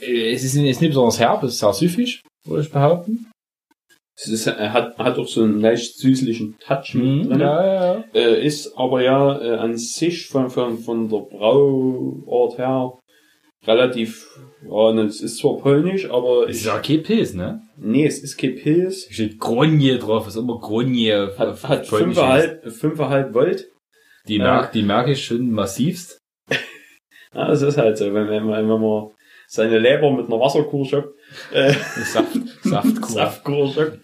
äh, 0.00 0.32
es 0.32 0.44
ist 0.44 0.54
nicht, 0.54 0.80
besonders 0.80 1.18
herb, 1.18 1.42
es 1.42 1.54
ist 1.54 1.60
sehr 1.60 1.72
süffig, 1.72 2.22
würde 2.44 2.62
ich 2.62 2.70
behaupten. 2.70 3.30
Es 4.18 4.28
ist, 4.28 4.46
er 4.46 4.72
hat, 4.72 4.98
hat 4.98 5.18
auch 5.18 5.28
so 5.28 5.42
einen 5.42 5.60
leicht 5.60 5.98
süßlichen 5.98 6.58
Touch 6.58 6.94
mit 6.94 7.30
drin. 7.30 7.40
ja, 7.40 7.94
ja. 7.96 8.04
Äh, 8.14 8.46
ist 8.46 8.76
aber 8.76 9.02
ja 9.02 9.38
äh, 9.40 9.56
an 9.58 9.76
sich 9.76 10.26
von, 10.26 10.48
von, 10.50 10.78
von 10.78 11.08
der 11.08 11.18
Brauart 11.18 12.58
her 12.58 12.98
relativ, 13.66 14.26
ja, 14.68 14.92
ne, 14.92 15.02
es 15.02 15.20
ist 15.20 15.38
zwar 15.38 15.56
polnisch, 15.58 16.08
aber 16.10 16.48
Es 16.48 16.56
ist 16.56 16.60
ich, 16.62 16.66
ja 16.66 16.78
kein 16.78 17.02
Pilz, 17.02 17.34
ne? 17.34 17.62
nee, 17.76 18.06
es 18.06 18.18
ist 18.22 18.36
kein 18.38 18.54
Pilz. 18.56 19.06
Steht 19.10 19.38
Gronje 19.38 19.98
drauf, 19.98 20.26
ist 20.28 20.36
immer 20.36 20.58
Gronje. 20.60 21.32
Hat, 21.36 21.62
hat 21.64 21.88
Polnisch. 21.88 22.16
5,5 22.18 22.80
5,5 22.80 23.34
Volt. 23.34 23.66
Die 24.28 24.38
merke 24.38 24.70
die 24.72 24.82
merk 24.82 25.08
ich 25.08 25.24
schon 25.24 25.50
massivst. 25.50 26.20
Ja, 27.34 27.50
es 27.52 27.60
ist 27.60 27.76
halt 27.76 27.98
so, 27.98 28.06
wenn, 28.14 28.28
wenn, 28.28 28.46
man, 28.46 28.66
wenn 28.66 28.80
man 28.80 29.10
seine 29.46 29.78
Leber 29.78 30.10
mit 30.10 30.26
einer 30.26 30.40
Wasserkur 30.40 30.86
schöpft, 30.86 31.10
äh, 31.52 31.74
Saft, 32.02 32.30
Saftkur. 32.62 33.08
Saftkur 33.10 33.72
schöpft, 33.72 33.98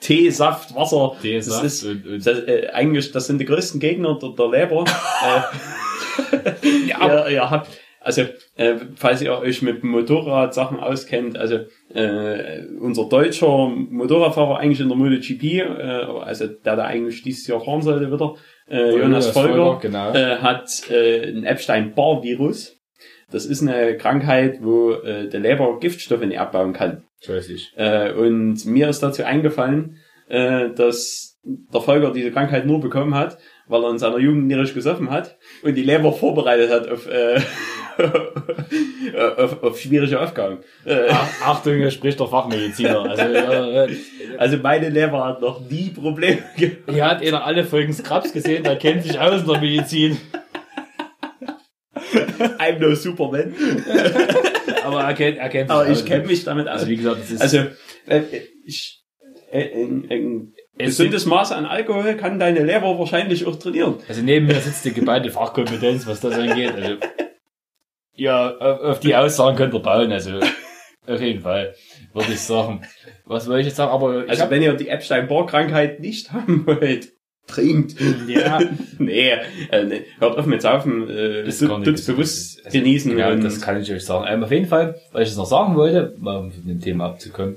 Tee, 0.00 0.28
Saft, 0.28 0.74
Wasser, 0.74 1.16
Tee, 1.22 1.36
das 1.36 1.46
Saft 1.46 1.64
ist, 1.64 1.84
und, 1.84 2.06
und 2.06 2.26
das, 2.26 2.38
äh, 2.40 2.68
eigentlich, 2.74 3.12
das 3.12 3.28
sind 3.28 3.38
die 3.38 3.46
größten 3.46 3.80
Gegner 3.80 4.18
der, 4.20 4.30
der 4.30 4.48
Leber. 4.50 4.84
äh, 5.24 6.86
Ja. 6.86 7.26
ihr, 7.26 7.32
ihr 7.32 7.50
habt, 7.50 7.68
also, 8.00 8.22
äh, 8.56 8.76
falls 8.96 9.20
ihr 9.20 9.38
euch 9.38 9.60
mit 9.60 9.84
Motorradsachen 9.84 10.80
auskennt, 10.80 11.36
also 11.36 11.66
äh, 11.92 12.64
unser 12.80 13.08
deutscher 13.08 13.68
Motorradfahrer 13.68 14.58
eigentlich 14.58 14.80
in 14.80 14.88
der 14.88 14.96
MotoGP, 14.96 15.42
äh, 15.42 16.04
also 16.22 16.46
der 16.46 16.76
da 16.76 16.84
eigentlich 16.84 17.22
dieses 17.22 17.46
Jahr 17.46 17.60
fahren 17.60 17.82
sollte 17.82 18.10
wieder, 18.10 18.36
äh, 18.70 18.98
Jonas 18.98 19.28
Folger, 19.28 19.78
genau. 19.82 20.14
äh, 20.14 20.36
hat 20.36 20.90
äh, 20.90 21.28
ein 21.28 21.44
Epstein-Barr-Virus. 21.44 22.78
Das 23.30 23.44
ist 23.44 23.62
eine 23.62 23.96
Krankheit, 23.98 24.60
wo 24.62 24.92
äh, 24.92 25.28
der 25.28 25.40
Leber 25.40 25.78
Giftstoffe 25.78 26.24
nicht 26.24 26.40
abbauen 26.40 26.72
kann. 26.72 27.04
Scheußlich. 27.22 27.74
Äh, 27.76 28.12
und 28.12 28.64
mir 28.64 28.88
ist 28.88 29.02
dazu 29.02 29.24
eingefallen, 29.24 29.98
äh, 30.28 30.70
dass 30.70 31.38
der 31.42 31.80
Volker 31.80 32.12
diese 32.12 32.32
Krankheit 32.32 32.66
nur 32.66 32.80
bekommen 32.80 33.14
hat, 33.14 33.38
weil 33.66 33.84
er 33.84 33.90
in 33.90 33.98
seiner 33.98 34.18
Jugend 34.18 34.46
nierisch 34.46 34.74
gesoffen 34.74 35.10
hat 35.10 35.38
und 35.62 35.74
die 35.74 35.82
Leber 35.82 36.12
vorbereitet 36.12 36.70
hat 36.70 36.88
auf, 36.88 37.06
äh, 37.06 37.40
auf, 39.36 39.62
auf 39.62 39.80
schwierige 39.80 40.20
Aufgaben. 40.20 40.58
Äh, 40.84 41.08
Ach- 41.10 41.28
Achtung, 41.46 41.74
hier 41.76 41.90
spricht 41.90 42.18
der 42.20 42.26
Fachmediziner. 42.26 43.02
Also, 43.02 43.22
äh, 43.22 43.84
äh, 43.86 43.96
also 44.38 44.56
meine 44.58 44.88
Leber 44.88 45.24
hat 45.24 45.40
noch 45.40 45.60
nie 45.68 45.90
Probleme 45.90 46.38
gehabt. 46.56 46.90
hier 46.90 47.04
hat 47.06 47.22
einer 47.22 47.44
alle 47.44 47.64
Folgen 47.64 47.92
Scrubs 47.92 48.32
gesehen, 48.32 48.64
der 48.64 48.76
kennt 48.76 49.02
sich 49.02 49.18
aus 49.18 49.42
in 49.42 49.46
der 49.48 49.60
Medizin. 49.60 50.18
I'm 52.58 52.78
no 52.78 52.94
Superman. 52.94 53.54
aber 54.84 55.02
er 55.02 55.14
kennt, 55.14 55.38
er 55.38 55.48
kennt 55.48 55.68
sich 55.70 55.76
Aber 55.78 55.88
ich 55.88 56.04
kenne 56.04 56.26
mich 56.26 56.44
damit 56.44 56.66
aus. 56.68 56.74
Also 56.80 56.88
wie 56.88 56.96
gesagt, 56.96 57.20
das 57.20 57.30
ist, 57.30 57.40
Also, 57.42 57.58
äh, 58.06 58.22
ich, 58.64 59.02
äh, 59.50 59.82
ein, 59.82 60.06
ein 60.10 60.52
gesundes 60.78 61.26
Maß 61.26 61.52
an 61.52 61.66
Alkohol 61.66 62.14
kann 62.14 62.38
deine 62.38 62.64
Leber 62.64 62.98
wahrscheinlich 62.98 63.46
auch 63.46 63.56
trainieren. 63.56 63.96
also 64.08 64.22
neben 64.22 64.46
mir 64.46 64.54
sitzt 64.54 64.84
die 64.84 64.92
geballte 64.92 65.30
Fachkompetenz, 65.30 66.06
was 66.06 66.20
das 66.20 66.34
angeht. 66.34 66.72
Also, 66.74 66.96
ja, 68.20 68.56
auf, 68.56 68.80
auf 68.80 69.00
die 69.00 69.14
Aussagen 69.16 69.56
könnt 69.56 69.74
ihr 69.74 69.80
bauen, 69.80 70.12
also 70.12 70.38
auf 71.06 71.20
jeden 71.20 71.40
Fall, 71.40 71.74
würde 72.12 72.32
ich 72.32 72.40
sagen. 72.40 72.82
Was 73.24 73.48
wollte 73.48 73.60
ich 73.60 73.66
jetzt 73.68 73.76
sagen? 73.76 73.92
Aber 73.92 74.24
Also, 74.28 74.42
hab, 74.42 74.50
wenn 74.50 74.62
ihr 74.62 74.74
die 74.74 74.88
Epstein-Barr-Krankheit 74.88 76.00
nicht 76.00 76.32
haben 76.32 76.66
wollt, 76.66 77.08
trinkt. 77.46 77.96
ja, 78.28 78.60
nee, 78.98 79.30
äh, 79.70 79.84
nee, 79.84 80.04
hört 80.18 80.38
auf 80.38 80.46
mit 80.46 80.62
Saufen, 80.62 81.08
äh, 81.08 81.42
nicht 81.44 81.58
tut's 81.58 82.06
bewusst 82.06 82.64
Also, 82.64 82.78
genießen. 82.78 83.16
Genau, 83.16 83.32
und 83.32 83.42
das 83.42 83.60
kann 83.60 83.80
ich 83.80 83.90
euch 83.92 84.04
sagen. 84.04 84.26
Ähm, 84.28 84.44
auf 84.44 84.50
jeden 84.52 84.66
Fall, 84.66 85.00
weil 85.12 85.22
ich 85.22 85.30
es 85.30 85.36
noch 85.36 85.46
sagen 85.46 85.74
wollte, 85.74 86.14
mal 86.18 86.36
um 86.38 86.52
von 86.52 86.66
dem 86.66 86.80
Thema 86.80 87.06
abzukommen. 87.06 87.56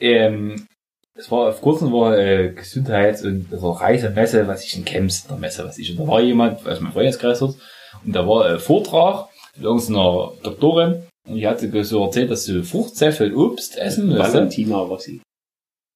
ähm, 0.00 0.66
es 1.14 1.30
war 1.30 1.48
auf 1.48 1.60
kurzem 1.62 1.92
war 1.92 2.18
äh, 2.18 2.50
Gesundheits- 2.52 3.22
und 3.24 3.46
also 3.50 3.70
Reisemesse, 3.70 4.46
was 4.48 4.64
ich 4.64 4.76
in 4.76 4.84
Camps, 4.84 5.22
in 5.22 5.28
der 5.28 5.38
Messe, 5.38 5.64
was 5.64 5.78
ich, 5.78 5.90
und 5.92 6.04
da 6.04 6.06
war 6.12 6.20
jemand, 6.20 6.66
aus 6.66 6.80
meinem 6.80 6.92
Freundeskreis 6.92 7.38
dort, 7.38 7.56
und 8.06 8.14
da 8.14 8.26
war 8.26 8.48
äh, 8.50 8.58
Vortrag 8.58 9.28
mit 9.56 9.64
irgendeiner 9.64 10.32
Doktorin, 10.42 11.02
und 11.28 11.34
die 11.36 11.46
hatte 11.46 11.84
so 11.84 12.04
erzählt, 12.04 12.30
dass 12.30 12.44
du 12.46 12.62
Fruchtsäfte 12.62 13.26
und 13.26 13.34
Obst 13.36 13.76
essen 13.78 14.10
du? 14.10 14.18
Valentina 14.18 14.78
Rossi. 14.78 15.20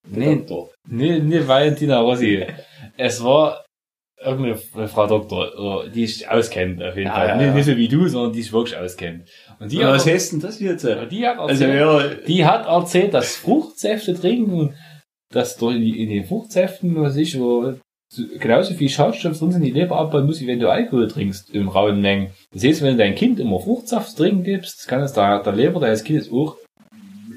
Nee, 0.08 0.36
Doktor. 0.36 0.70
Nee, 0.88 1.20
nee, 1.20 1.46
Valentina 1.46 2.00
Rossi. 2.00 2.44
es 2.96 3.22
war 3.22 3.64
irgendeine 4.22 4.88
Frau 4.88 5.06
Doktor, 5.06 5.88
die 5.88 6.06
sich 6.06 6.28
auskennt, 6.28 6.82
auf 6.82 6.94
jeden 6.96 7.06
Ja, 7.08 7.14
Fall. 7.14 7.28
ja, 7.28 7.36
nicht, 7.36 7.54
nicht 7.54 7.64
so 7.66 7.76
wie 7.76 7.88
du, 7.88 8.06
sondern 8.08 8.32
die 8.32 8.42
sich 8.42 8.52
wirklich 8.52 8.76
auskennt. 8.76 9.28
Und 9.60 9.70
die, 9.72 9.76
Ja, 9.76 9.86
hat, 9.88 9.94
was 9.94 10.06
heißt 10.06 10.32
denn 10.32 10.40
das 10.40 10.60
jetzt? 10.60 10.84
die, 10.84 11.26
hat 11.26 11.38
Also, 11.38 11.64
erzählt, 11.64 11.80
ja, 11.80 12.14
die 12.26 12.44
hat 12.44 12.66
erzählt, 12.66 13.14
dass 13.14 13.36
Fruchtsäfte 13.36 14.14
trinken, 14.14 14.74
dass 15.32 15.56
in 15.70 16.08
den 16.10 16.24
Fruchtsäften, 16.26 17.00
was 17.00 17.16
ich, 17.16 17.38
wo 17.38 17.74
genauso 18.38 18.74
viel 18.74 18.88
Schadstoffe 18.88 19.38
drin 19.38 19.52
sind, 19.52 19.62
die 19.62 19.70
Leber 19.70 19.96
abbauen 19.96 20.26
muss, 20.26 20.40
wie 20.40 20.46
wenn 20.46 20.60
du 20.60 20.70
Alkohol 20.70 21.08
trinkst, 21.08 21.50
im 21.50 21.68
rauen 21.68 22.00
Mengen. 22.00 22.30
Das 22.52 22.64
heißt, 22.64 22.82
wenn 22.82 22.96
du 22.96 22.98
dein 22.98 23.14
Kind 23.14 23.38
immer 23.38 23.60
Fruchtsaft 23.60 24.16
trinken 24.16 24.42
gibst, 24.42 24.88
kann 24.88 25.02
es 25.02 25.12
der, 25.12 25.42
der 25.42 25.52
Leber 25.52 25.80
deines 25.80 26.04
Kindes 26.04 26.30
auch 26.32 26.56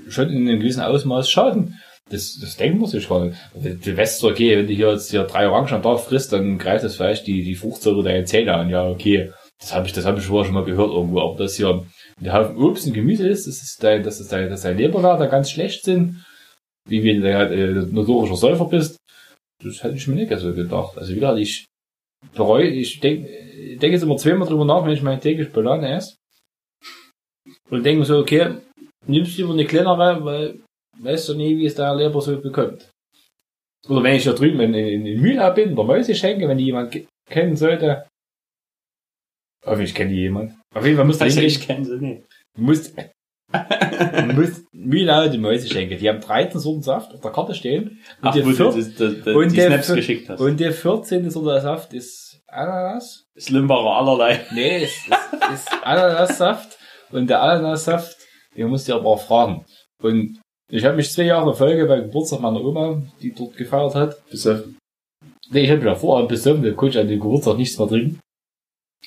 schon 0.09 0.29
in 0.29 0.47
einem 0.47 0.59
gewissen 0.59 0.81
Ausmaß 0.81 1.29
schaden. 1.29 1.79
Das, 2.09 2.37
das 2.39 2.57
denkt 2.57 2.79
man 2.79 2.89
sich 2.89 3.07
gar 3.07 3.25
nicht. 3.25 3.37
Weißt 3.97 4.19
zwar, 4.19 4.31
okay, 4.31 4.57
wenn 4.57 4.67
du 4.67 4.73
hier 4.73 4.91
jetzt 4.91 5.11
hier 5.11 5.23
drei 5.23 5.47
Orangen 5.47 5.73
am 5.73 5.83
Tag 5.83 5.99
frisst, 5.99 6.33
dann 6.33 6.57
greift 6.57 6.83
das 6.83 6.95
vielleicht 6.95 7.27
die, 7.27 7.43
die 7.43 7.55
Fruchtsäure 7.55 8.03
deine 8.03 8.25
Zähne 8.25 8.53
an. 8.53 8.69
Ja, 8.69 8.87
okay. 8.87 9.31
Das 9.59 9.73
habe 9.73 9.87
ich, 9.87 9.93
das 9.93 10.05
habe 10.05 10.19
ich 10.19 10.25
vorher 10.25 10.45
schon 10.45 10.53
mal 10.53 10.65
gehört 10.65 10.91
irgendwo. 10.91 11.21
Aber 11.21 11.37
das 11.37 11.55
hier 11.55 11.85
ein 12.21 12.33
Haufen 12.33 12.57
Obst 12.57 12.85
und 12.85 12.93
Gemüse 12.93 13.27
ist, 13.27 13.47
das 13.47 13.61
ist 13.61 13.81
dein, 13.81 14.03
das 14.03 14.19
ist 14.19 14.31
dein, 14.31 14.49
dass 14.49 14.61
dein 14.61 14.77
Leberwerte 14.77 15.29
ganz 15.29 15.49
schlecht 15.49 15.85
sind. 15.85 16.25
Wie 16.85 17.03
wenn 17.03 17.21
du 17.21 17.33
halt, 17.33 17.51
äh, 17.51 17.93
notorischer 17.93 18.35
Säufer 18.35 18.65
bist. 18.65 18.97
Das 19.63 19.83
hätte 19.83 19.95
ich 19.95 20.07
mir 20.07 20.15
nicht 20.15 20.37
so 20.39 20.53
gedacht. 20.53 20.97
Also 20.97 21.11
wie 21.11 21.15
gesagt, 21.19 21.39
ich 21.39 21.65
bereue, 22.35 22.67
ich 22.67 22.99
denke 22.99 23.27
denk 23.77 23.93
jetzt 23.93 24.03
immer 24.03 24.17
zweimal 24.17 24.47
drüber 24.47 24.65
nach, 24.65 24.85
wenn 24.85 24.93
ich 24.93 25.01
meine 25.01 25.19
tägliche 25.19 25.49
Banane 25.49 25.95
esse. 25.95 26.15
Und 27.69 27.83
denke 27.83 28.05
so, 28.05 28.19
okay, 28.19 28.55
nimmst 29.07 29.37
lieber 29.37 29.53
eine 29.53 29.65
kleinere, 29.65 30.23
weil 30.23 30.59
weißt 30.99 31.29
du 31.29 31.33
nie, 31.35 31.57
wie 31.57 31.65
es 31.65 31.75
der 31.75 31.95
Leber 31.95 32.21
so 32.21 32.39
bekommt. 32.39 32.89
Oder 33.89 34.03
wenn 34.03 34.15
ich 34.15 34.23
da 34.23 34.33
drüben 34.33 34.59
in, 34.61 34.73
in, 34.73 35.05
in 35.05 35.21
Mühlau 35.21 35.53
bin, 35.53 35.75
der 35.75 35.83
Mäuse 35.83 36.15
schenke, 36.15 36.47
wenn 36.47 36.57
die 36.57 36.65
jemand 36.65 36.91
ke- 36.91 37.07
kennen 37.29 37.57
sollte. 37.57 38.07
Hoffentlich 39.65 39.93
kennt 39.95 40.11
die 40.11 40.17
jemand. 40.21 40.53
Auf 40.73 40.85
jeden 40.85 40.97
Fall 40.97 41.05
du 41.19 41.25
also 41.25 41.39
hingehen. 41.39 41.59
ich 41.59 41.67
kenne 41.67 41.85
sie 41.85 41.97
nicht. 41.99 42.23
Du 42.55 42.61
musst 44.35 44.63
Mühlau 44.73 45.27
die 45.29 45.37
Mäuse 45.37 45.69
schenken. 45.69 45.97
Die 45.97 46.09
haben 46.09 46.21
13 46.21 46.59
Sorten 46.59 46.81
Saft 46.81 47.13
auf 47.13 47.21
der 47.21 47.31
Karte 47.31 47.53
stehen. 47.55 47.83
Und 48.21 48.29
Ach, 48.29 48.33
der 48.33 48.43
vier- 48.45 48.65
das, 48.65 48.75
das, 48.95 48.95
das, 49.23 49.35
und 49.35 49.55
der 49.57 50.39
und 50.39 50.59
der 50.59 50.73
14. 50.73 51.29
Sorte 51.29 51.61
Saft 51.61 51.93
ist 51.93 52.41
Ananas. 52.47 53.25
Das 53.35 53.49
Limbacher 53.49 53.95
allerlei. 53.97 54.41
Nee, 54.53 54.83
es 54.83 54.91
ist, 54.91 55.07
ist 55.53 55.71
Ananassaft. 55.83 56.77
Und 57.11 57.29
der 57.29 57.41
Ananassaft, 57.41 58.17
den 58.57 58.67
musst 58.69 58.87
du 58.87 58.93
aber 58.95 59.05
auch 59.07 59.21
fragen. 59.21 59.65
Und 60.01 60.39
ich 60.69 60.83
habe 60.85 60.95
mich 60.95 61.11
zwei 61.11 61.23
Jahre 61.23 61.51
in 61.51 61.55
Folge 61.55 61.85
bei 61.85 61.99
Geburtstag 62.01 62.39
meiner 62.41 62.63
Oma, 62.63 63.01
die 63.21 63.33
dort 63.33 63.55
gefeiert 63.55 63.95
hat, 63.95 64.29
Besoffen. 64.29 64.77
Nee, 65.49 65.61
ich 65.61 65.69
habe 65.69 65.81
mich 65.81 65.93
davor 65.93 66.27
besoffen, 66.27 66.63
da 66.63 66.71
konnte 66.71 66.97
ich 66.97 67.01
an 67.03 67.07
dem 67.07 67.19
Geburtstag 67.19 67.57
nichts 67.57 67.77
mehr 67.77 67.87
trinken. 67.87 68.19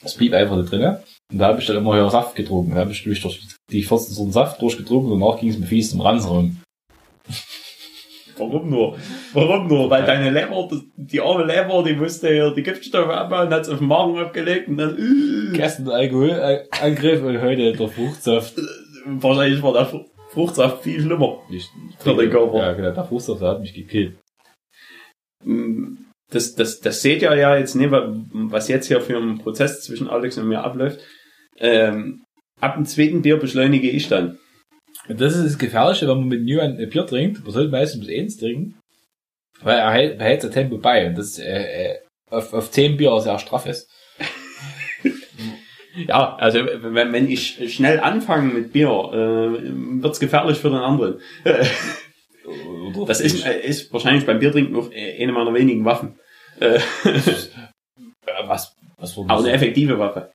Das 0.02 0.14
blieb 0.14 0.32
einfach 0.34 0.56
da 0.56 0.62
drin. 0.62 0.96
Und 1.32 1.38
da 1.38 1.46
habe 1.48 1.60
ich 1.60 1.66
dann 1.66 1.76
immer 1.78 1.94
hier 1.94 2.08
Saft 2.10 2.36
getrunken. 2.36 2.74
Da 2.74 2.80
habe 2.82 2.92
ich 2.92 3.02
durch 3.02 3.20
die 3.70 3.82
14 3.82 4.14
Sorten 4.14 4.32
Saft 4.32 4.62
durchgetrunken 4.62 5.12
und 5.12 5.20
danach 5.20 5.40
ging 5.40 5.50
es 5.50 5.58
mir 5.58 5.66
fies 5.66 5.90
zum 5.90 6.00
Ranzen. 6.00 6.62
Warum 8.38 8.68
nur? 8.68 8.98
Warum 9.32 9.66
nur? 9.66 9.88
Weil 9.88 10.04
deine 10.04 10.30
Leber, 10.30 10.68
das- 10.70 10.82
die 10.96 11.20
arme 11.20 11.44
Leber, 11.44 11.82
die 11.82 11.94
musste 11.94 12.32
ja 12.34 12.50
die 12.50 12.62
Giftstoffe 12.62 13.08
abbauen, 13.08 13.48
hat 13.48 13.62
es 13.62 13.68
auf 13.70 13.78
den 13.78 13.88
Magen 13.88 14.18
abgelegt 14.18 14.68
und 14.68 14.76
dann, 14.76 14.96
äh, 14.98 15.56
Gestern 15.56 15.88
Alkoholangriff 15.88 17.22
und 17.22 17.40
heute 17.40 17.72
der 17.72 17.88
Fruchtsaft. 17.88 18.54
wahrscheinlich 19.06 19.62
war 19.62 19.72
der 19.72 19.86
Fr- 19.90 20.04
Fruchtsaft 20.30 20.82
viel 20.82 21.00
schlimmer. 21.00 21.38
Ich, 21.50 21.66
Für 21.98 22.14
den 22.14 22.28
Körper. 22.30 22.58
Ja, 22.58 22.72
genau, 22.74 22.90
der 22.90 23.04
Fruchtsaft 23.04 23.40
hat 23.40 23.60
mich 23.60 23.72
gekillt. 23.72 24.18
Mm, 25.44 25.94
Das, 26.30 26.54
das, 26.56 26.80
das 26.80 27.00
seht 27.02 27.22
ihr 27.22 27.34
ja 27.36 27.56
jetzt 27.56 27.74
nicht, 27.76 27.90
wa- 27.92 28.12
was 28.32 28.66
jetzt 28.68 28.88
hier 28.88 29.00
für 29.00 29.16
ein 29.16 29.38
Prozess 29.38 29.82
zwischen 29.82 30.08
Alex 30.08 30.36
und 30.36 30.48
mir 30.48 30.62
abläuft. 30.62 30.98
Ähm, 31.58 32.24
ab 32.60 32.74
dem 32.74 32.86
zweiten 32.86 33.22
Bier 33.22 33.38
beschleunige 33.38 33.90
ich 33.90 34.08
dann. 34.08 34.38
Das 35.08 35.36
ist 35.36 35.44
das 35.44 35.58
Gefährliche, 35.58 36.08
wenn 36.08 36.18
man 36.18 36.28
mit 36.28 36.42
New 36.42 36.60
ein 36.60 36.76
Bier 36.88 37.06
trinkt. 37.06 37.42
Man 37.44 37.52
sollte 37.52 37.70
meistens 37.70 38.08
eins 38.08 38.36
trinken. 38.38 38.78
Weil 39.62 39.78
er 39.78 39.92
hält, 39.92 40.18
behält 40.18 40.42
sein 40.42 40.50
Tempo 40.50 40.78
bei 40.78 41.06
und 41.06 41.16
das 41.16 41.38
äh, 41.38 41.44
äh, 41.92 41.98
auf, 42.30 42.52
auf 42.52 42.70
10 42.70 42.96
Bier 42.96 43.18
sehr 43.20 43.38
straff 43.38 43.66
ist. 43.66 43.90
Ja, 46.08 46.36
also 46.36 46.58
wenn, 46.66 47.10
wenn 47.14 47.26
ich 47.26 47.74
schnell 47.74 48.00
anfange 48.00 48.52
mit 48.52 48.70
Bier, 48.70 48.90
äh, 48.90 50.02
wird's 50.02 50.20
gefährlich 50.20 50.58
für 50.58 50.68
den 50.68 50.76
anderen. 50.76 51.22
Das 53.06 53.22
ist, 53.22 53.46
ist 53.46 53.90
wahrscheinlich 53.94 54.26
beim 54.26 54.38
Biertrinken 54.38 54.74
noch 54.74 54.90
eine 54.92 55.32
meiner 55.32 55.54
wenigen 55.54 55.86
Waffen. 55.86 56.18
Äh, 56.60 56.80
was, 58.46 58.74
was 58.98 59.16
aber 59.16 59.38
eine 59.38 59.52
effektive 59.52 59.98
Waffe. 59.98 60.32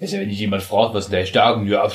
Also 0.00 0.18
wenn 0.18 0.28
dich 0.28 0.38
jemand 0.38 0.62
fragt, 0.62 0.94
was 0.94 1.04
sind 1.04 1.14
deine 1.14 1.26
Stärken, 1.26 1.66
ja, 1.66 1.88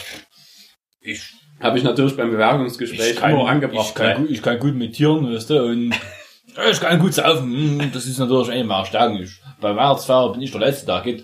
ich, 1.02 1.22
Habe 1.60 1.78
ich 1.78 1.84
natürlich 1.84 2.18
beim 2.18 2.32
Bewerbungsgespräch 2.32 3.16
kann, 3.16 3.32
immer 3.32 3.48
angebracht. 3.48 3.90
ich, 3.90 3.96
kann, 3.96 4.22
gut, 4.22 4.32
ich 4.32 4.42
kann 4.42 4.60
gut 4.60 4.76
mit 4.76 4.94
Tieren, 4.94 5.34
weißt 5.34 5.50
du, 5.50 5.64
und 5.64 5.96
ich 6.70 6.80
kann 6.80 7.00
gut 7.00 7.14
saufen, 7.14 7.92
das 7.94 8.06
ist 8.06 8.20
natürlich 8.20 8.50
eine 8.50 8.64
meiner 8.64 8.86
Stärken. 8.86 9.18
Ich, 9.18 9.40
bei 9.60 9.76
Weihnachtsfeier 9.76 10.32
bin 10.34 10.42
ich 10.42 10.52
der 10.52 10.62
Letzte, 10.62 10.86
der 10.86 11.02
geht, 11.02 11.24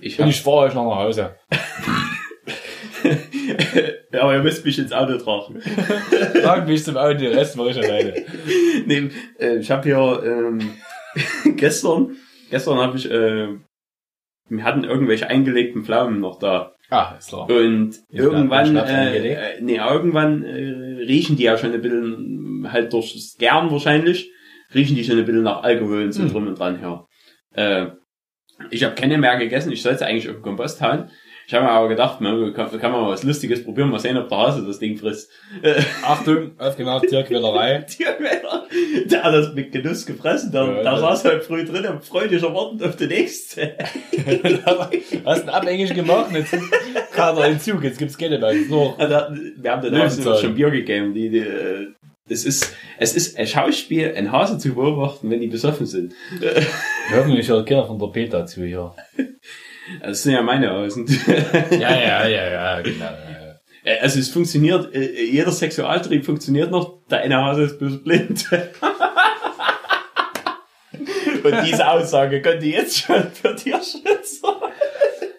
ich 0.00 0.18
und 0.18 0.28
ich 0.28 0.40
fahre 0.40 0.66
euch 0.66 0.74
noch 0.74 0.88
nach 0.88 0.96
Hause. 0.96 1.36
aber 4.12 4.34
ihr 4.34 4.42
müsst 4.42 4.64
mich 4.64 4.78
ins 4.78 4.92
Auto 4.92 5.18
tragen. 5.18 5.60
Trag 6.42 6.66
mich 6.66 6.84
zum 6.84 6.96
Auto, 6.96 7.14
den 7.14 7.32
Rest 7.32 7.56
mache 7.56 7.70
ich 7.70 7.76
alleine. 7.76 8.24
nee, 8.86 9.10
äh, 9.38 9.58
ich 9.58 9.70
habe 9.70 9.84
hier 9.84 10.22
ähm, 10.24 10.72
gestern, 11.56 12.16
gestern 12.50 12.78
habe 12.78 12.96
ich, 12.96 13.10
äh, 13.10 13.48
wir 14.48 14.64
hatten 14.64 14.84
irgendwelche 14.84 15.28
eingelegten 15.28 15.84
Pflaumen 15.84 16.20
noch 16.20 16.38
da. 16.38 16.72
Ah, 16.90 17.14
ist 17.18 17.28
klar. 17.30 17.50
Und 17.50 17.88
Ist 17.88 18.04
irgendwann, 18.10 18.76
äh, 18.76 19.32
äh, 19.32 19.60
nee, 19.60 19.76
irgendwann 19.76 20.44
äh, 20.44 21.02
riechen 21.04 21.36
die 21.36 21.42
ja 21.44 21.58
schon 21.58 21.72
ein 21.72 21.82
bisschen, 21.82 22.68
halt 22.72 22.92
durch 22.92 23.12
das 23.14 23.36
Gern 23.38 23.70
wahrscheinlich, 23.70 24.30
riechen 24.74 24.94
die 24.96 25.04
schon 25.04 25.18
ein 25.18 25.24
bisschen 25.24 25.42
nach 25.42 25.62
Alkohol 25.64 26.04
und 26.04 26.12
so 26.12 26.22
Hm. 26.22 26.30
drum 26.30 26.46
und 26.46 26.58
dran 26.58 26.78
her. 26.78 27.06
Äh, 27.54 27.86
ich 28.70 28.84
habe 28.84 28.94
keine 28.94 29.18
mehr 29.18 29.36
gegessen, 29.36 29.72
ich 29.72 29.82
sollte 29.82 30.06
eigentlich 30.06 30.28
auf 30.28 30.36
den 30.36 30.42
Kompost 30.42 30.80
hauen. 30.80 31.10
Ich 31.48 31.54
habe 31.54 31.64
mir 31.64 31.70
aber 31.70 31.88
gedacht, 31.88 32.20
man, 32.20 32.52
kann, 32.54 32.68
kann 32.80 32.90
man 32.90 33.02
mal 33.02 33.10
was 33.10 33.22
Lustiges 33.22 33.62
probieren, 33.62 33.88
mal 33.90 34.00
sehen, 34.00 34.16
ob 34.16 34.28
der 34.28 34.36
Hase 34.36 34.66
das 34.66 34.80
Ding 34.80 34.96
frisst. 34.96 35.30
Achtung, 36.02 36.58
aufgemacht, 36.58 37.06
Tierquälerei. 37.06 37.78
Tierquäler, 37.88 38.66
der 39.04 39.22
hat 39.22 39.32
das 39.32 39.54
mit 39.54 39.70
Genuss 39.70 40.04
gefressen, 40.04 40.50
der, 40.50 40.64
Ja, 40.64 40.82
der 40.82 40.98
saß 40.98 41.24
halt 41.24 41.44
früh 41.44 41.64
drin 41.64 41.86
und 41.86 42.04
freudig 42.04 42.42
erwartend 42.42 42.82
auf 42.82 42.96
die 42.96 43.06
nächste. 43.06 43.76
Hast 45.24 45.46
du 45.46 45.54
abhängig 45.54 45.94
gemacht, 45.94 46.32
jetzt 46.32 46.56
kam 47.12 47.38
er 47.38 47.46
in 47.46 47.60
Zug, 47.60 47.84
jetzt 47.84 47.98
gibt's 47.98 48.18
keine 48.18 48.40
mehr. 48.40 48.52
Jetzt 48.52 48.68
Noch. 48.68 48.98
Also, 48.98 49.14
wir 49.56 49.70
haben 49.70 49.82
den 49.82 49.94
Hasen 49.96 50.24
Löwenzahn. 50.24 50.42
schon 50.42 50.54
Bier 50.56 50.70
gegeben. 50.70 51.14
Die, 51.14 51.30
die, 51.30 51.38
äh, 51.38 51.86
es 52.28 52.44
ist, 52.44 52.74
es 52.98 53.14
ist 53.14 53.38
ein 53.38 53.46
Schauspiel, 53.46 54.12
ein 54.16 54.32
Hase 54.32 54.58
zu 54.58 54.74
beobachten, 54.74 55.30
wenn 55.30 55.40
die 55.40 55.46
besoffen 55.46 55.86
sind. 55.86 56.12
Hoffentlich 57.14 57.48
hört 57.48 57.68
keiner 57.68 57.86
von 57.86 58.00
der 58.00 58.08
Peter 58.08 58.44
zu 58.46 58.64
hier. 58.64 58.92
Das 60.02 60.22
sind 60.22 60.32
ja 60.32 60.42
meine 60.42 60.70
Hasen. 60.70 61.06
Ja, 61.70 61.94
ja, 61.94 62.26
ja, 62.26 62.50
ja, 62.50 62.80
genau. 62.80 63.04
ja. 63.04 63.56
Äh, 63.84 63.98
Also 64.00 64.18
es 64.18 64.28
funktioniert, 64.30 64.94
äh, 64.94 65.24
jeder 65.24 65.52
Sexualtrieb 65.52 66.24
funktioniert 66.24 66.70
noch, 66.70 67.02
der 67.10 67.20
eine 67.20 67.36
Hase 67.42 67.62
ist 67.64 67.78
bloß 67.78 68.02
blind. 68.02 68.46
Und 71.44 71.54
diese 71.64 71.88
Aussage 71.88 72.42
könnte 72.42 72.66
jetzt 72.66 72.98
schon 72.98 73.30
für 73.30 73.54
Tierschützer. 73.54 74.60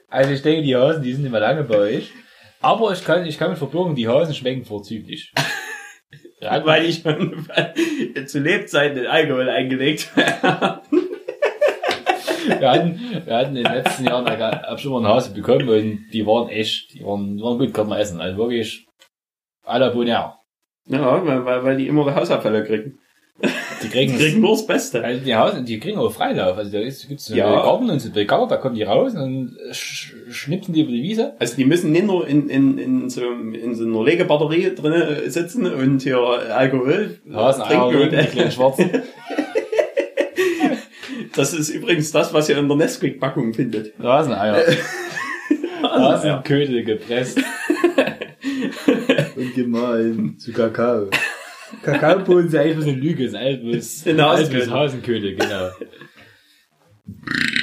Also 0.09 0.31
ich 0.31 0.41
denke, 0.41 0.61
die 0.63 0.75
Hasen, 0.75 1.03
die 1.03 1.13
sind 1.13 1.25
immer 1.25 1.39
lange 1.41 1.63
bei 1.63 1.77
euch. 1.77 2.11
Aber 2.61 2.93
ich 2.93 3.03
kann, 3.03 3.25
ich 3.25 3.37
kann 3.37 3.49
mit 3.49 3.57
verbürgen, 3.59 3.95
die 3.95 4.07
Hasen 4.07 4.33
schmecken 4.33 4.63
vorzüglich. 4.65 5.33
Ja, 6.39 6.65
weil 6.65 6.85
ich 6.85 7.01
schon 7.01 7.45
zu 8.25 8.39
Lebzeiten 8.39 8.95
den 8.95 9.07
Alkohol 9.07 9.49
eingelegt 9.49 10.09
habe. 10.15 10.81
Wir 12.73 12.79
hatten, 12.79 13.25
wir 13.25 13.35
hatten 13.35 13.55
in 13.55 13.63
den 13.63 13.73
letzten 13.73 14.05
Jahren, 14.05 14.25
hab 14.27 14.79
schon 14.79 14.91
mal 14.91 14.99
eine 14.99 15.09
Hase 15.15 15.31
bekommen 15.33 15.67
und 15.69 16.05
die 16.13 16.25
waren 16.25 16.49
echt, 16.49 16.93
die 16.93 17.03
waren, 17.03 17.37
die 17.37 17.43
waren 17.43 17.57
gut, 17.57 17.73
kann 17.73 17.87
man 17.87 17.99
essen. 17.99 18.19
Also 18.21 18.37
wirklich, 18.37 18.85
à 19.65 19.77
la 19.79 19.89
Bonheur. 19.89 20.35
Ja, 20.89 21.25
weil, 21.25 21.45
weil, 21.45 21.63
weil 21.63 21.77
die 21.77 21.87
immer 21.87 22.05
die 22.05 22.15
Hausabfälle 22.15 22.63
kriegen. 22.63 22.99
Die 23.83 23.89
kriegen, 23.89 24.13
Die 24.13 24.17
kriegen 24.17 24.41
nur 24.41 24.51
das 24.51 24.65
Beste. 24.65 25.03
also 25.03 25.23
die 25.23 25.35
Hasen, 25.35 25.63
die 25.63 25.79
kriegen 25.79 25.99
auch 25.99 26.11
Freilauf. 26.11 26.57
Also 26.57 26.71
da 26.71 26.79
gibt's 26.81 27.29
einen 27.29 27.37
Ja. 27.37 27.51
Garten 27.51 27.87
und 27.89 27.99
so 27.99 28.11
einen 28.11 28.25
Garten, 28.25 28.49
da 28.49 28.57
kommen 28.57 28.73
die 28.73 28.81
raus 28.81 29.13
und 29.13 29.19
dann 29.19 29.57
sch 29.73 30.15
schnipsen 30.29 30.73
die 30.73 30.81
über 30.81 30.91
die 30.91 31.03
Wiese. 31.03 31.35
Also 31.37 31.55
die 31.55 31.65
müssen 31.65 31.91
nicht 31.91 32.05
nur 32.07 32.27
in, 32.27 32.49
in, 32.49 32.79
in, 32.79 33.09
so, 33.11 33.21
in 33.21 33.75
so 33.75 33.83
einer 33.85 34.03
Legebatterie 34.03 34.73
drin 34.73 35.29
sitzen 35.29 35.71
und 35.71 36.01
hier 36.01 36.17
Alkohol 36.17 37.19
Hasen, 37.31 37.63
trinken. 37.65 37.95
Rücken, 37.95 38.17
die 38.19 38.25
kleinen 38.25 38.45
Und, 38.47 38.53
Schwarzen. 38.53 38.89
das 41.37 41.53
ist 41.53 41.69
übrigens 41.69 42.11
das, 42.11 42.33
was 42.33 42.49
ihr 42.49 42.57
in 42.57 42.67
der 42.67 42.77
Nesquik-Packung 42.77 43.53
findet. 43.53 43.93
Raseneier. 43.99 44.63
Hasenködel 45.83 46.83
gepresst. 46.83 47.39
Und 49.35 49.53
gemahlen 49.55 50.37
zu 50.39 50.51
Kakao. 50.51 51.09
Kakaobohnen 51.83 52.49
sind 52.49 52.59
eigentlich 52.59 52.75
bloß 52.77 52.87
eine 52.87 52.97
Lüge, 52.97 53.23
ist 53.25 53.35
alles 53.35 53.67
Hasenködel. 54.07 54.49
bloß 54.65 54.69
Hasenködel, 54.71 55.35
genau. 55.35 55.69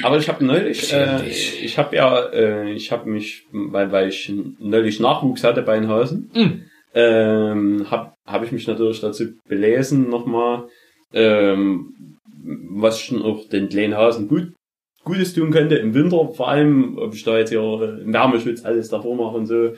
Aber 0.03 0.17
ich 0.17 0.29
habe 0.29 0.43
neulich, 0.45 0.91
äh, 0.93 1.27
ich 1.27 1.77
habe 1.77 1.95
ja, 1.95 2.25
äh, 2.29 2.71
ich 2.71 2.91
habe 2.91 3.09
mich, 3.09 3.45
weil, 3.51 3.91
weil 3.91 4.09
ich 4.09 4.31
neulich 4.59 4.99
Nachwuchs 4.99 5.43
hatte 5.43 5.61
bei 5.61 5.79
den 5.79 5.87
Hasen, 5.89 6.29
Mm. 6.33 6.61
ähm, 6.93 7.85
habe 7.91 8.11
hab 8.25 8.43
ich 8.43 8.51
mich 8.51 8.67
natürlich 8.67 9.01
dazu 9.01 9.25
belesen 9.47 10.09
nochmal, 10.09 10.65
ähm, 11.13 11.94
was 12.45 12.99
schon 12.99 13.21
auch 13.21 13.47
den 13.49 13.69
kleinen 13.69 13.95
Hasen 13.95 14.27
gut 14.27 14.53
Gutes 15.05 15.35
tun 15.35 15.51
könnte 15.51 15.75
im 15.75 15.93
Winter, 15.93 16.29
vor 16.33 16.49
allem, 16.49 16.97
ob 16.97 17.13
ich 17.13 17.23
da 17.23 17.37
jetzt 17.37 17.51
hier 17.51 17.61
äh, 17.61 18.01
im 18.01 18.11
Wärmeschutz 18.11 18.65
alles 18.65 18.89
davor 18.89 19.15
mache 19.15 19.37
und 19.37 19.45
so. 19.45 19.73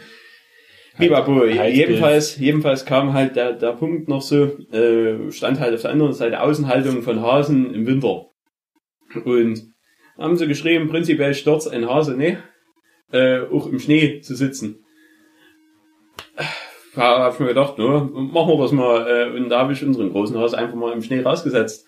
Bibabo, 0.97 1.41
Heizbild. 1.41 1.75
jedenfalls, 1.75 2.39
jedenfalls 2.39 2.85
kam 2.85 3.13
halt 3.13 3.35
der, 3.35 3.53
der 3.53 3.73
Punkt 3.73 4.07
noch 4.07 4.21
so, 4.21 4.45
äh, 4.71 5.31
stand 5.31 5.59
halt 5.59 5.75
auf 5.75 5.81
der 5.81 5.91
anderen 5.91 6.13
Seite 6.13 6.41
Außenhaltung 6.41 7.03
von 7.03 7.21
Hasen 7.21 7.73
im 7.75 7.85
Winter. 7.85 8.27
Und 9.25 9.73
haben 10.17 10.37
sie 10.37 10.47
geschrieben, 10.47 10.87
prinzipiell 10.87 11.33
stört 11.33 11.67
ein 11.67 11.87
Hase 11.87 12.15
nicht, 12.15 12.37
äh, 13.11 13.41
auch 13.41 13.67
im 13.67 13.79
Schnee 13.79 14.21
zu 14.21 14.33
sitzen. 14.33 14.83
Da 16.95 17.19
hab 17.19 17.33
ich 17.33 17.39
mir 17.39 17.47
gedacht, 17.47 17.77
ne, 17.77 18.09
machen 18.11 18.53
wir 18.53 18.57
das 18.57 18.71
mal. 18.71 19.07
Äh, 19.07 19.37
und 19.37 19.49
da 19.49 19.59
habe 19.59 19.73
ich 19.73 19.83
unseren 19.83 20.11
großen 20.11 20.37
Hase 20.37 20.57
einfach 20.57 20.75
mal 20.75 20.93
im 20.93 21.03
Schnee 21.03 21.21
rausgesetzt. 21.21 21.85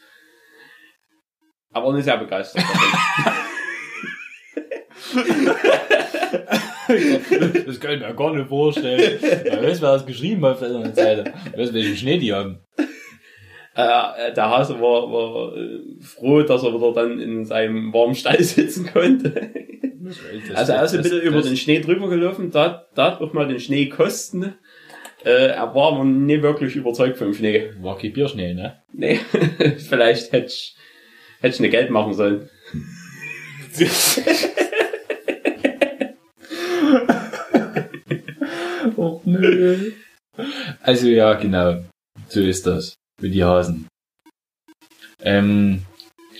Aber 1.71 1.93
nicht 1.93 2.05
sehr 2.05 2.17
begeistert. 2.17 2.63
davon. 2.63 2.89
Das 7.67 7.79
kann 7.79 7.93
ich 7.93 7.99
mir 7.99 8.15
gar 8.15 8.33
nicht 8.33 8.49
vorstellen. 8.49 9.21
Weißt 9.21 9.79
du, 9.79 9.85
wer 9.85 9.91
das 9.93 10.05
geschrieben 10.07 10.43
hat 10.43 10.53
auf 10.53 10.59
der 10.59 10.69
anderen 10.69 10.95
Seite? 10.95 11.33
Weißt 11.55 11.69
du, 11.69 11.73
welchen 11.75 11.95
Schnee 11.95 12.17
die 12.17 12.33
haben? 12.33 12.61
äh, 13.79 14.33
der 14.33 14.49
Hase 14.49 14.79
war, 14.79 15.11
war 15.11 15.55
äh, 15.55 15.79
froh, 16.01 16.41
dass 16.41 16.63
er 16.63 16.73
wieder 16.73 16.93
dann 16.93 17.19
in 17.19 17.45
seinem 17.45 17.93
warmen 17.93 18.15
Stall 18.15 18.41
sitzen 18.43 18.87
konnte. 18.91 19.51
also 20.53 20.73
er 20.73 20.83
ist 20.83 20.95
ein 20.95 21.03
bisschen 21.03 21.21
über 21.21 21.41
den 21.41 21.57
Schnee 21.57 21.79
drüber 21.79 22.09
gelaufen, 22.09 22.51
da, 22.51 22.87
da 22.95 23.11
hat 23.11 23.21
auch 23.21 23.33
mal 23.33 23.47
den 23.47 23.59
Schnee 23.59 23.87
kosten. 23.87 24.55
Äh, 25.23 25.47
er 25.47 25.75
war 25.75 25.93
aber 25.93 26.05
nie 26.05 26.41
wirklich 26.41 26.75
überzeugt 26.75 27.17
vom 27.17 27.33
Schnee. 27.33 27.71
War 27.81 27.97
kein 27.97 28.13
Bierschnee, 28.13 28.53
ne? 28.53 28.81
Nee, 28.93 29.19
vielleicht 29.89 30.31
hätte 30.31 30.47
ich, 30.47 30.75
hätte 31.39 31.55
ich 31.55 31.59
eine 31.59 31.69
Geld 31.69 31.89
machen 31.89 32.13
sollen. 32.13 32.49
Och 38.95 39.25
nö. 39.25 39.91
Also 40.81 41.07
ja, 41.07 41.33
genau. 41.33 41.83
So 42.27 42.41
ist 42.41 42.65
das. 42.67 42.95
Mit 43.21 43.33
die 43.33 43.43
Hasen. 43.43 43.87
Ähm, 45.21 45.81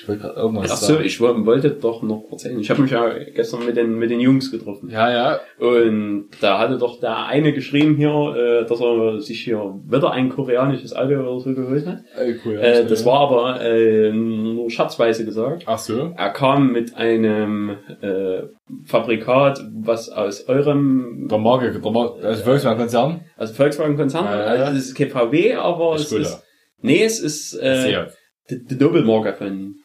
wollte 0.10 0.22
gerade 0.22 0.40
irgendwas 0.40 0.72
Ach 0.72 0.76
so, 0.78 0.94
sagen. 0.96 1.06
ich 1.06 1.22
wo- 1.22 1.46
wollte 1.46 1.70
doch 1.72 2.02
noch 2.02 2.26
erzählen. 2.32 2.60
Ich 2.60 2.70
habe 2.70 2.82
mich 2.82 2.92
ja 2.92 3.10
gestern 3.36 3.66
mit 3.66 3.78
den, 3.78 3.96
mit 3.98 4.10
den 4.10 4.20
Jungs 4.20 4.52
getroffen. 4.52 4.90
Ja, 4.90 5.12
ja. 5.12 5.40
Und 5.60 6.30
da 6.42 6.60
hatte 6.60 6.78
doch 6.78 7.00
der 7.00 7.26
eine 7.28 7.54
geschrieben 7.54 7.96
hier, 7.96 8.36
äh, 8.36 8.66
dass 8.68 8.82
er 8.82 9.22
sich 9.22 9.42
hier 9.44 9.80
wieder 9.88 10.12
ein 10.12 10.30
koreanisches 10.30 10.94
Auto 10.96 11.14
oder 11.16 11.40
so 11.40 11.54
geholt 11.54 11.86
hat. 11.86 12.00
Äh, 12.20 12.34
cool, 12.46 12.58
Äh, 12.58 12.86
das 12.86 13.06
war 13.06 13.20
aber 13.22 13.62
äh, 13.62 14.12
nur 14.12 14.70
schatzweise 14.70 15.24
gesagt. 15.26 15.64
Ach 15.66 15.78
so. 15.78 16.14
Er 16.18 16.30
kam 16.32 16.72
mit 16.72 16.96
einem 16.96 17.78
äh, 18.02 18.42
Fabrikat, 18.86 19.60
was 19.74 20.10
aus 20.10 20.48
eurem, 20.48 21.28
Der 21.30 21.38
Marke, 21.38 21.72
der 21.72 21.92
Marke, 21.92 22.26
also 22.26 22.44
Volkswagen-Konzern. 22.44 23.22
also 23.38 23.54
Volkswagen-Konzern, 23.54 24.26
Ja, 24.26 24.56
ja. 24.56 24.64
also 24.66 24.78
es 24.78 24.88
ist 24.88 24.96
kein 24.96 25.10
VW, 25.10 25.54
aber 25.56 25.96
es 25.96 26.12
ist, 26.12 26.44
nee, 26.82 27.04
es 27.04 27.20
ist 27.20 27.54
äh, 27.56 28.06
die 28.50 28.78
Doppelmarke 28.78 29.34
von, 29.34 29.76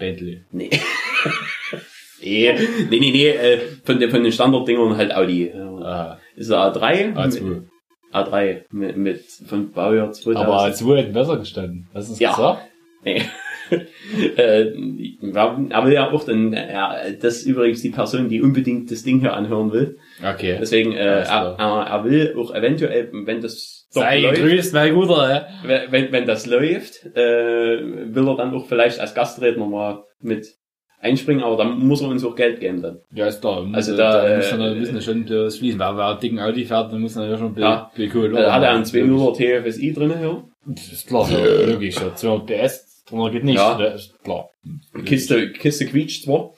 Bentley. 0.00 0.42
nee. 0.50 0.70
nee, 2.22 2.52
nee, 2.90 2.98
nee, 2.98 3.10
nee, 3.10 3.28
äh, 3.28 3.58
von, 3.84 4.00
den, 4.00 4.10
von 4.10 4.22
den 4.24 4.32
Standarddingern 4.32 4.96
halt 4.96 5.14
Audi. 5.14 5.52
Ah, 5.52 6.18
ist 6.34 6.50
er 6.50 6.74
A3? 6.74 7.14
A2. 7.14 7.62
A3 8.12 8.62
mit, 8.72 8.96
mit 8.96 9.24
von 9.46 9.70
Baujahr 9.70 10.10
2000. 10.12 10.36
Aber 10.46 10.64
A2 10.64 10.96
hätte 10.96 11.12
besser 11.12 11.36
gestanden. 11.38 11.88
Hast 11.94 12.08
du 12.08 12.12
das 12.14 12.20
Ja. 12.20 12.30
gesagt? 12.34 12.62
Nee. 13.04 13.22
äh, 14.36 14.72
er 14.72 15.84
will 15.84 15.92
ja 15.92 16.10
auch 16.10 16.24
dann, 16.24 16.52
er, 16.52 17.12
das 17.12 17.36
ist 17.36 17.46
übrigens 17.46 17.82
die 17.82 17.90
Person, 17.90 18.28
die 18.28 18.42
unbedingt 18.42 18.90
das 18.90 19.04
Ding 19.04 19.20
hier 19.20 19.34
anhören 19.34 19.72
will. 19.72 19.98
Okay. 20.22 20.56
Deswegen, 20.60 20.92
äh, 20.92 21.22
er, 21.22 21.56
er 21.58 22.04
will 22.04 22.34
auch 22.36 22.52
eventuell, 22.52 23.10
wenn 23.12 23.40
das 23.40 23.79
doch 23.94 24.02
Sei 24.02 24.20
läuft, 24.20 24.36
gegrüßt, 24.42 24.74
mein 24.74 24.94
Guter, 24.94 25.46
äh. 25.64 25.80
wenn, 25.90 26.12
wenn 26.12 26.26
das 26.26 26.46
läuft, 26.46 27.04
äh, 27.16 27.80
will 28.14 28.28
er 28.28 28.36
dann 28.36 28.54
auch 28.54 28.66
vielleicht 28.66 29.00
als 29.00 29.14
Gastredner 29.14 29.66
mal 29.66 30.04
mit 30.20 30.46
einspringen, 31.00 31.42
aber 31.42 31.56
dann 31.56 31.78
muss 31.78 32.02
er 32.02 32.08
uns 32.08 32.24
auch 32.24 32.36
Geld 32.36 32.60
geben 32.60 32.82
dann. 32.82 32.98
Ja, 33.12 33.26
ist 33.26 33.40
klar. 33.40 33.66
Also 33.72 33.96
da, 33.96 34.12
da, 34.12 34.28
äh, 34.28 34.36
muss 34.36 34.56
man, 34.56 34.78
müssen 34.78 34.94
ja 34.96 35.00
schon 35.00 35.26
das 35.26 35.56
fließen. 35.56 35.78
Wer, 35.80 35.96
wer 35.96 36.06
einen 36.08 36.20
dicken 36.20 36.38
Audi 36.40 36.64
fährt, 36.66 36.92
dann 36.92 37.00
muss 37.00 37.14
man 37.14 37.30
ja 37.30 37.38
schon 37.38 37.54
ein 37.54 37.60
Ja. 37.60 37.90
bisschen 37.94 38.16
cool. 38.20 38.30
Da 38.32 38.52
hat 38.52 38.62
er 38.62 38.70
einen 38.72 38.84
2.0er 38.84 39.34
TFSI 39.64 39.92
drin 39.94 40.18
hier. 40.18 40.44
Das 40.66 40.92
ist 40.92 41.08
klar, 41.08 41.26
ja, 41.30 41.72
logisch. 41.72 41.96
Ja. 41.96 42.14
200 42.14 42.46
PS, 42.46 43.04
drunter 43.08 43.30
geht 43.32 43.44
nicht. 43.44 43.56
Ja. 43.56 43.78
Das 43.78 44.02
ist 44.06 44.22
klar. 44.22 44.50
Kiste, 45.06 45.52
Kiste 45.52 45.86
quietscht 45.86 46.24
zwar. 46.24 46.50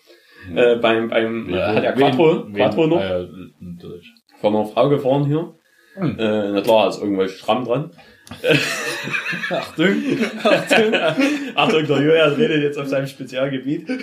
Äh, 0.57 0.75
beim, 0.77 1.09
beim, 1.09 1.49
äh, 1.55 1.57
hat 1.63 1.85
er 1.85 1.93
Quattro, 1.93 2.47
wen- 2.49 2.55
Quattro 2.55 2.87
noch. 2.89 3.01
Ja, 3.01 3.25
natürlich. 3.61 4.11
von 4.41 4.57
einer 4.57 4.65
Frau 4.67 4.89
gefahren 4.89 5.25
hier. 5.27 5.55
Hm. 5.95 6.19
Äh, 6.19 6.53
na 6.53 6.61
klar, 6.63 6.89
ist 6.89 7.01
irgendwelche 7.01 7.39
Schramm 7.39 7.65
dran. 7.65 7.91
Achtung, 9.51 9.95
Achtung. 10.43 10.95
Achtung, 11.55 11.87
der 11.87 12.01
Julian 12.01 12.33
redet 12.33 12.63
jetzt 12.63 12.79
auf 12.79 12.89
seinem 12.89 13.07
Spezialgebiet. 13.07 13.87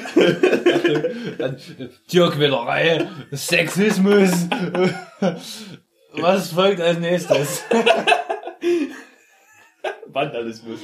Tierquälerei, 2.07 3.07
Sexismus. 3.31 4.47
Was 6.13 6.51
folgt 6.51 6.81
als 6.81 6.99
nächstes? 6.99 7.63
Vandalismus. 10.07 10.79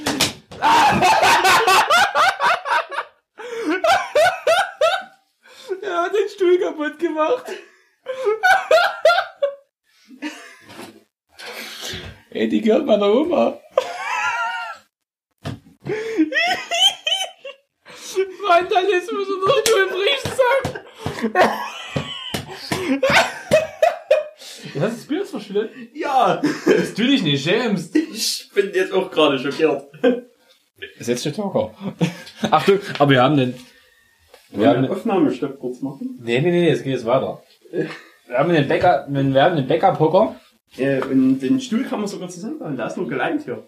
Er 5.82 6.02
hat 6.02 6.14
den 6.14 6.30
Stuhl 6.34 6.60
kaputt 6.60 6.98
gemacht. 6.98 7.46
Ey, 12.36 12.50
die 12.50 12.60
gehört 12.60 12.86
meiner 12.86 13.14
Oma. 13.14 13.58
Vandalismus 18.48 19.28
und 19.30 19.42
der 19.48 19.54
Stuhl 19.62 19.88
bricht 19.88 20.28
zusammen. 20.28 21.44
Du 24.74 24.82
hast 24.82 24.98
das 24.98 25.06
Bild 25.08 25.26
verschüttet? 25.26 25.72
Ja, 25.94 26.42
Dass 26.66 26.94
du 26.94 27.04
dich 27.08 27.24
nicht 27.24 27.42
schämst. 27.42 27.96
ich 27.96 28.50
bin 28.54 28.72
jetzt 28.74 28.92
auch 28.92 29.10
gerade 29.10 29.40
schockiert. 29.40 29.88
Setz 31.00 31.24
dich 31.24 31.34
Talker. 31.34 31.74
Achtung, 32.52 32.80
aber 33.00 33.12
wir 33.12 33.24
haben 33.24 33.38
den. 33.38 33.56
Wir 34.50 34.68
haben 34.68 34.76
einen 34.80 34.88
den. 34.88 34.92
Aufnahmestopp 34.92 35.58
kurz 35.58 35.80
machen. 35.80 36.20
Nee, 36.22 36.42
nee, 36.42 36.52
nee, 36.52 36.70
es 36.70 36.84
geht 36.84 36.92
jetzt 36.96 37.06
weiter. 37.06 37.42
Wir 37.72 38.38
haben 38.38 38.52
den 38.52 38.68
Bäcker, 38.68 39.06
wir 39.08 39.42
haben 39.42 39.56
den 39.56 39.68
Bäckerpoker. 39.68 40.36
Äh, 40.78 41.02
und 41.04 41.40
den 41.40 41.60
Stuhl 41.60 41.84
kann 41.84 42.00
man 42.00 42.08
sogar 42.08 42.28
zusammenbauen. 42.30 42.76
Da 42.78 42.88
ist 42.88 42.98
nur 42.98 43.08
geleimt 43.08 43.44
hier. 43.44 43.64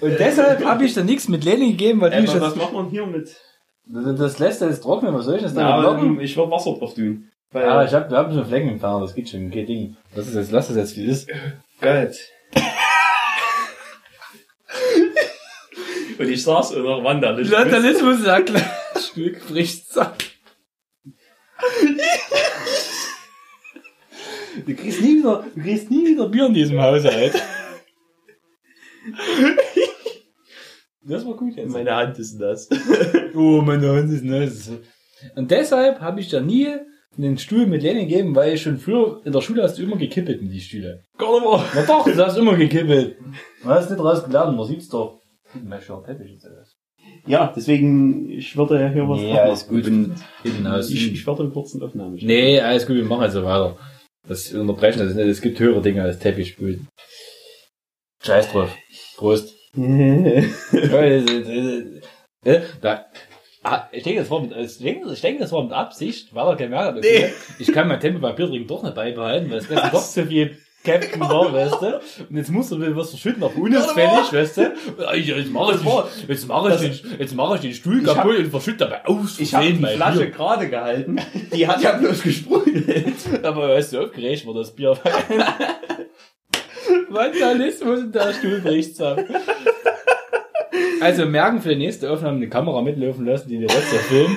Und 0.00 0.18
deshalb 0.18 0.64
habe 0.64 0.84
ich 0.84 0.94
da 0.94 1.02
nichts 1.04 1.28
mit 1.28 1.44
Lenin 1.44 1.70
gegeben, 1.70 2.00
weil 2.00 2.12
Äh, 2.12 2.22
du 2.22 2.24
was, 2.26 2.32
schon 2.32 2.40
was 2.40 2.56
macht 2.56 2.72
man 2.72 2.88
hier 2.90 3.06
mit? 3.06 3.36
Das, 3.84 4.16
das 4.16 4.38
lässt 4.38 4.62
er 4.62 4.68
jetzt 4.70 4.82
trocknen, 4.82 5.14
was 5.14 5.24
soll 5.26 5.36
ich 5.36 5.42
das 5.42 5.54
da 5.54 5.60
Ja, 5.60 5.80
blocken? 5.80 6.20
ich 6.20 6.36
würde 6.36 6.50
Wasser 6.50 6.72
drauf 6.74 6.94
tun. 6.94 7.28
Weil, 7.50 7.68
Ah, 7.68 7.84
ich 7.84 7.92
hab, 7.92 8.10
wir 8.10 8.16
haben 8.16 8.32
schon 8.32 8.46
Flecken 8.46 8.68
entfernt, 8.70 9.04
das 9.04 9.14
geht 9.14 9.28
schon, 9.28 9.50
kein 9.50 9.66
Ding. 9.66 9.96
Lass 10.14 10.26
es 10.28 10.34
jetzt, 10.34 10.52
lass 10.52 10.70
es 10.70 10.76
jetzt, 10.76 10.96
wie 10.96 11.08
es 11.10 11.24
ist. 11.24 11.30
Gott. 11.80 12.16
Und 16.18 16.28
ich 16.28 16.42
saß 16.42 16.72
unter 16.72 17.02
Wanderlicht. 17.04 17.50
Vandalismus 17.50 18.22
sagt, 18.22 18.52
Stück 18.98 19.46
bricht 19.48 19.86
zusammen. 19.88 20.14
Du 24.66 24.74
kriegst 24.74 25.00
nie 25.00 25.18
wieder, 25.18 25.44
du 25.54 25.60
kriegst 25.60 25.90
nie 25.90 26.06
wieder 26.06 26.28
Bier 26.28 26.46
in 26.46 26.54
diesem 26.54 26.80
Haushalt. 26.80 27.34
Das 31.04 31.26
war 31.26 31.34
gut 31.34 31.56
jetzt. 31.56 31.72
Meine 31.72 31.94
Hand 31.94 32.18
ist 32.18 32.38
das. 32.38 32.68
Oh, 33.34 33.60
meine 33.62 33.88
Hand 33.88 34.12
ist 34.12 34.24
nass. 34.24 34.70
Und 35.34 35.50
deshalb 35.50 36.00
habe 36.00 36.20
ich 36.20 36.28
dir 36.28 36.40
nie 36.40 36.68
einen 37.16 37.38
Stuhl 37.38 37.66
mit 37.66 37.82
Lehne 37.82 38.00
gegeben, 38.06 38.34
weil 38.34 38.54
ich 38.54 38.62
schon 38.62 38.78
früher 38.78 39.20
in 39.24 39.32
der 39.32 39.40
Schule 39.40 39.62
hast 39.62 39.78
du 39.78 39.82
immer 39.82 39.96
gekippelt 39.96 40.40
in 40.40 40.50
die 40.50 40.60
Stühle. 40.60 41.04
Gar 41.18 41.40
nicht. 41.40 41.64
Na 41.74 41.82
doch, 41.82 42.04
du 42.04 42.16
hast 42.16 42.36
immer 42.36 42.56
gekippelt. 42.56 43.16
Du 43.62 43.68
hast 43.68 43.90
nicht 43.90 43.98
draus 43.98 44.24
gelernt, 44.24 44.56
man 44.56 44.66
sieht's 44.66 44.88
doch. 44.88 45.20
Teppich 45.52 46.38
alles. 46.44 46.76
Ja, 47.26 47.52
deswegen, 47.54 48.30
ich 48.30 48.56
würde 48.56 48.88
hier 48.90 49.08
was 49.08 49.20
Nee, 49.20 49.32
drauf 49.32 49.40
alles 49.40 49.68
gut. 49.68 49.90
Aus. 50.66 50.90
Ich, 50.90 51.12
ich 51.12 51.26
werde 51.26 51.42
einen 51.42 51.52
kurzen 51.52 51.82
Aufnahme. 51.82 52.16
Nee, 52.20 52.60
alles 52.60 52.86
gut, 52.86 52.96
wir 52.96 53.04
machen 53.04 53.24
jetzt 53.24 53.34
so 53.34 53.44
weiter. 53.44 53.76
Das 54.28 54.52
unterbrechen 54.52 55.00
das 55.00 55.14
nicht. 55.14 55.26
Es 55.26 55.40
gibt 55.40 55.58
höhere 55.58 55.82
Dinge 55.82 56.02
als 56.02 56.18
Teppichspülen. 56.18 56.88
Scheiß 58.22 58.52
drauf. 58.52 58.74
Prost. 59.16 59.54
Ja, 62.44 62.60
da, 62.80 63.06
ah, 63.62 63.88
ich 63.92 64.02
denke, 64.02 64.20
das 64.20 64.30
war 64.30 64.40
mit, 64.40 64.50
ich 64.56 64.78
denke, 64.78 65.12
ich 65.12 65.20
denke, 65.20 65.42
das 65.42 65.52
war 65.52 65.62
mit 65.62 65.72
Absicht, 65.72 66.34
weil 66.34 66.48
er 66.48 66.56
gemerkt 66.56 66.86
hat, 66.86 66.98
okay, 66.98 67.32
ich 67.60 67.72
kann 67.72 67.86
mein 67.86 68.00
Tempo 68.00 68.18
bei 68.18 68.32
Biertrinken 68.32 68.66
doch 68.66 68.82
nicht 68.82 68.96
beibehalten, 68.96 69.48
weil 69.48 69.58
es 69.58 69.68
gestern 69.68 69.92
doch 69.92 70.02
zu 70.02 70.26
viel 70.26 70.58
Captain 70.84 71.20
war, 71.20 71.52
weißt 71.52 71.80
du? 71.80 72.00
Und 72.28 72.36
jetzt 72.36 72.50
muss 72.50 72.72
er 72.72 72.80
wieder 72.80 72.96
was 72.96 73.10
verschütten 73.10 73.42
auf 73.42 73.56
unauffällig, 73.56 74.32
weißt 74.32 74.56
du? 74.56 74.74
Ich- 75.14 75.26
Jetzt 75.28 75.50
mache 75.52 75.74
ich, 75.74 75.80
den- 75.80 76.28
jetzt 76.28 76.48
mache 76.48 76.74
ich, 76.74 76.80
den, 77.00 77.18
jetzt 77.20 77.34
mache 77.36 77.54
ich 77.56 77.60
den 77.60 77.74
Stuhl 77.74 78.02
Ich 78.02 78.08
hab- 78.08 78.16
kaputt 78.16 78.38
und 78.38 78.50
verschütte 78.50 78.78
dabei 78.78 79.04
aus. 79.06 79.38
Ich 79.38 79.54
habe 79.54 79.66
die 79.72 79.84
Flasche 79.84 80.30
gerade 80.30 80.68
gehalten. 80.68 81.20
Die 81.54 81.68
hat 81.68 81.82
ja 81.82 81.92
bloß 81.92 82.22
gesprudelt. 82.22 83.14
Aber 83.42 83.68
weißt 83.68 83.92
du, 83.92 84.00
aufgeregt 84.02 84.46
war 84.46 84.54
das 84.54 84.74
Bier. 84.74 84.96
Vandalismus 87.08 88.00
und 88.00 88.14
der 88.14 88.32
Stuhl 88.34 88.60
bricht 88.60 88.96
zusammen. 88.96 89.26
Also 91.00 91.26
merken 91.26 91.60
für 91.60 91.70
die 91.70 91.76
nächste 91.76 92.10
Aufnahme 92.10 92.36
eine 92.36 92.48
Kamera 92.48 92.80
mitlaufen 92.82 93.26
lassen, 93.26 93.48
die 93.48 93.58
der 93.58 93.68
letzte 93.68 93.96
Film. 93.96 94.36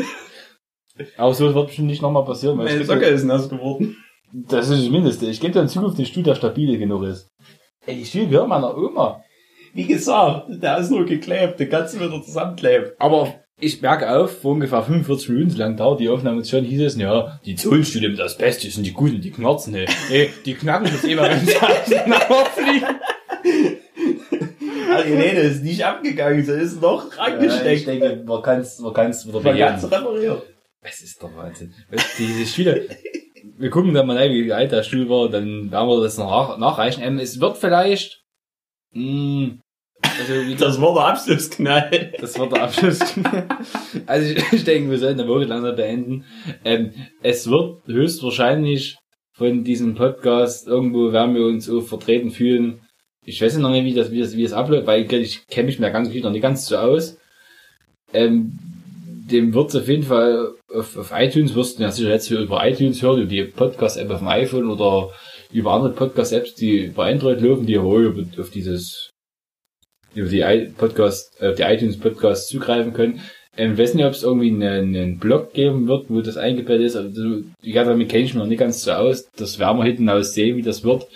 Aber 1.17 1.33
so 1.33 1.53
wird 1.53 1.67
bestimmt 1.67 1.87
nicht 1.87 2.01
nochmal 2.01 2.25
passieren, 2.25 2.57
Meine 2.57 2.83
Socke 2.85 3.05
ist 3.05 3.23
nass 3.23 3.49
geworden. 3.49 3.97
Das 4.33 4.69
ist 4.69 4.83
das 4.83 4.89
Mindeste. 4.89 5.27
Ich 5.27 5.39
gebe 5.39 5.53
dir 5.53 5.61
in 5.61 5.67
Zukunft 5.69 5.97
den 5.97 6.05
Stuhl, 6.05 6.23
der 6.23 6.35
stabil 6.35 6.77
genug 6.77 7.03
ist. 7.03 7.27
Ey, 7.85 7.95
die 7.97 8.05
Stuhl 8.05 8.27
gehört 8.27 8.47
meiner 8.47 8.75
Oma. 8.77 9.23
Wie 9.73 9.85
gesagt, 9.85 10.45
der 10.49 10.77
ist 10.77 10.89
nur 10.89 11.05
geklebt. 11.05 11.59
Den 11.59 11.69
kannst 11.69 11.93
du 11.95 11.99
wieder 11.99 12.21
zusammenkleben. 12.23 12.91
Aber 12.97 13.35
ich 13.59 13.81
merke 13.81 14.09
auf, 14.17 14.41
vor 14.41 14.51
ungefähr 14.53 14.83
45 14.83 15.29
Minuten 15.29 15.55
lang 15.57 15.77
dauert 15.77 15.99
die 15.99 16.09
Aufnahme 16.09 16.37
jetzt 16.37 16.49
schon, 16.49 16.63
hieß 16.65 16.81
es, 16.81 16.97
ja, 16.97 17.39
die 17.45 17.55
Zollstühle 17.55 18.09
mit 18.09 18.19
das 18.19 18.37
Beste 18.37 18.69
sind 18.69 18.85
die 18.85 18.91
guten, 18.93 19.21
die 19.21 19.31
knarzen, 19.31 19.73
ne. 19.73 19.85
Ey, 20.11 20.29
die 20.45 20.53
knacken 20.55 20.87
jetzt 20.87 21.03
immer, 21.05 21.29
wenn 21.29 21.45
sie 21.45 21.55
auseinander 21.55 22.45
Also, 24.91 25.09
nee, 25.09 25.35
das 25.35 25.45
ist 25.55 25.63
nicht 25.63 25.83
abgegangen. 25.83 26.43
Sie 26.43 26.51
ist 26.53 26.81
noch 26.81 27.11
ich 27.11 27.17
reingesteckt. 27.17 27.87
denke, 27.87 28.23
man 28.25 28.41
kann 28.41 28.61
es 28.61 28.79
man 28.79 28.93
kann's 28.93 29.27
wieder 29.27 29.41
Man 29.41 29.57
ganz 29.57 29.81
begehen. 29.81 29.99
repariert. 29.99 30.43
Es 30.81 31.01
ist 31.01 31.21
der 31.21 31.35
Wahnsinn. 31.35 31.73
Diese 32.17 32.45
Stühle, 32.45 32.87
wir 33.57 33.69
gucken 33.69 33.93
dann 33.93 34.07
mal 34.07 34.17
rein, 34.17 34.31
wie 34.31 34.51
alt 34.51 34.71
der 34.71 34.83
Stuhl 34.83 35.09
war, 35.09 35.29
dann 35.29 35.71
werden 35.71 35.89
wir 35.89 36.01
das 36.01 36.17
noch 36.17 36.29
nach, 36.29 36.57
nachreichen. 36.57 37.03
Ähm, 37.03 37.19
es 37.19 37.39
wird 37.39 37.57
vielleicht, 37.57 38.21
mh, 38.91 39.57
also 40.01 40.33
wie 40.47 40.55
Das 40.55 40.79
war 40.81 40.93
der 40.93 41.05
Abschlussknall. 41.05 42.13
Das 42.19 42.37
wird 42.37 42.51
der 42.51 42.63
Abschluss. 42.63 42.99
also 44.05 44.33
ich, 44.33 44.53
ich 44.53 44.63
denke, 44.63 44.91
wir 44.91 44.99
sollten 44.99 45.17
den 45.17 45.27
Woche 45.27 45.45
langsam 45.45 45.75
beenden. 45.75 46.25
Ähm, 46.63 46.91
es 47.21 47.49
wird 47.49 47.85
höchstwahrscheinlich 47.87 48.97
von 49.33 49.63
diesem 49.63 49.95
Podcast 49.95 50.67
irgendwo 50.67 51.11
werden 51.11 51.35
wir 51.35 51.45
uns 51.45 51.65
so 51.65 51.81
vertreten 51.81 52.31
fühlen. 52.31 52.81
Ich 53.25 53.41
weiß 53.41 53.57
noch 53.57 53.71
nicht, 53.71 53.85
wie 53.85 53.93
das, 53.93 54.11
wie 54.11 54.19
das, 54.19 54.35
wie 54.37 54.43
das 54.43 54.53
abläuft, 54.53 54.87
weil 54.87 55.11
ich 55.11 55.47
kenne 55.47 55.65
mich 55.65 55.77
der 55.77 55.91
ganzen 55.91 56.11
Geschichte 56.11 56.27
noch 56.27 56.33
nicht 56.33 56.41
ganz 56.41 56.67
so 56.67 56.77
aus. 56.77 57.17
Ähm, 58.13 58.57
dem 59.31 59.53
wird 59.53 59.75
auf 59.75 59.87
jeden 59.87 60.03
Fall 60.03 60.53
auf, 60.73 60.97
auf 60.97 61.11
iTunes, 61.13 61.55
wirst 61.55 61.79
du 61.79 61.83
ja 61.83 61.91
sicher 61.91 62.09
jetzt 62.09 62.29
über 62.29 62.65
iTunes 62.67 63.01
hören, 63.01 63.21
über 63.21 63.29
die 63.29 63.43
Podcast-App 63.43 64.09
auf 64.11 64.19
dem 64.19 64.27
iPhone 64.27 64.69
oder 64.69 65.11
über 65.51 65.73
andere 65.73 65.93
Podcast-Apps, 65.93 66.55
die 66.55 66.85
über 66.85 67.05
Android 67.05 67.41
laufen, 67.41 67.65
die 67.65 67.81
wohl 67.81 68.27
auf 68.37 68.49
dieses 68.49 69.09
über 70.13 70.29
die 70.29 70.71
Podcast, 70.77 71.39
äh, 71.41 71.53
die 71.53 71.63
iTunes 71.63 71.99
Podcast 71.99 72.49
zugreifen 72.49 72.93
können. 72.93 73.21
Ähm, 73.57 73.73
ich 73.73 73.79
weiß 73.79 73.93
nicht, 73.93 74.05
ob 74.05 74.13
es 74.13 74.23
irgendwie 74.23 74.49
einen, 74.49 74.95
einen 74.95 75.19
Blog 75.19 75.53
geben 75.53 75.87
wird, 75.87 76.09
wo 76.09 76.21
das 76.21 76.37
eingebettet 76.37 76.87
ist. 76.87 76.95
Also, 76.95 77.41
ich 77.61 77.73
glaube, 77.73 77.91
damit 77.91 78.09
kenne 78.09 78.23
ich 78.23 78.33
mich 78.33 78.41
noch 78.41 78.47
nicht 78.47 78.59
ganz 78.59 78.83
so 78.83 78.91
aus. 78.91 79.27
Das 79.35 79.59
werden 79.59 79.77
wir 79.77 79.85
hinten 79.85 80.09
aus 80.09 80.33
sehen, 80.33 80.57
wie 80.57 80.61
das 80.61 80.83
wird. 80.83 81.07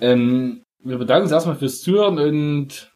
Ähm, 0.00 0.62
wir 0.82 0.98
bedanken 0.98 1.24
uns 1.24 1.32
erstmal 1.32 1.56
fürs 1.56 1.80
Zuhören 1.80 2.18
und 2.18 2.90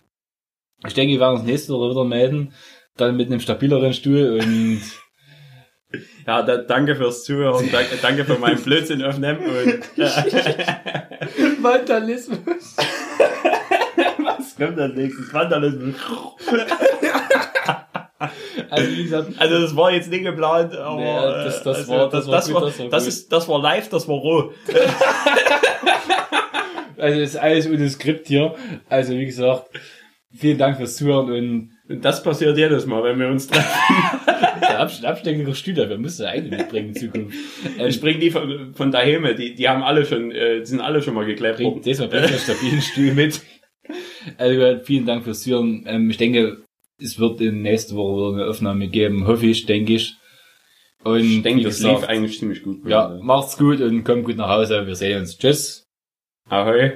ich 0.86 0.94
denke, 0.94 1.12
wir 1.12 1.20
werden 1.20 1.36
uns 1.38 1.46
nächste 1.46 1.72
Woche 1.72 1.90
wieder 1.90 2.04
melden. 2.04 2.52
Dann 3.00 3.16
mit 3.16 3.28
einem 3.28 3.40
stabileren 3.40 3.92
Stuhl 3.94 4.38
und 4.40 4.80
Ja, 6.26 6.42
da, 6.42 6.58
danke 6.58 6.94
fürs 6.94 7.24
Zuhören. 7.24 7.68
Danke, 7.72 7.96
danke 8.00 8.24
für 8.24 8.38
meinen 8.38 8.62
Blödsinn 8.62 9.02
öffnen. 9.02 9.38
Und, 9.38 9.80
Vandalismus. 11.62 12.76
was 14.18 14.54
kommt 14.56 14.78
als 14.78 14.94
nächstes? 14.94 15.32
Vandalismus. 15.34 15.94
Also 18.68 18.90
wie 18.92 19.02
gesagt, 19.02 19.32
Also 19.38 19.60
das 19.62 19.74
war 19.74 19.90
jetzt 19.92 20.10
nicht 20.10 20.22
geplant, 20.24 20.76
aber 20.76 20.96
Nee, 21.00 21.44
das- 21.44 21.62
das 21.64 21.76
also, 21.78 21.92
war- 21.92 22.08
das 22.10 22.26
war 22.28 22.34
das, 22.36 22.52
war, 22.54 22.60
das 22.60 22.78
war 22.78 22.88
das 22.88 23.02
gut. 23.04 23.08
ist 23.08 23.32
das 23.32 23.48
war 23.48 23.60
live, 23.60 23.88
das 23.88 24.06
war 24.06 24.16
roh. 24.16 24.52
also 26.98 27.20
ist 27.20 27.36
alles 27.36 27.66
ohne 27.66 27.88
Skript 27.88 28.28
hier. 28.28 28.54
Also 28.88 29.14
wie 29.14 29.26
gesagt, 29.26 29.70
vielen 30.36 30.58
Dank 30.58 30.76
fürs 30.76 30.96
Zuhören 30.96 31.32
Und 31.32 31.70
das 31.96 32.22
passiert 32.22 32.56
jedes 32.56 32.86
Mal, 32.86 33.02
wenn 33.04 33.18
wir 33.18 33.28
uns 33.28 33.46
treffen. 33.48 33.66
der 34.60 34.80
Abs- 34.80 35.04
absteckende 35.04 35.54
Stühle, 35.54 35.88
wir 35.88 35.98
müssen 35.98 36.26
eigentlich 36.26 36.58
mitbringen 36.58 36.88
in 36.90 36.94
Zukunft. 36.94 37.36
Ähm, 37.78 37.86
Ich 37.88 38.00
bring 38.00 38.20
die 38.20 38.30
von, 38.30 38.74
von 38.74 38.90
daheim, 38.90 39.26
die, 39.36 39.54
die 39.54 39.68
haben 39.68 39.82
alle 39.82 40.04
schon, 40.06 40.30
äh, 40.30 40.64
sind 40.64 40.80
alle 40.80 41.02
schon 41.02 41.14
mal 41.14 41.24
geklebt 41.26 41.56
bringt 41.56 41.70
worden. 41.72 41.82
diesmal 41.82 42.08
bringt 42.08 42.26
einen 42.26 42.38
stabilen 42.38 42.80
Stuhl 42.82 43.12
mit. 43.14 43.40
Also 44.38 44.80
vielen 44.84 45.06
Dank 45.06 45.24
fürs 45.24 45.42
Zuhören. 45.42 45.84
Ähm, 45.86 46.10
ich 46.10 46.16
denke, 46.16 46.58
es 47.02 47.18
wird 47.18 47.40
in 47.40 47.62
nächste 47.62 47.94
Woche 47.96 48.32
wieder 48.34 48.42
eine 48.42 48.50
Aufnahme 48.50 48.88
geben, 48.88 49.26
hoffe 49.26 49.46
ich, 49.46 49.66
denke 49.66 49.94
ich. 49.94 50.14
Und 51.02 51.20
Ich 51.24 51.42
denke, 51.42 51.64
das 51.64 51.80
lief 51.80 52.04
eigentlich 52.04 52.38
ziemlich 52.38 52.62
gut. 52.62 52.86
Ja, 52.86 53.18
macht's 53.22 53.56
gut 53.56 53.80
und 53.80 54.04
kommt 54.04 54.24
gut 54.26 54.36
nach 54.36 54.50
Hause. 54.50 54.86
Wir 54.86 54.94
sehen 54.94 55.20
uns. 55.20 55.38
Tschüss. 55.38 55.86
Ahoi. 56.48 56.92